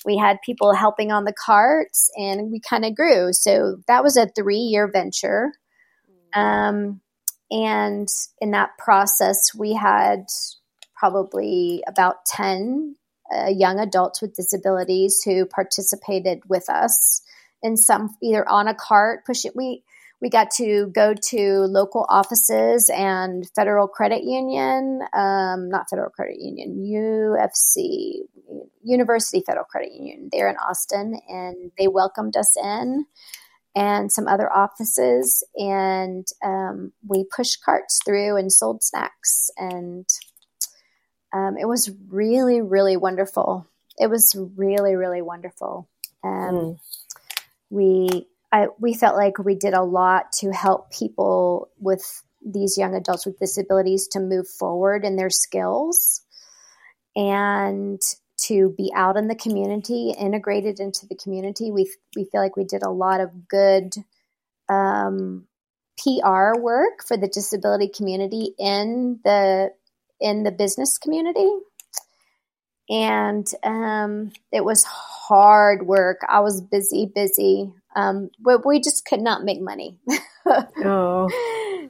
we 0.04 0.16
had 0.16 0.38
people 0.44 0.74
helping 0.74 1.12
on 1.12 1.24
the 1.24 1.34
carts 1.34 2.10
and 2.16 2.50
we 2.50 2.58
kind 2.58 2.86
of 2.86 2.94
grew. 2.94 3.34
So 3.34 3.76
that 3.86 4.02
was 4.02 4.16
a 4.16 4.26
three 4.28 4.56
year 4.56 4.90
venture 4.90 5.52
um, 6.34 7.00
and 7.50 8.08
in 8.40 8.52
that 8.52 8.70
process 8.78 9.54
we 9.54 9.74
had 9.74 10.24
probably 11.00 11.82
about 11.88 12.26
10 12.26 12.94
uh, 13.34 13.46
young 13.48 13.80
adults 13.80 14.20
with 14.20 14.34
disabilities 14.34 15.22
who 15.24 15.46
participated 15.46 16.40
with 16.46 16.68
us 16.68 17.22
in 17.62 17.76
some 17.76 18.14
either 18.22 18.46
on 18.46 18.68
a 18.68 18.74
cart 18.74 19.24
push 19.24 19.44
it 19.44 19.56
we 19.56 19.82
we 20.20 20.28
got 20.28 20.50
to 20.50 20.88
go 20.94 21.14
to 21.14 21.60
local 21.60 22.04
offices 22.10 22.90
and 22.94 23.48
federal 23.56 23.88
credit 23.88 24.22
union 24.24 25.00
um, 25.14 25.70
not 25.70 25.88
federal 25.88 26.10
credit 26.10 26.36
union 26.38 26.84
ufc 26.84 28.16
university 28.82 29.42
federal 29.46 29.64
credit 29.64 29.92
union 29.92 30.28
there 30.32 30.50
in 30.50 30.56
austin 30.56 31.18
and 31.28 31.72
they 31.78 31.88
welcomed 31.88 32.36
us 32.36 32.56
in 32.62 33.06
and 33.74 34.10
some 34.10 34.26
other 34.26 34.52
offices 34.52 35.46
and 35.54 36.26
um, 36.44 36.92
we 37.06 37.24
pushed 37.34 37.64
carts 37.64 38.00
through 38.04 38.36
and 38.36 38.52
sold 38.52 38.82
snacks 38.82 39.48
and 39.56 40.06
um, 41.32 41.56
it 41.56 41.66
was 41.66 41.90
really, 42.08 42.60
really 42.60 42.96
wonderful. 42.96 43.66
It 43.98 44.08
was 44.08 44.36
really, 44.56 44.94
really 44.94 45.22
wonderful. 45.22 45.88
Um, 46.24 46.30
mm. 46.30 46.78
We 47.70 48.26
I, 48.52 48.66
we 48.78 48.94
felt 48.94 49.16
like 49.16 49.38
we 49.38 49.54
did 49.54 49.74
a 49.74 49.82
lot 49.82 50.32
to 50.40 50.50
help 50.50 50.90
people 50.90 51.68
with 51.78 52.22
these 52.44 52.76
young 52.76 52.94
adults 52.94 53.26
with 53.26 53.38
disabilities 53.38 54.08
to 54.08 54.20
move 54.20 54.48
forward 54.48 55.04
in 55.04 55.16
their 55.16 55.30
skills 55.30 56.22
and 57.14 58.00
to 58.38 58.74
be 58.76 58.90
out 58.94 59.16
in 59.16 59.28
the 59.28 59.34
community, 59.34 60.14
integrated 60.18 60.80
into 60.80 61.06
the 61.06 61.14
community. 61.14 61.70
We 61.70 61.92
we 62.16 62.24
feel 62.24 62.40
like 62.40 62.56
we 62.56 62.64
did 62.64 62.82
a 62.82 62.90
lot 62.90 63.20
of 63.20 63.48
good 63.48 63.94
um, 64.68 65.46
PR 65.98 66.58
work 66.58 67.04
for 67.06 67.16
the 67.16 67.28
disability 67.28 67.88
community 67.88 68.54
in 68.58 69.20
the 69.22 69.72
in 70.20 70.42
the 70.42 70.50
business 70.50 70.98
community. 70.98 71.50
and 72.88 73.46
um, 73.62 74.32
it 74.52 74.64
was 74.64 74.84
hard 74.84 75.86
work. 75.86 76.20
I 76.28 76.40
was 76.40 76.60
busy, 76.60 77.06
busy, 77.06 77.72
um, 77.94 78.30
but 78.40 78.66
we 78.66 78.80
just 78.80 79.04
could 79.04 79.20
not 79.20 79.44
make 79.44 79.60
money. 79.60 79.98
oh. 80.84 81.28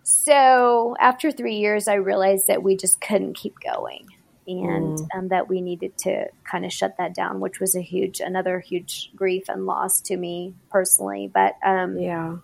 So 0.03 0.97
after 1.01 1.31
three 1.31 1.57
years, 1.57 1.89
I 1.89 1.95
realized 1.95 2.49
that 2.49 2.63
we 2.63 2.77
just 2.77 3.01
couldn't 3.01 3.35
keep 3.35 3.55
going 3.61 4.09
and 4.47 4.99
mm. 4.99 5.07
um, 5.15 5.29
that 5.29 5.49
we 5.49 5.61
needed 5.61 5.97
to 5.99 6.27
kind 6.45 6.65
of 6.65 6.73
shut 6.73 6.97
that 6.99 7.15
down, 7.15 7.41
which 7.41 7.61
was 7.61 7.75
a 7.75 7.81
huge, 7.81 8.21
another 8.21 8.61
huge 8.61 9.11
grief 9.15 9.45
and 9.49 9.67
loss 9.67 10.01
to 10.03 10.17
me 10.17 10.55
personally. 10.71 11.31
But 11.33 11.55
um, 11.65 11.99
yeah, 11.99 12.37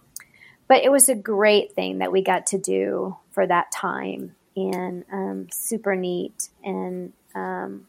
but 0.69 0.85
it 0.85 0.93
was 0.93 1.09
a 1.09 1.15
great 1.15 1.73
thing 1.73 1.99
that 1.99 2.13
we 2.13 2.23
got 2.23 2.47
to 2.49 2.59
do 2.59 3.17
for 3.33 3.47
that 3.47 3.73
time 3.73 4.36
and 4.57 5.05
um, 5.13 5.47
super 5.51 5.95
neat 5.95 6.49
and 6.65 7.13
um, 7.35 7.87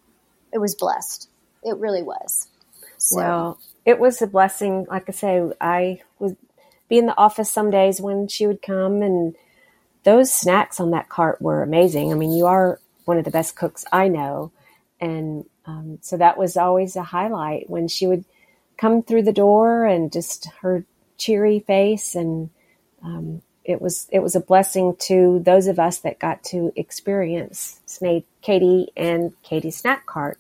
it 0.52 0.60
was 0.60 0.76
blessed. 0.76 1.30
It 1.64 1.78
really 1.78 2.04
was. 2.04 2.48
So. 2.98 3.18
Well, 3.18 3.60
it 3.86 4.00
was 4.00 4.22
a 4.22 4.28
blessing. 4.28 4.86
Like 4.90 5.06
I 5.08 5.12
say, 5.12 5.50
I 5.62 6.02
would 6.20 6.38
be 6.90 6.98
in 6.98 7.06
the 7.06 7.18
office 7.18 7.52
some 7.52 7.70
days 7.70 8.02
when 8.02 8.28
she 8.28 8.48
would 8.48 8.62
come, 8.62 9.02
and 9.02 9.36
those 10.04 10.34
snacks 10.34 10.80
on 10.80 10.92
that 10.92 11.10
cart 11.10 11.42
were 11.42 11.64
amazing. 11.64 12.12
I 12.12 12.16
mean, 12.16 12.32
you 12.32 12.46
are 12.46 12.80
one 13.06 13.18
of 13.18 13.26
the 13.26 13.32
best 13.32 13.56
cooks 13.56 13.86
I 13.92 14.08
know, 14.08 14.52
and 15.00 15.46
um, 15.66 16.00
so 16.02 16.18
that 16.18 16.38
was 16.38 16.58
always 16.58 16.96
a 16.96 17.04
highlight 17.04 17.70
when 17.70 17.88
she 17.88 18.08
would 18.08 18.26
come 18.78 19.04
through 19.04 19.24
the 19.24 19.34
door 19.34 19.86
and 19.86 20.12
just 20.12 20.50
her 20.62 20.86
cheery 21.18 21.60
face 21.60 22.16
and 22.16 22.50
um, 23.04 23.42
it 23.68 23.82
was 23.82 24.08
it 24.12 24.20
was 24.20 24.36
a 24.36 24.40
blessing 24.40 24.96
to 24.98 25.40
those 25.44 25.68
of 25.68 25.78
us 25.78 26.00
that 26.00 26.20
got 26.20 26.42
to 26.46 26.72
experience 26.76 27.82
Snake, 27.86 28.26
Katie 28.42 28.88
and 28.96 29.34
Katie's 29.44 29.76
snack 29.76 30.06
cart. 30.06 30.40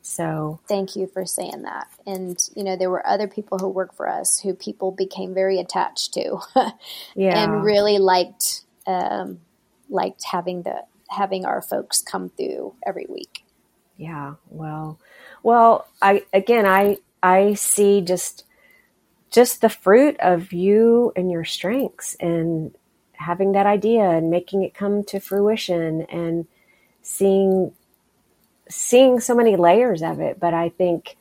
So 0.00 0.58
thank 0.66 0.96
you 0.96 1.06
for 1.06 1.26
saying 1.26 1.62
that. 1.62 1.88
And 2.06 2.38
you 2.56 2.64
know, 2.64 2.76
there 2.76 2.90
were 2.90 3.06
other 3.06 3.28
people 3.28 3.58
who 3.58 3.68
worked 3.68 3.94
for 3.94 4.08
us 4.08 4.40
who 4.40 4.54
people 4.54 4.90
became 4.90 5.34
very 5.34 5.58
attached 5.58 6.14
to, 6.14 6.38
yeah, 7.14 7.44
and 7.44 7.62
really 7.62 7.98
liked 7.98 8.62
um, 8.86 9.40
liked 9.90 10.24
having 10.24 10.62
the 10.62 10.84
having 11.10 11.44
our 11.44 11.60
folks 11.60 12.00
come 12.00 12.30
through 12.30 12.74
every 12.86 13.06
week. 13.06 13.44
Yeah, 13.98 14.34
well, 14.48 14.98
well, 15.42 15.86
I 16.00 16.24
again, 16.32 16.64
I 16.64 16.96
I 17.22 17.52
see 17.52 18.00
just 18.00 18.44
just 19.32 19.60
the 19.60 19.68
fruit 19.68 20.16
of 20.20 20.52
you 20.52 21.12
and 21.16 21.30
your 21.30 21.44
strengths 21.44 22.14
and 22.20 22.74
having 23.14 23.52
that 23.52 23.66
idea 23.66 24.02
and 24.02 24.30
making 24.30 24.62
it 24.62 24.74
come 24.74 25.04
to 25.04 25.20
fruition 25.20 26.02
and 26.02 26.46
seeing 27.02 27.72
seeing 28.68 29.20
so 29.20 29.34
many 29.34 29.56
layers 29.56 30.02
of 30.02 30.20
it. 30.20 30.38
But 30.40 30.54
i 30.54 30.68
think 30.70 31.16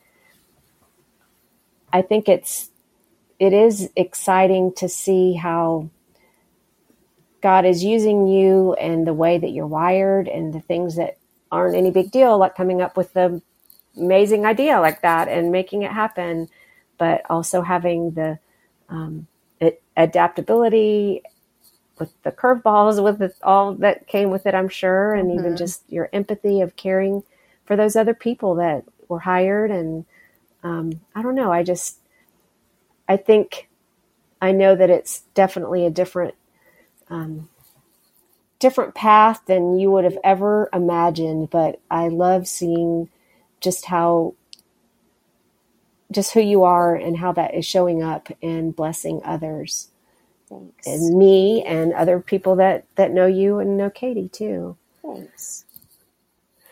i 1.94 2.02
think 2.02 2.30
it's 2.30 2.70
it 3.40 3.54
is 3.54 3.90
exciting 3.96 4.74
to 4.74 4.88
see 4.88 5.34
how 5.34 5.90
god 7.42 7.66
is 7.66 7.84
using 7.84 8.28
you 8.28 8.74
and 8.74 9.06
the 9.08 9.14
way 9.14 9.38
that 9.38 9.52
you're 9.52 9.68
wired 9.68 10.28
and 10.28 10.54
the 10.54 10.62
things 10.62 10.96
that 10.96 11.18
aren't 11.52 11.76
any 11.76 11.92
big 11.92 12.12
deal 12.12 12.38
like 12.38 12.56
coming 12.56 12.82
up 12.82 12.96
with 12.96 13.14
the 13.14 13.42
amazing 13.98 14.46
idea 14.46 14.80
like 14.80 15.02
that 15.02 15.28
and 15.28 15.52
making 15.52 15.82
it 15.82 15.92
happen 15.92 16.48
but 17.02 17.24
also 17.32 17.64
having 17.64 18.12
the 18.12 18.38
um, 18.88 19.26
it, 19.60 19.82
adaptability 19.98 21.24
with 21.98 22.14
the 22.22 22.32
curveballs, 22.32 23.04
with 23.04 23.20
it, 23.24 23.34
all 23.42 23.74
that 23.74 24.06
came 24.06 24.30
with 24.30 24.46
it, 24.46 24.54
I'm 24.54 24.70
sure, 24.70 25.16
and 25.16 25.28
mm-hmm. 25.28 25.40
even 25.40 25.58
just 25.58 25.82
your 25.90 26.10
empathy 26.14 26.62
of 26.62 26.76
caring 26.76 27.24
for 27.66 27.76
those 27.76 27.96
other 27.96 28.14
people 28.14 28.54
that 28.58 28.84
were 29.08 29.22
hired. 29.22 29.72
And 29.72 30.06
um, 30.62 31.02
I 31.16 31.24
don't 31.24 31.34
know, 31.34 31.52
I 31.52 31.64
just, 31.64 31.98
I 33.10 33.18
think, 33.18 33.68
I 34.40 34.52
know 34.52 34.76
that 34.76 34.92
it's 34.92 35.22
definitely 35.34 35.88
a 35.88 35.90
different, 35.90 36.36
um, 37.10 37.50
different 38.60 38.94
path 38.94 39.42
than 39.48 39.80
you 39.80 39.90
would 39.90 40.04
have 40.04 40.20
ever 40.24 40.70
imagined. 40.72 41.50
But 41.50 41.80
I 41.90 42.10
love 42.10 42.48
seeing 42.48 43.10
just 43.60 43.86
how 43.86 44.36
just 46.12 46.34
who 46.34 46.42
you 46.42 46.64
are 46.64 46.96
and 46.96 47.18
how 47.18 47.32
that 47.34 47.54
is 47.56 47.66
showing 47.66 48.04
up 48.04 48.30
and 48.42 48.76
blessing 48.76 49.22
others. 49.24 49.90
Thanks. 50.50 50.86
And 50.86 51.18
me 51.18 51.64
and 51.64 51.94
other 51.94 52.20
people 52.20 52.58
that 52.58 52.86
that 52.96 53.12
know 53.12 53.26
you 53.26 53.60
and 53.60 53.78
know 53.78 53.90
Katie 53.90 54.30
too. 54.30 54.78
Thanks. 55.02 55.66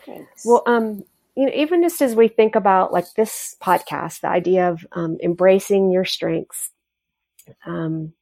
Thanks. 0.04 0.44
Well, 0.44 0.62
um, 0.66 1.04
you 1.34 1.46
know, 1.46 1.52
even 1.54 1.82
just 1.82 2.02
as 2.02 2.14
we 2.14 2.28
think 2.28 2.54
about 2.54 2.92
like 2.92 3.14
this 3.14 3.56
podcast, 3.62 4.20
the 4.20 4.28
idea 4.28 4.68
of 4.68 4.86
um, 4.92 5.18
embracing 5.22 5.90
your 5.90 6.04
strengths, 6.04 6.70
um, 7.64 8.12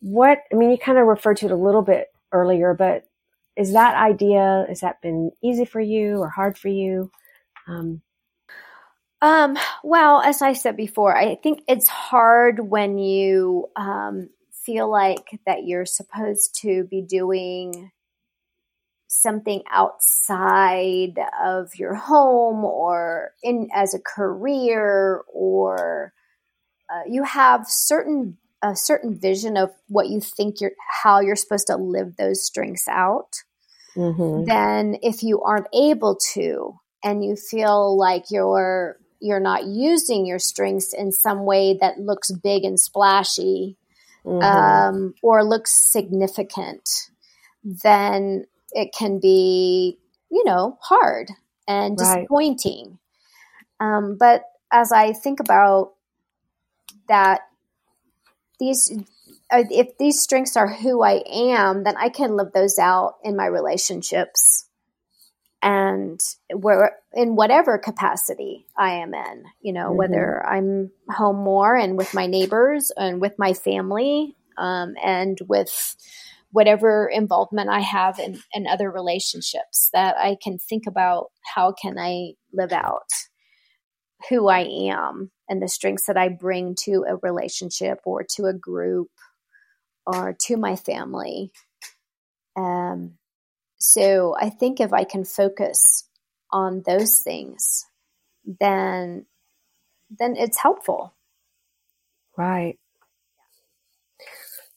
what 0.00 0.40
I 0.52 0.56
mean, 0.56 0.70
you 0.70 0.78
kind 0.78 0.98
of 0.98 1.06
referred 1.06 1.38
to 1.38 1.46
it 1.46 1.52
a 1.52 1.56
little 1.56 1.82
bit 1.82 2.08
earlier, 2.32 2.74
but 2.74 3.08
is 3.56 3.72
that 3.72 3.96
idea 3.96 4.64
has 4.68 4.80
that 4.80 5.00
been 5.00 5.30
easy 5.42 5.64
for 5.64 5.80
you 5.80 6.18
or 6.18 6.28
hard 6.28 6.58
for 6.58 6.68
you? 6.68 7.10
Um, 7.68 8.02
um, 9.22 9.58
well, 9.84 10.20
as 10.20 10.42
I 10.42 10.54
said 10.54 10.76
before, 10.76 11.16
I 11.16 11.34
think 11.36 11.62
it's 11.68 11.88
hard 11.88 12.60
when 12.60 12.98
you 12.98 13.68
um, 13.76 14.30
feel 14.64 14.90
like 14.90 15.40
that 15.46 15.64
you're 15.64 15.86
supposed 15.86 16.58
to 16.62 16.84
be 16.84 17.02
doing 17.02 17.90
something 19.08 19.62
outside 19.70 21.18
of 21.42 21.74
your 21.74 21.94
home 21.94 22.64
or 22.64 23.32
in 23.42 23.68
as 23.74 23.92
a 23.92 23.98
career 23.98 25.22
or 25.32 26.12
uh, 26.88 27.02
you 27.08 27.24
have 27.24 27.66
certain 27.66 28.38
a 28.62 28.76
certain 28.76 29.18
vision 29.18 29.56
of 29.56 29.70
what 29.88 30.08
you 30.08 30.20
think 30.20 30.60
you're 30.60 30.72
how 31.02 31.18
you're 31.18 31.34
supposed 31.34 31.66
to 31.66 31.76
live 31.76 32.14
those 32.16 32.44
strengths 32.44 32.86
out 32.86 33.42
mm-hmm. 33.96 34.44
then 34.44 34.96
if 35.02 35.24
you 35.24 35.42
aren't 35.42 35.66
able 35.74 36.16
to 36.32 36.78
and 37.02 37.24
you 37.24 37.34
feel 37.34 37.98
like 37.98 38.26
you're 38.30 38.99
you're 39.20 39.40
not 39.40 39.66
using 39.66 40.26
your 40.26 40.38
strengths 40.38 40.94
in 40.94 41.12
some 41.12 41.44
way 41.44 41.76
that 41.80 42.00
looks 42.00 42.30
big 42.30 42.64
and 42.64 42.80
splashy 42.80 43.76
mm-hmm. 44.24 44.42
um, 44.42 45.14
or 45.22 45.44
looks 45.44 45.72
significant, 45.92 46.88
then 47.62 48.46
it 48.72 48.94
can 48.96 49.20
be, 49.20 49.98
you 50.30 50.44
know, 50.44 50.78
hard 50.80 51.30
and 51.68 51.96
disappointing. 51.96 52.98
Right. 53.80 53.96
Um, 53.96 54.16
but 54.18 54.44
as 54.72 54.92
I 54.92 55.12
think 55.12 55.40
about 55.40 55.92
that, 57.08 57.42
these 58.58 58.92
uh, 59.50 59.64
if 59.70 59.98
these 59.98 60.20
strengths 60.20 60.56
are 60.56 60.68
who 60.68 61.02
I 61.02 61.22
am, 61.30 61.82
then 61.82 61.96
I 61.96 62.08
can 62.08 62.36
live 62.36 62.52
those 62.52 62.78
out 62.78 63.16
in 63.24 63.36
my 63.36 63.46
relationships 63.46 64.66
and 65.62 66.20
where 66.54 66.96
in 67.12 67.36
whatever 67.36 67.78
capacity 67.78 68.66
I 68.76 68.94
am 68.94 69.12
in, 69.14 69.44
you 69.60 69.72
know, 69.72 69.88
mm-hmm. 69.88 69.96
whether 69.96 70.46
I'm 70.46 70.90
home 71.10 71.36
more 71.36 71.76
and 71.76 71.96
with 71.96 72.14
my 72.14 72.26
neighbors 72.26 72.90
and 72.96 73.20
with 73.20 73.34
my 73.38 73.52
family, 73.52 74.36
um, 74.56 74.94
and 75.02 75.38
with 75.48 75.96
whatever 76.52 77.08
involvement 77.12 77.68
I 77.68 77.80
have 77.80 78.18
in, 78.18 78.40
in 78.52 78.66
other 78.66 78.90
relationships, 78.90 79.90
that 79.92 80.16
I 80.16 80.36
can 80.42 80.58
think 80.58 80.86
about 80.86 81.30
how 81.54 81.72
can 81.72 81.98
I 81.98 82.32
live 82.52 82.72
out 82.72 83.08
who 84.28 84.48
I 84.48 84.60
am 84.60 85.30
and 85.48 85.62
the 85.62 85.68
strengths 85.68 86.06
that 86.06 86.16
I 86.16 86.28
bring 86.28 86.74
to 86.80 87.04
a 87.08 87.16
relationship 87.16 88.00
or 88.04 88.24
to 88.36 88.46
a 88.46 88.54
group 88.54 89.08
or 90.06 90.36
to 90.46 90.56
my 90.56 90.76
family. 90.76 91.52
Um, 92.56 93.14
so 93.80 94.36
I 94.38 94.50
think 94.50 94.78
if 94.78 94.92
I 94.92 95.04
can 95.04 95.24
focus 95.24 96.04
on 96.52 96.82
those 96.86 97.18
things, 97.20 97.86
then 98.60 99.26
then 100.10 100.36
it's 100.36 100.58
helpful. 100.58 101.14
Right. 102.36 102.78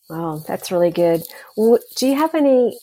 Wow, 0.10 0.44
that's 0.48 0.72
really 0.72 0.92
good. 0.92 1.24
Do 1.58 2.08
you 2.08 2.16
have 2.16 2.34
any? 2.34 2.78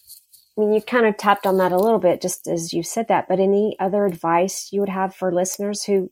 I 0.58 0.60
mean, 0.60 0.72
you 0.74 0.82
kind 0.82 1.06
of 1.06 1.16
tapped 1.16 1.46
on 1.46 1.56
that 1.58 1.72
a 1.72 1.78
little 1.78 1.98
bit 1.98 2.20
just 2.20 2.46
as 2.46 2.72
you 2.74 2.82
said 2.82 3.08
that, 3.08 3.26
but 3.28 3.40
any 3.40 3.76
other 3.80 4.04
advice 4.04 4.68
you 4.72 4.80
would 4.80 4.90
have 4.90 5.14
for 5.14 5.32
listeners 5.32 5.84
who 5.84 6.10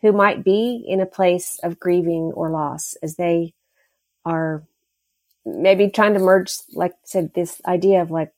who 0.00 0.12
might 0.12 0.44
be 0.44 0.84
in 0.88 1.00
a 1.00 1.06
place 1.06 1.58
of 1.62 1.78
grieving 1.78 2.32
or 2.34 2.50
loss 2.50 2.96
as 3.02 3.16
they 3.16 3.52
are 4.24 4.64
maybe 5.44 5.90
trying 5.90 6.14
to 6.14 6.20
merge, 6.20 6.52
like 6.72 6.94
said, 7.04 7.34
this 7.34 7.60
idea 7.66 8.00
of 8.02 8.10
like 8.10 8.32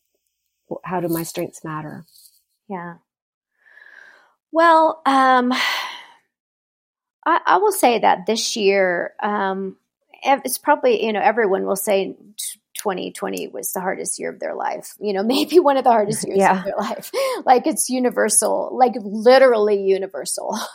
how 0.84 1.00
do 1.00 1.08
my 1.08 1.22
strengths 1.22 1.64
matter? 1.64 2.04
Yeah. 2.68 2.94
Well, 4.52 5.02
um, 5.04 5.52
I, 7.26 7.40
I, 7.44 7.56
will 7.58 7.72
say 7.72 7.98
that 7.98 8.26
this 8.26 8.56
year, 8.56 9.14
um, 9.22 9.76
it's 10.22 10.58
probably, 10.58 11.04
you 11.04 11.12
know, 11.12 11.20
everyone 11.20 11.64
will 11.66 11.76
say 11.76 12.16
2020 12.74 13.48
was 13.48 13.72
the 13.72 13.80
hardest 13.80 14.18
year 14.18 14.30
of 14.30 14.40
their 14.40 14.54
life. 14.54 14.94
You 15.00 15.12
know, 15.12 15.22
maybe 15.24 15.58
one 15.58 15.76
of 15.76 15.84
the 15.84 15.90
hardest 15.90 16.24
years 16.26 16.38
Yeah. 16.38 16.58
of 16.58 16.64
their 16.64 16.76
life. 16.76 17.10
Like 17.44 17.66
it's 17.66 17.90
universal, 17.90 18.70
like 18.76 18.92
literally 19.02 19.82
universal. 19.82 20.58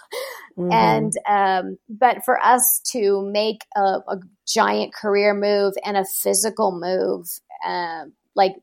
Mhm. 0.60 0.74
And 0.74 1.14
um, 1.26 1.78
but 1.88 2.26
for 2.26 2.38
us 2.38 2.82
to 2.92 3.22
make 3.32 3.66
a, 3.76 4.00
a 4.08 4.20
giant 4.46 4.94
career 4.94 5.34
move 5.34 5.74
and 5.86 5.96
a 5.96 6.04
physical 6.04 6.78
move, 6.78 7.28
um, 7.66 8.12
like 8.36 8.56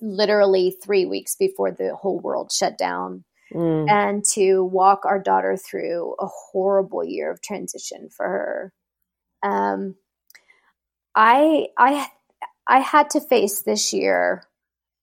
literally 0.00 0.70
three 0.82 1.06
weeks 1.06 1.36
before 1.36 1.70
the 1.70 1.94
whole 1.94 2.18
world 2.20 2.52
shut 2.52 2.76
down, 2.78 3.24
Mm. 3.52 3.88
and 3.88 4.24
to 4.32 4.64
walk 4.64 5.04
our 5.04 5.20
daughter 5.20 5.56
through 5.56 6.16
a 6.18 6.26
horrible 6.26 7.04
year 7.04 7.30
of 7.30 7.40
transition 7.40 8.08
for 8.08 8.26
her. 8.26 8.72
Um, 9.42 9.96
I 11.14 11.68
I 11.76 12.08
I 12.66 12.80
had 12.80 13.10
to 13.10 13.20
face 13.20 13.62
this 13.62 13.92
year. 13.92 14.44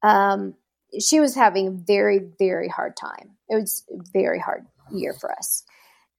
Um, 0.03 0.55
she 0.99 1.19
was 1.19 1.35
having 1.35 1.67
a 1.67 1.71
very 1.71 2.19
very 2.39 2.67
hard 2.67 2.97
time. 2.97 3.37
It 3.47 3.55
was 3.55 3.85
a 3.89 3.97
very 4.11 4.39
hard 4.39 4.65
year 4.91 5.13
for 5.13 5.31
us, 5.31 5.63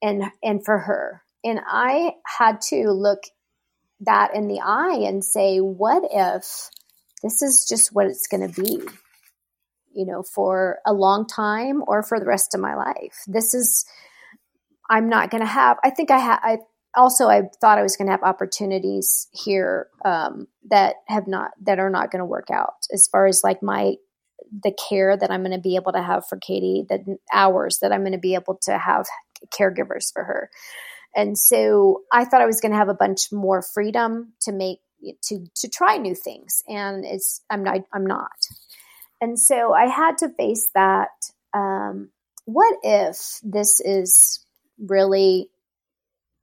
and 0.01 0.25
and 0.43 0.65
for 0.65 0.79
her. 0.79 1.23
And 1.45 1.61
I 1.67 2.15
had 2.25 2.61
to 2.71 2.91
look 2.93 3.25
that 4.01 4.35
in 4.35 4.49
the 4.49 4.61
eye 4.61 5.01
and 5.07 5.25
say, 5.25 5.59
what 5.59 6.05
if 6.11 6.71
this 7.23 7.43
is 7.43 7.67
just 7.69 7.95
what 7.95 8.07
it's 8.07 8.27
going 8.27 8.51
to 8.51 8.63
be? 8.63 8.83
you 9.95 10.07
know, 10.07 10.23
for 10.23 10.79
a 10.87 10.93
long 10.93 11.27
time 11.27 11.83
or 11.87 12.03
for 12.03 12.19
the 12.19 12.27
rest 12.27 12.55
of 12.55 12.61
my 12.61 12.75
life. 12.75 13.23
This 13.27 13.55
is, 13.55 13.85
I'm 14.89 15.09
not 15.09 15.31
going 15.31 15.43
to 15.43 15.47
have, 15.47 15.79
I 15.85 15.91
think 15.91 16.11
I 16.11 16.19
had, 16.19 16.39
I 16.43 16.59
also, 16.95 17.29
I 17.29 17.43
thought 17.61 17.79
I 17.79 17.83
was 17.83 17.97
going 17.97 18.07
to 18.07 18.13
have 18.13 18.23
opportunities 18.23 19.29
here 19.33 19.89
um, 20.05 20.47
that 20.71 20.97
have 21.09 21.27
not, 21.27 21.53
that 21.63 21.79
are 21.79 21.91
not 21.91 22.11
going 22.11 22.21
to 22.21 22.27
work 22.27 22.49
out 22.51 22.75
as 22.93 23.09
far 23.11 23.27
as 23.27 23.43
like 23.45 23.63
my, 23.63 23.95
the 24.63 24.73
care 24.89 25.17
that 25.17 25.31
I'm 25.31 25.43
going 25.43 25.57
to 25.57 25.63
be 25.63 25.77
able 25.77 25.93
to 25.93 26.03
have 26.03 26.27
for 26.29 26.37
Katie, 26.39 26.85
the 26.89 27.17
hours 27.33 27.79
that 27.81 27.93
I'm 27.93 28.03
going 28.03 28.13
to 28.13 28.19
be 28.19 28.35
able 28.35 28.59
to 28.63 28.77
have 28.77 29.07
caregivers 29.59 30.13
for 30.13 30.25
her. 30.25 30.51
And 31.15 31.39
so 31.39 32.03
I 32.13 32.25
thought 32.25 32.41
I 32.43 32.47
was 32.47 32.61
going 32.61 32.73
to 32.73 32.79
have 32.79 32.89
a 32.89 32.95
bunch 32.95 33.33
more 33.33 33.63
freedom 33.63 34.33
to 34.43 34.53
make, 34.53 34.79
to, 35.25 35.47
to 35.57 35.69
try 35.69 35.97
new 35.97 36.15
things. 36.15 36.63
And 36.69 37.05
it's, 37.05 37.43
I'm 37.51 37.65
not, 37.65 37.81
I'm 37.93 38.07
not. 38.07 38.47
And 39.21 39.39
so 39.39 39.73
I 39.73 39.87
had 39.87 40.19
to 40.19 40.29
face 40.31 40.69
that. 40.75 41.11
Um, 41.55 42.11
what 42.45 42.77
if 42.83 43.39
this 43.43 43.81
is 43.81 44.45
really 44.79 45.49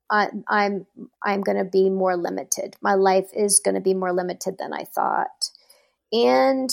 I, 0.10 0.30
I'm 0.48 0.88
I'm 1.24 1.42
going 1.42 1.58
to 1.58 1.70
be 1.70 1.90
more 1.90 2.18
limited. 2.18 2.76
My 2.82 2.96
life 2.96 3.30
is 3.34 3.62
going 3.64 3.76
to 3.76 3.82
be 3.82 3.94
more 3.94 4.12
limited 4.12 4.58
than 4.58 4.74
I 4.74 4.84
thought, 4.84 5.50
and 6.12 6.70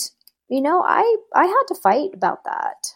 you 0.49 0.61
know, 0.61 0.82
I 0.82 1.16
I 1.34 1.45
had 1.45 1.64
to 1.68 1.74
fight 1.74 2.11
about 2.14 2.45
that. 2.45 2.95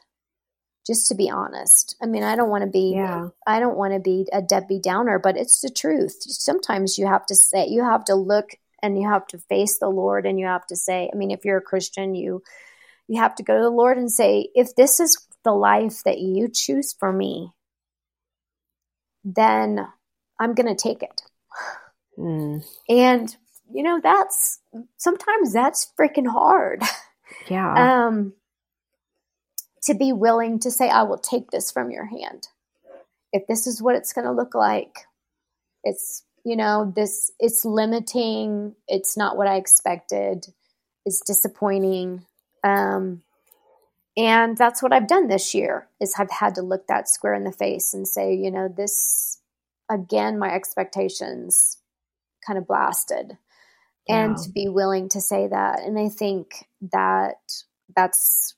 Just 0.86 1.08
to 1.08 1.14
be 1.14 1.28
honest, 1.28 1.94
I 2.02 2.06
mean, 2.06 2.22
I 2.22 2.36
don't 2.36 2.48
want 2.48 2.64
to 2.64 2.70
be 2.70 2.94
Yeah. 2.96 3.28
I 3.46 3.60
don't 3.60 3.76
want 3.76 3.92
to 3.92 4.00
be 4.00 4.26
a 4.32 4.40
Debbie 4.40 4.80
Downer, 4.80 5.18
but 5.18 5.36
it's 5.36 5.60
the 5.60 5.70
truth. 5.70 6.16
Sometimes 6.20 6.96
you 6.96 7.06
have 7.06 7.26
to 7.26 7.34
say 7.34 7.66
you 7.66 7.84
have 7.84 8.04
to 8.06 8.14
look 8.14 8.52
and 8.82 9.00
you 9.00 9.08
have 9.08 9.26
to 9.28 9.38
face 9.38 9.78
the 9.78 9.88
Lord, 9.88 10.26
and 10.26 10.38
you 10.38 10.46
have 10.46 10.66
to 10.66 10.76
say. 10.76 11.10
I 11.12 11.16
mean, 11.16 11.30
if 11.30 11.44
you're 11.44 11.58
a 11.58 11.62
Christian, 11.62 12.14
you 12.14 12.42
you 13.08 13.20
have 13.20 13.34
to 13.34 13.42
go 13.42 13.56
to 13.56 13.62
the 13.62 13.70
Lord 13.70 13.98
and 13.98 14.10
say, 14.10 14.50
if 14.54 14.74
this 14.76 15.00
is 15.00 15.26
the 15.42 15.52
life 15.52 16.04
that 16.04 16.20
you 16.20 16.48
choose 16.48 16.92
for 16.92 17.12
me, 17.12 17.50
then 19.24 19.84
I'm 20.38 20.54
going 20.54 20.74
to 20.74 20.80
take 20.80 21.02
it. 21.02 21.22
Mm. 22.16 22.64
And, 22.88 23.36
you 23.74 23.82
know, 23.82 24.00
that's 24.00 24.60
sometimes 24.96 25.52
that's 25.52 25.90
freaking 25.98 26.28
hard. 26.28 26.84
Yeah. 27.48 28.06
Um, 28.06 28.34
to 29.84 29.94
be 29.94 30.12
willing 30.12 30.60
to 30.60 30.70
say, 30.70 30.88
I 30.88 31.02
will 31.02 31.18
take 31.18 31.50
this 31.50 31.72
from 31.72 31.90
your 31.90 32.06
hand. 32.06 32.46
If 33.32 33.46
this 33.48 33.66
is 33.66 33.82
what 33.82 33.96
it's 33.96 34.12
going 34.12 34.26
to 34.26 34.32
look 34.32 34.54
like, 34.54 35.00
it's, 35.82 36.22
you 36.44 36.56
know, 36.56 36.92
this, 36.96 37.30
it's 37.40 37.64
limiting. 37.64 38.74
It's 38.88 39.16
not 39.16 39.36
what 39.36 39.48
I 39.48 39.56
expected. 39.56 40.46
It's 41.06 41.20
disappointing. 41.20 42.26
Um, 42.64 43.22
and 44.16 44.56
that's 44.58 44.82
what 44.82 44.92
I've 44.92 45.08
done 45.08 45.28
this 45.28 45.54
year 45.54 45.88
is 46.00 46.14
I've 46.18 46.30
had 46.30 46.54
to 46.56 46.62
look 46.62 46.86
that 46.88 47.08
square 47.08 47.34
in 47.34 47.44
the 47.44 47.52
face 47.52 47.94
and 47.94 48.06
say, 48.08 48.34
you 48.34 48.50
know, 48.50 48.68
this 48.68 49.40
again, 49.90 50.38
my 50.38 50.52
expectations 50.54 51.78
kind 52.46 52.58
of 52.58 52.66
blasted. 52.66 53.38
And 54.08 54.36
Yeah. 54.36 54.44
to 54.44 54.50
be 54.50 54.68
willing 54.68 55.08
to 55.10 55.20
say 55.20 55.48
that. 55.48 55.80
And 55.80 55.98
I 55.98 56.08
think 56.08 56.68
that 56.92 57.36
that's 57.94 58.54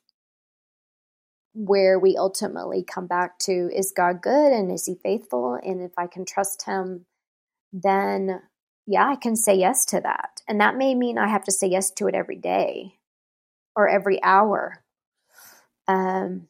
where 1.55 1.99
we 1.99 2.17
ultimately 2.17 2.83
come 2.85 3.07
back 3.07 3.39
to 3.41 3.71
is 3.75 3.93
God 3.97 4.23
good 4.23 4.53
and 4.53 4.73
is 4.73 4.87
he 4.87 4.95
faithful? 4.95 5.55
And 5.55 5.83
if 5.83 5.93
I 5.99 6.07
can 6.07 6.25
trust 6.25 6.65
him, 6.65 7.07
then 7.73 8.41
yeah, 8.87 9.09
I 9.09 9.17
can 9.17 9.37
say 9.37 9.55
yes 9.55 9.85
to 9.87 10.01
that. 10.01 10.41
And 10.49 10.61
that 10.61 10.77
may 10.77 10.95
mean 10.95 11.19
I 11.19 11.29
have 11.29 11.45
to 11.45 11.53
say 11.53 11.69
yes 11.69 11.91
to 11.93 12.09
it 12.09 12.15
every 12.15 12.37
day 12.37 12.95
or 13.77 13.89
every 13.89 14.23
hour. 14.23 14.83
Um, 15.87 16.49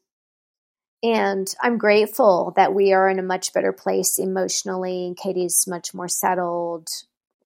and 1.03 1.53
I'm 1.61 1.79
grateful 1.79 2.53
that 2.57 2.75
we 2.75 2.93
are 2.93 3.09
in 3.09 3.19
a 3.19 3.25
much 3.25 3.53
better 3.53 3.73
place 3.73 4.19
emotionally. 4.19 5.15
Katie's 5.21 5.67
much 5.67 5.93
more 5.95 6.09
settled. 6.09 6.89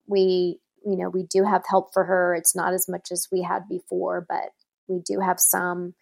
We, 0.06 0.60
you 0.84 0.96
know, 0.96 1.08
we 1.08 1.24
do 1.24 1.44
have 1.44 1.64
help 1.68 1.92
for 1.92 2.04
her. 2.04 2.34
It's 2.34 2.54
not 2.54 2.74
as 2.74 2.86
much 2.88 3.08
as 3.10 3.28
we 3.32 3.42
had 3.42 3.68
before, 3.68 4.24
but 4.28 4.50
we 4.88 5.00
do 5.00 5.20
have 5.20 5.40
some. 5.40 5.94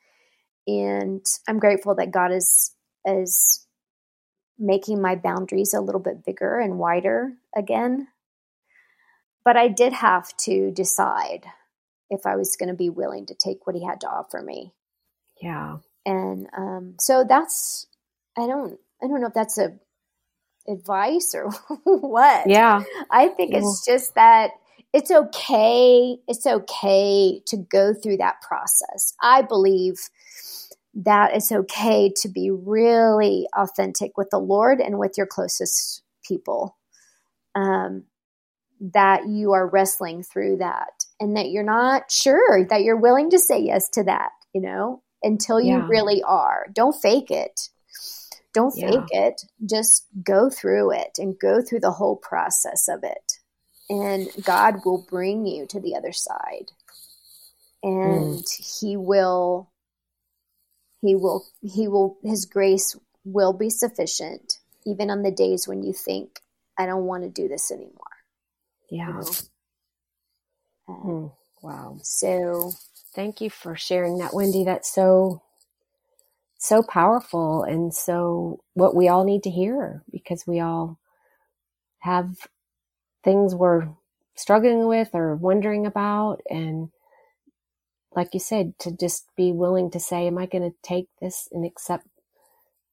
And 0.66 1.24
I'm 1.48 1.58
grateful 1.58 1.94
that 1.96 2.10
God 2.10 2.32
is 2.32 2.74
is 3.06 3.63
making 4.58 5.00
my 5.02 5.16
boundaries 5.16 5.74
a 5.74 5.80
little 5.80 6.00
bit 6.00 6.24
bigger 6.24 6.58
and 6.60 6.78
wider 6.78 7.32
again. 7.56 8.08
But 9.44 9.56
I 9.56 9.68
did 9.68 9.92
have 9.92 10.34
to 10.38 10.70
decide 10.70 11.46
if 12.10 12.26
I 12.26 12.36
was 12.36 12.56
going 12.56 12.68
to 12.68 12.74
be 12.74 12.90
willing 12.90 13.26
to 13.26 13.34
take 13.34 13.66
what 13.66 13.76
he 13.76 13.84
had 13.84 14.00
to 14.02 14.08
offer 14.08 14.40
me 14.42 14.72
yeah. 15.40 15.78
and 16.06 16.46
um, 16.56 16.94
so 16.98 17.24
that's 17.28 17.86
i 18.36 18.46
don't 18.46 18.78
i 19.02 19.06
don't 19.06 19.20
know 19.20 19.28
if 19.28 19.34
that's 19.34 19.58
a 19.58 19.72
advice 20.68 21.34
or 21.34 21.50
what 21.84 22.48
Yeah. 22.48 22.82
i 23.10 23.28
think 23.28 23.52
it's 23.54 23.84
just 23.86 24.14
that 24.14 24.52
it's 24.92 25.10
okay 25.10 26.16
it's 26.26 26.46
okay 26.46 27.40
to 27.46 27.56
go 27.56 27.92
through 27.92 28.16
that 28.18 28.40
process 28.40 29.14
i 29.22 29.42
believe 29.42 29.96
that 30.94 31.34
it's 31.34 31.52
okay 31.52 32.12
to 32.22 32.28
be 32.28 32.50
really 32.50 33.46
authentic 33.56 34.16
with 34.16 34.28
the 34.30 34.38
lord 34.38 34.80
and 34.80 34.98
with 34.98 35.12
your 35.16 35.26
closest 35.26 36.02
people 36.26 36.76
um, 37.54 38.04
that 38.80 39.28
you 39.28 39.52
are 39.52 39.68
wrestling 39.68 40.22
through 40.22 40.56
that 40.58 41.04
and 41.20 41.36
that 41.36 41.50
you're 41.50 41.62
not 41.62 42.10
sure 42.10 42.66
that 42.66 42.82
you're 42.82 42.96
willing 42.96 43.30
to 43.30 43.38
say 43.38 43.58
yes 43.58 43.88
to 43.88 44.04
that 44.04 44.30
you 44.52 44.60
know 44.60 45.02
until 45.24 45.60
you 45.60 45.78
Yeah. 45.78 45.86
really 45.88 46.22
are. 46.22 46.66
Don't 46.72 46.94
fake 46.94 47.30
it. 47.30 47.70
Don't 48.52 48.74
Yeah. 48.76 48.90
fake 48.90 49.08
it. 49.10 49.42
Just 49.68 50.06
go 50.22 50.50
through 50.50 50.92
it 50.92 51.18
and 51.18 51.38
go 51.38 51.60
through 51.60 51.80
the 51.80 51.90
whole 51.92 52.16
process 52.16 52.88
of 52.88 53.02
it. 53.02 53.40
And 53.90 54.28
god 54.44 54.84
will 54.84 54.98
bring 55.08 55.46
you 55.46 55.66
to 55.66 55.80
the 55.80 55.96
other 55.96 56.12
side. 56.12 56.70
And 57.82 58.44
he 58.80 58.96
will 58.96 59.70
he 61.04 61.16
will 61.16 61.46
he 61.62 61.88
will 61.88 62.18
his 62.24 62.46
grace 62.46 62.96
will 63.24 63.54
be 63.54 63.70
sufficient 63.70 64.58
even 64.86 65.10
on 65.10 65.22
the 65.24 65.32
days 65.32 65.68
when 65.68 65.84
you 65.84 65.94
think 65.94 66.40
i 66.78 66.86
don't 66.86 67.06
want 67.06 67.24
to 67.24 67.30
do 67.30 67.48
this 67.48 67.72
anymore 67.72 68.18
you 69.06 69.14
Yeah. 69.14 69.14
know? 69.14 69.38
Uh, 70.88 70.94
Mm. 71.04 71.32
Wow. 71.62 72.02
so 72.02 72.72
Thank 73.14 73.40
you 73.40 73.50
for 73.50 73.76
sharing 73.76 74.18
that, 74.18 74.34
Wendy. 74.34 74.64
That's 74.64 74.92
so, 74.92 75.42
so 76.58 76.82
powerful 76.82 77.64
and 77.64 77.94
so 77.94 78.60
what 78.74 78.96
we 78.96 79.08
all 79.08 79.24
need 79.24 79.42
to 79.44 79.50
hear 79.50 80.04
because 80.12 80.46
we 80.46 80.60
all 80.60 80.98
have 82.00 82.36
things 83.24 83.54
we're 83.54 83.88
struggling 84.36 84.86
with 84.88 85.10
or 85.14 85.36
wondering 85.36 85.86
about. 85.86 86.42
And 86.50 86.90
like 88.16 88.34
you 88.34 88.40
said, 88.40 88.74
to 88.80 88.92
just 88.92 89.26
be 89.36 89.52
willing 89.52 89.90
to 89.92 90.00
say, 90.00 90.26
am 90.26 90.38
I 90.38 90.46
going 90.46 90.70
to 90.70 90.76
take 90.82 91.08
this 91.20 91.48
and 91.52 91.64
accept 91.64 92.06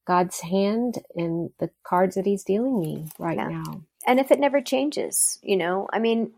God's 0.08 0.42
hand 0.42 1.00
and 1.16 1.52
the 1.60 1.70
cards 1.84 2.16
that 2.16 2.26
he's 2.26 2.44
dealing 2.44 2.80
me 2.80 3.08
right 3.20 3.38
Yeah. 3.40 3.50
now? 3.50 3.84
and 4.08 4.20
if 4.20 4.32
it 4.32 4.40
never 4.40 4.62
changes 4.62 5.38
you 5.44 5.56
know 5.56 5.88
i 5.94 6.00
mean 6.00 6.32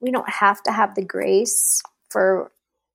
we 0.00 0.10
don't 0.10 0.28
have 0.28 0.60
to 0.62 0.72
have 0.72 0.94
the 0.96 1.04
grace 1.04 1.80
for 2.10 2.50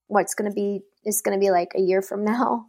what's 0.08 0.36
going 0.36 0.50
to 0.50 0.54
be 0.54 0.82
is 1.06 1.22
going 1.22 1.38
to 1.38 1.44
be 1.44 1.52
like 1.52 1.72
a 1.76 1.80
year 1.82 2.02
from 2.02 2.24
now 2.36 2.66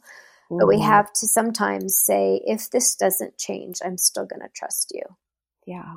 but 0.49 0.69
we 0.69 0.79
Mhm. 0.79 0.85
have 0.87 1.13
to 1.13 1.27
sometimes 1.27 1.99
say 1.99 2.41
if 2.47 2.71
this 2.71 2.95
doesn't 2.95 3.37
change 3.37 3.79
i'm 3.85 3.99
still 3.99 4.25
going 4.27 4.41
to 4.43 4.49
trust 4.55 4.93
you 4.95 5.03
Yeah. 5.67 5.97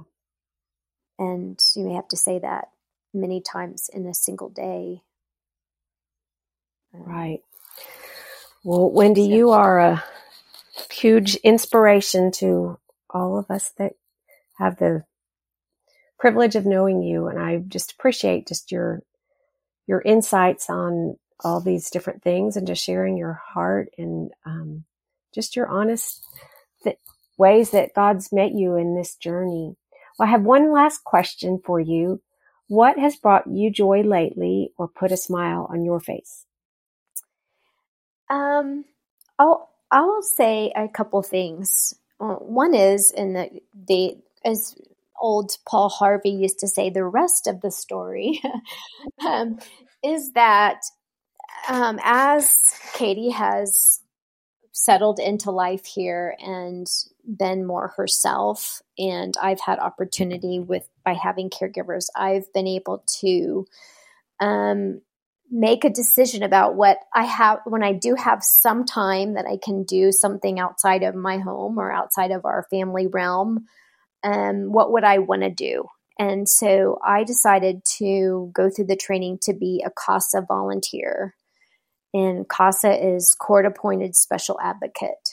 and 1.20 1.60
you 1.76 1.84
may 1.86 1.94
have 1.94 2.08
to 2.08 2.18
say 2.18 2.40
that 2.40 2.70
many 3.14 3.40
times 3.42 3.90
in 3.94 4.08
a 4.08 4.14
single 4.14 4.50
day 4.50 5.04
Right. 6.94 7.42
Well, 8.64 8.92
Wendy, 8.92 9.24
you 9.24 9.52
are 9.52 9.80
a 9.80 10.04
huge 10.92 11.36
inspiration 11.38 12.32
to 12.34 12.80
all 13.10 13.38
of 13.40 13.52
us 13.52 13.72
that 13.78 13.94
have 14.58 14.78
the 14.78 15.06
privilege 16.20 16.56
of 16.56 16.66
knowing 16.66 17.04
you. 17.04 17.28
And 17.28 17.40
I 17.40 17.58
just 17.60 17.94
appreciate 17.94 18.48
just 18.48 18.72
your, 18.72 19.04
your 19.88 20.02
insights 20.02 20.70
on 20.70 21.18
all 21.44 21.62
these 21.62 21.90
different 21.90 22.24
things 22.24 22.58
and 22.58 22.68
just 22.68 22.84
sharing 22.84 23.18
your 23.18 23.42
heart 23.54 23.90
and, 23.98 24.32
um, 24.46 24.86
just 25.34 25.56
your 25.56 25.68
honest 25.68 26.24
th- 26.84 26.98
ways 27.38 27.72
that 27.72 27.94
God's 27.96 28.32
met 28.32 28.54
you 28.54 28.76
in 28.76 28.96
this 28.96 29.16
journey. 29.16 29.76
Well, 30.20 30.28
I 30.28 30.32
have 30.32 30.44
one 30.44 30.72
last 30.74 31.04
question 31.04 31.62
for 31.66 31.80
you. 31.80 32.22
What 32.68 33.00
has 33.00 33.18
brought 33.18 33.48
you 33.48 33.72
joy 33.72 34.02
lately 34.04 34.72
or 34.78 34.88
put 34.88 35.12
a 35.12 35.18
smile 35.18 35.68
on 35.72 35.86
your 35.86 36.00
face? 36.00 36.46
Um, 38.34 38.86
I'll 39.38 39.70
I'll 39.92 40.24
say 40.24 40.72
a 40.76 40.88
couple 40.88 41.22
things. 41.22 41.94
Uh, 42.20 42.36
one 42.36 42.74
is 42.74 43.12
in 43.12 43.34
the 43.34 43.62
the 43.88 44.18
as 44.44 44.76
old 45.20 45.58
Paul 45.68 45.90
Harvey 45.90 46.32
used 46.32 46.60
to 46.60 46.68
say, 46.68 46.90
the 46.90 47.06
rest 47.06 47.48
of 47.48 47.62
the 47.62 47.72
story 47.72 48.42
um, 49.26 49.60
is 50.04 50.34
that 50.34 50.82
um, 51.70 52.00
as 52.04 52.58
Katie 52.94 53.30
has 53.30 54.02
settled 54.72 55.20
into 55.20 55.52
life 55.52 55.86
here 55.86 56.36
and 56.40 56.88
been 57.26 57.66
more 57.66 57.94
herself, 57.96 58.82
and 58.98 59.36
I've 59.42 59.62
had 59.62 59.80
opportunity 59.80 60.60
with 60.60 60.90
by 61.06 61.14
having 61.14 61.50
caregivers, 61.50 62.08
I've 62.16 62.52
been 62.52 62.68
able 62.68 63.04
to 63.20 63.66
um, 64.40 65.02
make 65.52 65.84
a 65.84 65.90
decision 65.90 66.44
about 66.44 66.76
what 66.76 66.98
I 67.14 67.26
have 67.26 67.60
when 67.66 67.84
I 67.84 67.94
do 67.94 68.16
have 68.16 68.44
some 68.44 68.86
time 68.86 69.36
that 69.36 69.46
I 69.46 69.58
can 69.64 69.84
do 69.84 70.12
something 70.12 70.60
outside 70.60 71.04
of 71.04 71.16
my 71.16 71.38
home 71.38 71.78
or 71.78 71.92
outside 71.92 72.32
of 72.32 72.46
our 72.46 72.66
family 72.70 73.08
realm. 73.08 73.68
Um, 74.24 74.72
what 74.72 74.92
would 74.92 75.04
I 75.04 75.20
want 75.20 75.42
to 75.42 75.50
do? 75.50 75.86
And 76.20 76.48
so 76.48 77.00
I 77.06 77.24
decided 77.24 77.82
to 77.98 78.52
go 78.54 78.70
through 78.70 78.86
the 78.86 78.96
training 78.96 79.40
to 79.44 79.54
be 79.54 79.84
a 79.86 79.92
CASA 79.92 80.46
volunteer. 80.48 81.36
And 82.14 82.48
CASA 82.48 83.16
is 83.16 83.36
court 83.38 83.66
appointed 83.66 84.16
special 84.16 84.60
advocate. 84.62 85.33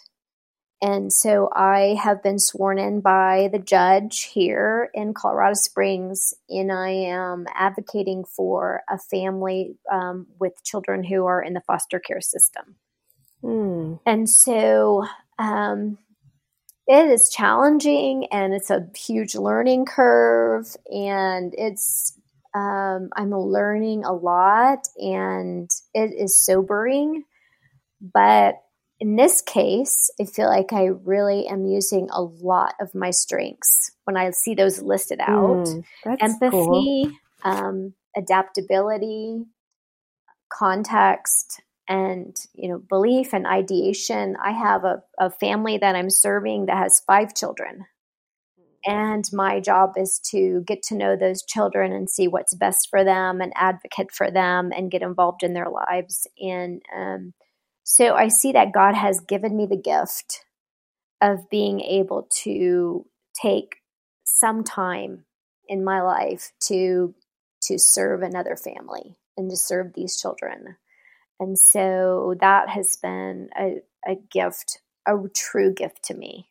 And 0.83 1.12
so 1.12 1.51
I 1.55 1.99
have 2.03 2.22
been 2.22 2.39
sworn 2.39 2.78
in 2.78 3.01
by 3.03 3.51
the 3.53 3.59
judge 3.59 4.31
here 4.33 4.91
in 4.95 5.12
Colorado 5.12 5.55
Springs, 5.55 6.33
and 6.49 6.72
I 6.72 6.89
am 6.91 7.47
advocating 7.55 8.24
for 8.24 8.83
a 8.89 8.99
family 8.99 9.76
um, 9.93 10.26
with 10.39 10.64
children 10.64 11.05
who 11.05 11.26
are 11.26 11.43
in 11.43 11.53
the 11.53 11.61
foster 11.61 12.01
care 12.01 12.22
system. 12.22 12.76
Mm. 13.43 14.01
And 14.07 14.28
so 14.28 15.07
um, 15.39 15.99
it 16.87 17.11
is 17.11 17.28
challenging 17.28 18.26
and 18.33 18.55
it's 18.55 18.70
a 18.70 18.87
huge 18.97 19.35
learning 19.35 19.85
curve, 19.85 20.74
and 20.91 21.55
it's 21.59 22.14
um, 22.55 23.11
I'm 23.14 23.31
learning 23.33 24.05
a 24.05 24.12
lot, 24.12 24.89
and 24.97 25.70
it 25.93 26.14
is 26.16 26.43
sobering, 26.43 27.24
but 28.01 28.57
in 29.01 29.16
this 29.16 29.40
case, 29.40 30.11
I 30.20 30.26
feel 30.26 30.46
like 30.46 30.72
I 30.74 30.84
really 30.84 31.46
am 31.48 31.64
using 31.64 32.09
a 32.12 32.20
lot 32.20 32.74
of 32.80 32.94
my 32.94 33.11
strengths 33.11 33.90
when 34.05 34.16
I 34.16 34.30
see 34.30 34.55
those 34.55 34.82
listed 34.82 35.20
out 35.20 35.66
mm, 35.66 35.84
empathy, 36.20 36.51
cool. 36.51 37.11
um, 37.42 37.94
adaptability, 38.14 39.46
context, 40.53 41.62
and 41.88 42.36
you 42.53 42.68
know 42.68 42.78
belief 42.78 43.32
and 43.32 43.46
ideation. 43.46 44.36
I 44.42 44.53
have 44.53 44.84
a, 44.84 45.03
a 45.18 45.30
family 45.30 45.78
that 45.78 45.96
I'm 45.96 46.11
serving 46.11 46.66
that 46.66 46.76
has 46.76 47.03
five 47.07 47.34
children. 47.34 47.86
And 48.86 49.24
my 49.34 49.61
job 49.61 49.92
is 49.96 50.18
to 50.30 50.62
get 50.66 50.82
to 50.84 50.96
know 50.96 51.14
those 51.14 51.42
children 51.42 51.92
and 51.92 52.09
see 52.09 52.28
what's 52.28 52.55
best 52.55 52.88
for 52.88 53.05
them 53.05 53.42
and 53.42 53.53
advocate 53.55 54.11
for 54.11 54.30
them 54.30 54.72
and 54.74 54.90
get 54.90 55.03
involved 55.03 55.42
in 55.42 55.53
their 55.53 55.68
lives. 55.68 56.26
And 56.40 56.80
um, 56.96 57.34
so 57.93 58.14
I 58.14 58.28
see 58.28 58.53
that 58.53 58.72
God 58.72 58.95
has 58.95 59.18
given 59.18 59.57
me 59.57 59.66
the 59.66 59.76
gift 59.76 60.45
of 61.20 61.51
being 61.51 61.80
able 61.80 62.28
to 62.45 63.05
take 63.34 63.78
some 64.22 64.62
time 64.62 65.24
in 65.66 65.82
my 65.82 66.01
life 66.01 66.53
to 66.68 67.16
to 67.62 67.78
serve 67.80 68.22
another 68.22 68.55
family 68.55 69.16
and 69.36 69.51
to 69.51 69.57
serve 69.57 69.95
these 69.95 70.20
children. 70.20 70.76
And 71.41 71.59
so 71.59 72.36
that 72.41 72.68
has 72.68 72.97
been 73.03 73.51
a, 73.59 73.80
a 74.07 74.14
gift, 74.14 74.78
a 75.05 75.16
true 75.34 75.74
gift 75.74 76.05
to 76.05 76.14
me 76.14 76.47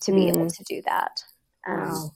to 0.00 0.10
be 0.10 0.22
mm. 0.22 0.30
able 0.30 0.50
to 0.50 0.64
do 0.64 0.82
that. 0.86 1.22
Um, 1.68 1.78
wow. 1.78 2.10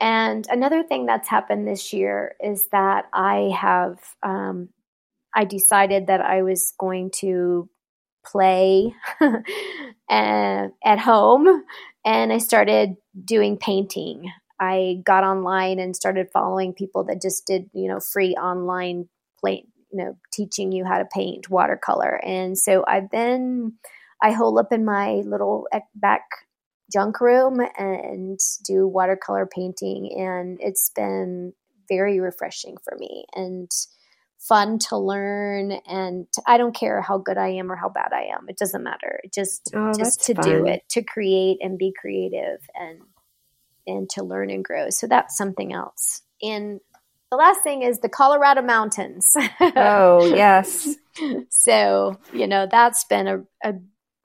And 0.00 0.46
another 0.48 0.82
thing 0.82 1.04
that's 1.04 1.28
happened 1.28 1.68
this 1.68 1.92
year 1.92 2.34
is 2.42 2.68
that 2.72 3.10
I 3.12 3.54
have 3.54 3.98
um, 4.22 4.70
I 5.34 5.44
decided 5.44 6.06
that 6.08 6.20
I 6.20 6.42
was 6.42 6.72
going 6.78 7.10
to 7.16 7.68
play 8.24 8.94
at 10.10 10.98
home 10.98 11.64
and 12.04 12.32
I 12.32 12.38
started 12.38 12.96
doing 13.24 13.56
painting. 13.56 14.30
I 14.58 14.96
got 15.04 15.24
online 15.24 15.78
and 15.78 15.96
started 15.96 16.28
following 16.32 16.74
people 16.74 17.04
that 17.04 17.22
just 17.22 17.46
did, 17.46 17.70
you 17.72 17.88
know, 17.88 18.00
free 18.00 18.34
online 18.34 19.08
play, 19.38 19.64
you 19.90 20.04
know, 20.04 20.16
teaching 20.32 20.72
you 20.72 20.84
how 20.84 20.98
to 20.98 21.06
paint 21.12 21.48
watercolor. 21.48 22.20
And 22.24 22.58
so 22.58 22.84
I've 22.86 23.10
been, 23.10 23.74
I 24.22 24.32
hole 24.32 24.58
up 24.58 24.72
in 24.72 24.84
my 24.84 25.22
little 25.24 25.66
back 25.94 26.22
junk 26.92 27.20
room 27.20 27.60
and 27.78 28.38
do 28.66 28.86
watercolor 28.86 29.46
painting. 29.46 30.10
And 30.18 30.58
it's 30.60 30.90
been 30.94 31.52
very 31.88 32.20
refreshing 32.20 32.76
for 32.84 32.96
me. 32.98 33.24
And 33.34 33.70
fun 34.40 34.78
to 34.78 34.96
learn 34.96 35.70
and 35.86 36.26
I 36.46 36.56
don't 36.56 36.74
care 36.74 37.02
how 37.02 37.18
good 37.18 37.36
I 37.36 37.50
am 37.50 37.70
or 37.70 37.76
how 37.76 37.88
bad 37.88 38.12
I 38.12 38.30
am. 38.34 38.48
It 38.48 38.56
doesn't 38.56 38.82
matter. 38.82 39.20
Just 39.32 39.70
oh, 39.74 39.92
just 39.96 40.24
to 40.24 40.34
fun. 40.34 40.44
do 40.44 40.66
it, 40.66 40.82
to 40.90 41.02
create 41.02 41.58
and 41.60 41.78
be 41.78 41.92
creative 41.98 42.60
and 42.74 43.00
and 43.86 44.08
to 44.10 44.24
learn 44.24 44.50
and 44.50 44.64
grow. 44.64 44.90
So 44.90 45.06
that's 45.06 45.36
something 45.36 45.72
else. 45.72 46.22
And 46.42 46.80
the 47.30 47.36
last 47.36 47.62
thing 47.62 47.82
is 47.82 48.00
the 48.00 48.08
Colorado 48.08 48.62
mountains. 48.62 49.34
oh, 49.60 50.24
yes. 50.34 50.96
so, 51.48 52.18
you 52.32 52.46
know, 52.46 52.66
that's 52.70 53.04
been 53.04 53.28
a, 53.28 53.38
a 53.62 53.74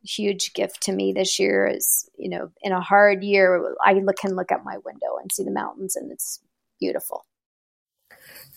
huge 0.03 0.53
gift 0.53 0.83
to 0.83 0.91
me 0.91 1.13
this 1.13 1.39
year 1.39 1.67
is, 1.67 2.09
you 2.17 2.29
know, 2.29 2.51
in 2.61 2.71
a 2.71 2.81
hard 2.81 3.23
year, 3.23 3.75
I 3.83 3.93
look, 3.93 4.17
can 4.17 4.35
look 4.35 4.51
out 4.51 4.63
my 4.63 4.77
window 4.83 5.17
and 5.21 5.31
see 5.31 5.43
the 5.43 5.51
mountains 5.51 5.95
and 5.95 6.11
it's 6.11 6.39
beautiful. 6.79 7.25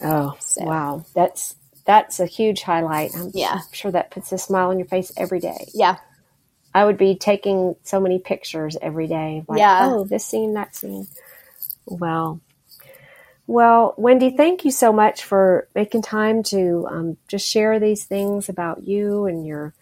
Oh, 0.01 0.37
so. 0.41 0.65
wow. 0.65 1.05
That's 1.15 1.57
that's 1.85 2.21
a 2.21 2.27
huge 2.27 2.63
highlight. 2.63 3.15
I'm 3.17 3.31
yeah. 3.35 3.61
sure 3.73 3.91
that 3.91 4.11
puts 4.11 4.31
a 4.33 4.39
smile 4.39 4.69
on 4.71 4.79
your 4.79 4.89
face 4.89 5.11
every 5.17 5.41
day. 5.41 5.69
Yeah. 5.73 5.97
I 6.75 6.85
would 6.85 6.99
be 6.99 7.15
taking 7.15 7.77
so 7.83 7.99
many 7.99 8.19
pictures 8.19 8.77
every 8.81 9.07
day. 9.07 9.45
Like, 9.49 9.59
yeah. 9.59 9.81
oh, 9.85 10.05
this 10.05 10.25
scene, 10.25 10.53
that 10.55 10.77
scene. 10.77 11.09
Well, 11.87 12.41
well, 13.47 13.95
Wendy, 13.97 14.37
thank 14.37 14.67
you 14.67 14.71
so 14.71 14.93
much 14.93 15.25
for 15.25 15.67
making 15.75 16.03
time 16.03 16.43
to 16.45 16.87
um, 16.91 17.17
just 17.27 17.49
share 17.49 17.81
these 17.81 18.05
things 18.05 18.51
about 18.51 18.87
you 18.87 19.25
and 19.25 19.47
your 19.47 19.73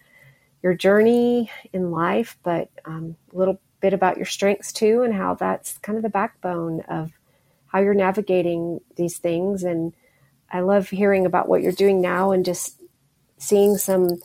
your 0.63 0.75
journey 0.75 1.51
in 1.73 1.91
life, 1.91 2.39
but 2.45 2.71
um, 2.85 3.17
a 3.35 3.37
little 3.37 3.61
bit 3.81 3.93
about 3.93 4.17
your 4.17 4.27
strengths 4.27 4.73
too, 4.73 5.03
and 5.03 5.13
how 5.13 5.35
that's 5.35 5.79
kind 5.79 5.97
of 5.97 6.03
the 6.03 6.09
backbone 6.09 6.83
of 6.83 7.11
how 7.67 7.81
you're 7.81 7.95
navigating 7.95 8.81
these 8.95 9.19
things 9.19 9.65
and 9.65 9.93
I 10.51 10.61
love 10.61 10.89
hearing 10.89 11.27
about 11.27 11.49
what 11.49 11.63
you're 11.63 11.73
doing 11.73 12.01
now 12.01 12.31
and 12.33 12.45
just 12.45 12.81
seeing 13.39 13.77
some 13.77 14.21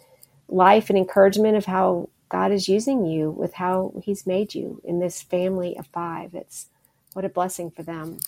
life 0.48 0.90
and 0.90 0.98
encouragement 0.98 1.58
of 1.58 1.66
how 1.66 2.10
God 2.30 2.52
is 2.52 2.70
using 2.70 3.06
you 3.06 3.32
with 3.32 3.54
how 3.56 3.94
He's 4.04 4.28
made 4.28 4.56
you 4.56 4.82
in 4.84 5.00
this 5.00 5.22
family 5.22 5.78
of 5.78 5.88
five. 5.88 6.34
It's 6.34 6.68
what 7.14 7.26
a 7.26 7.30
blessing 7.30 7.72
for 7.72 7.84
them. 7.84 8.20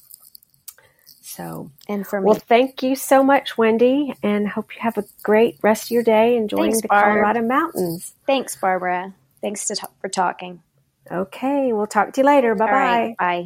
So, 1.22 1.72
and 1.88 2.06
for 2.06 2.20
me. 2.20 2.32
Well, 2.32 2.36
thank 2.36 2.84
you 2.84 2.96
so 2.96 3.24
much, 3.24 3.58
Wendy, 3.58 4.14
and 4.22 4.48
hope 4.48 4.76
you 4.76 4.82
have 4.82 4.98
a 4.98 5.06
great 5.24 5.58
rest 5.64 5.86
of 5.86 5.92
your 5.92 6.04
day 6.04 6.36
enjoying 6.36 6.72
Thanks, 6.72 6.82
the 6.82 6.88
Barb. 6.90 7.14
Colorado 7.14 7.42
mountains. 7.42 8.14
Thanks, 8.28 8.56
Barbara. 8.56 9.14
Thanks 9.42 9.68
to 9.68 9.76
for 10.02 10.10
talking. 10.10 10.62
Okay, 11.12 11.74
we'll 11.74 11.88
talk 11.88 12.14
to 12.14 12.22
you 12.22 12.28
later. 12.28 12.56
Bye 12.56 12.68
bye. 12.68 12.72
Right, 12.72 13.18
bye. 13.18 13.46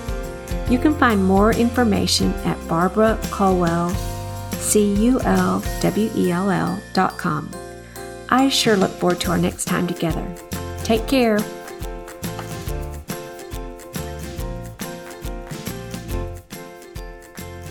You 0.69 0.79
can 0.79 0.93
find 0.93 1.23
more 1.23 1.53
information 1.53 2.33
at 2.45 2.57
Barbara 2.67 3.17
Culwell, 3.23 3.93
C 4.53 4.93
U 5.05 5.19
L 5.21 5.63
W 5.81 6.09
E 6.15 6.31
L 6.31 6.49
L 6.49 6.81
dot 6.93 7.17
com. 7.17 7.49
I 8.29 8.47
sure 8.49 8.77
look 8.77 8.91
forward 8.91 9.19
to 9.21 9.31
our 9.31 9.37
next 9.37 9.65
time 9.65 9.87
together. 9.87 10.25
Take 10.83 11.07
care. 11.07 11.39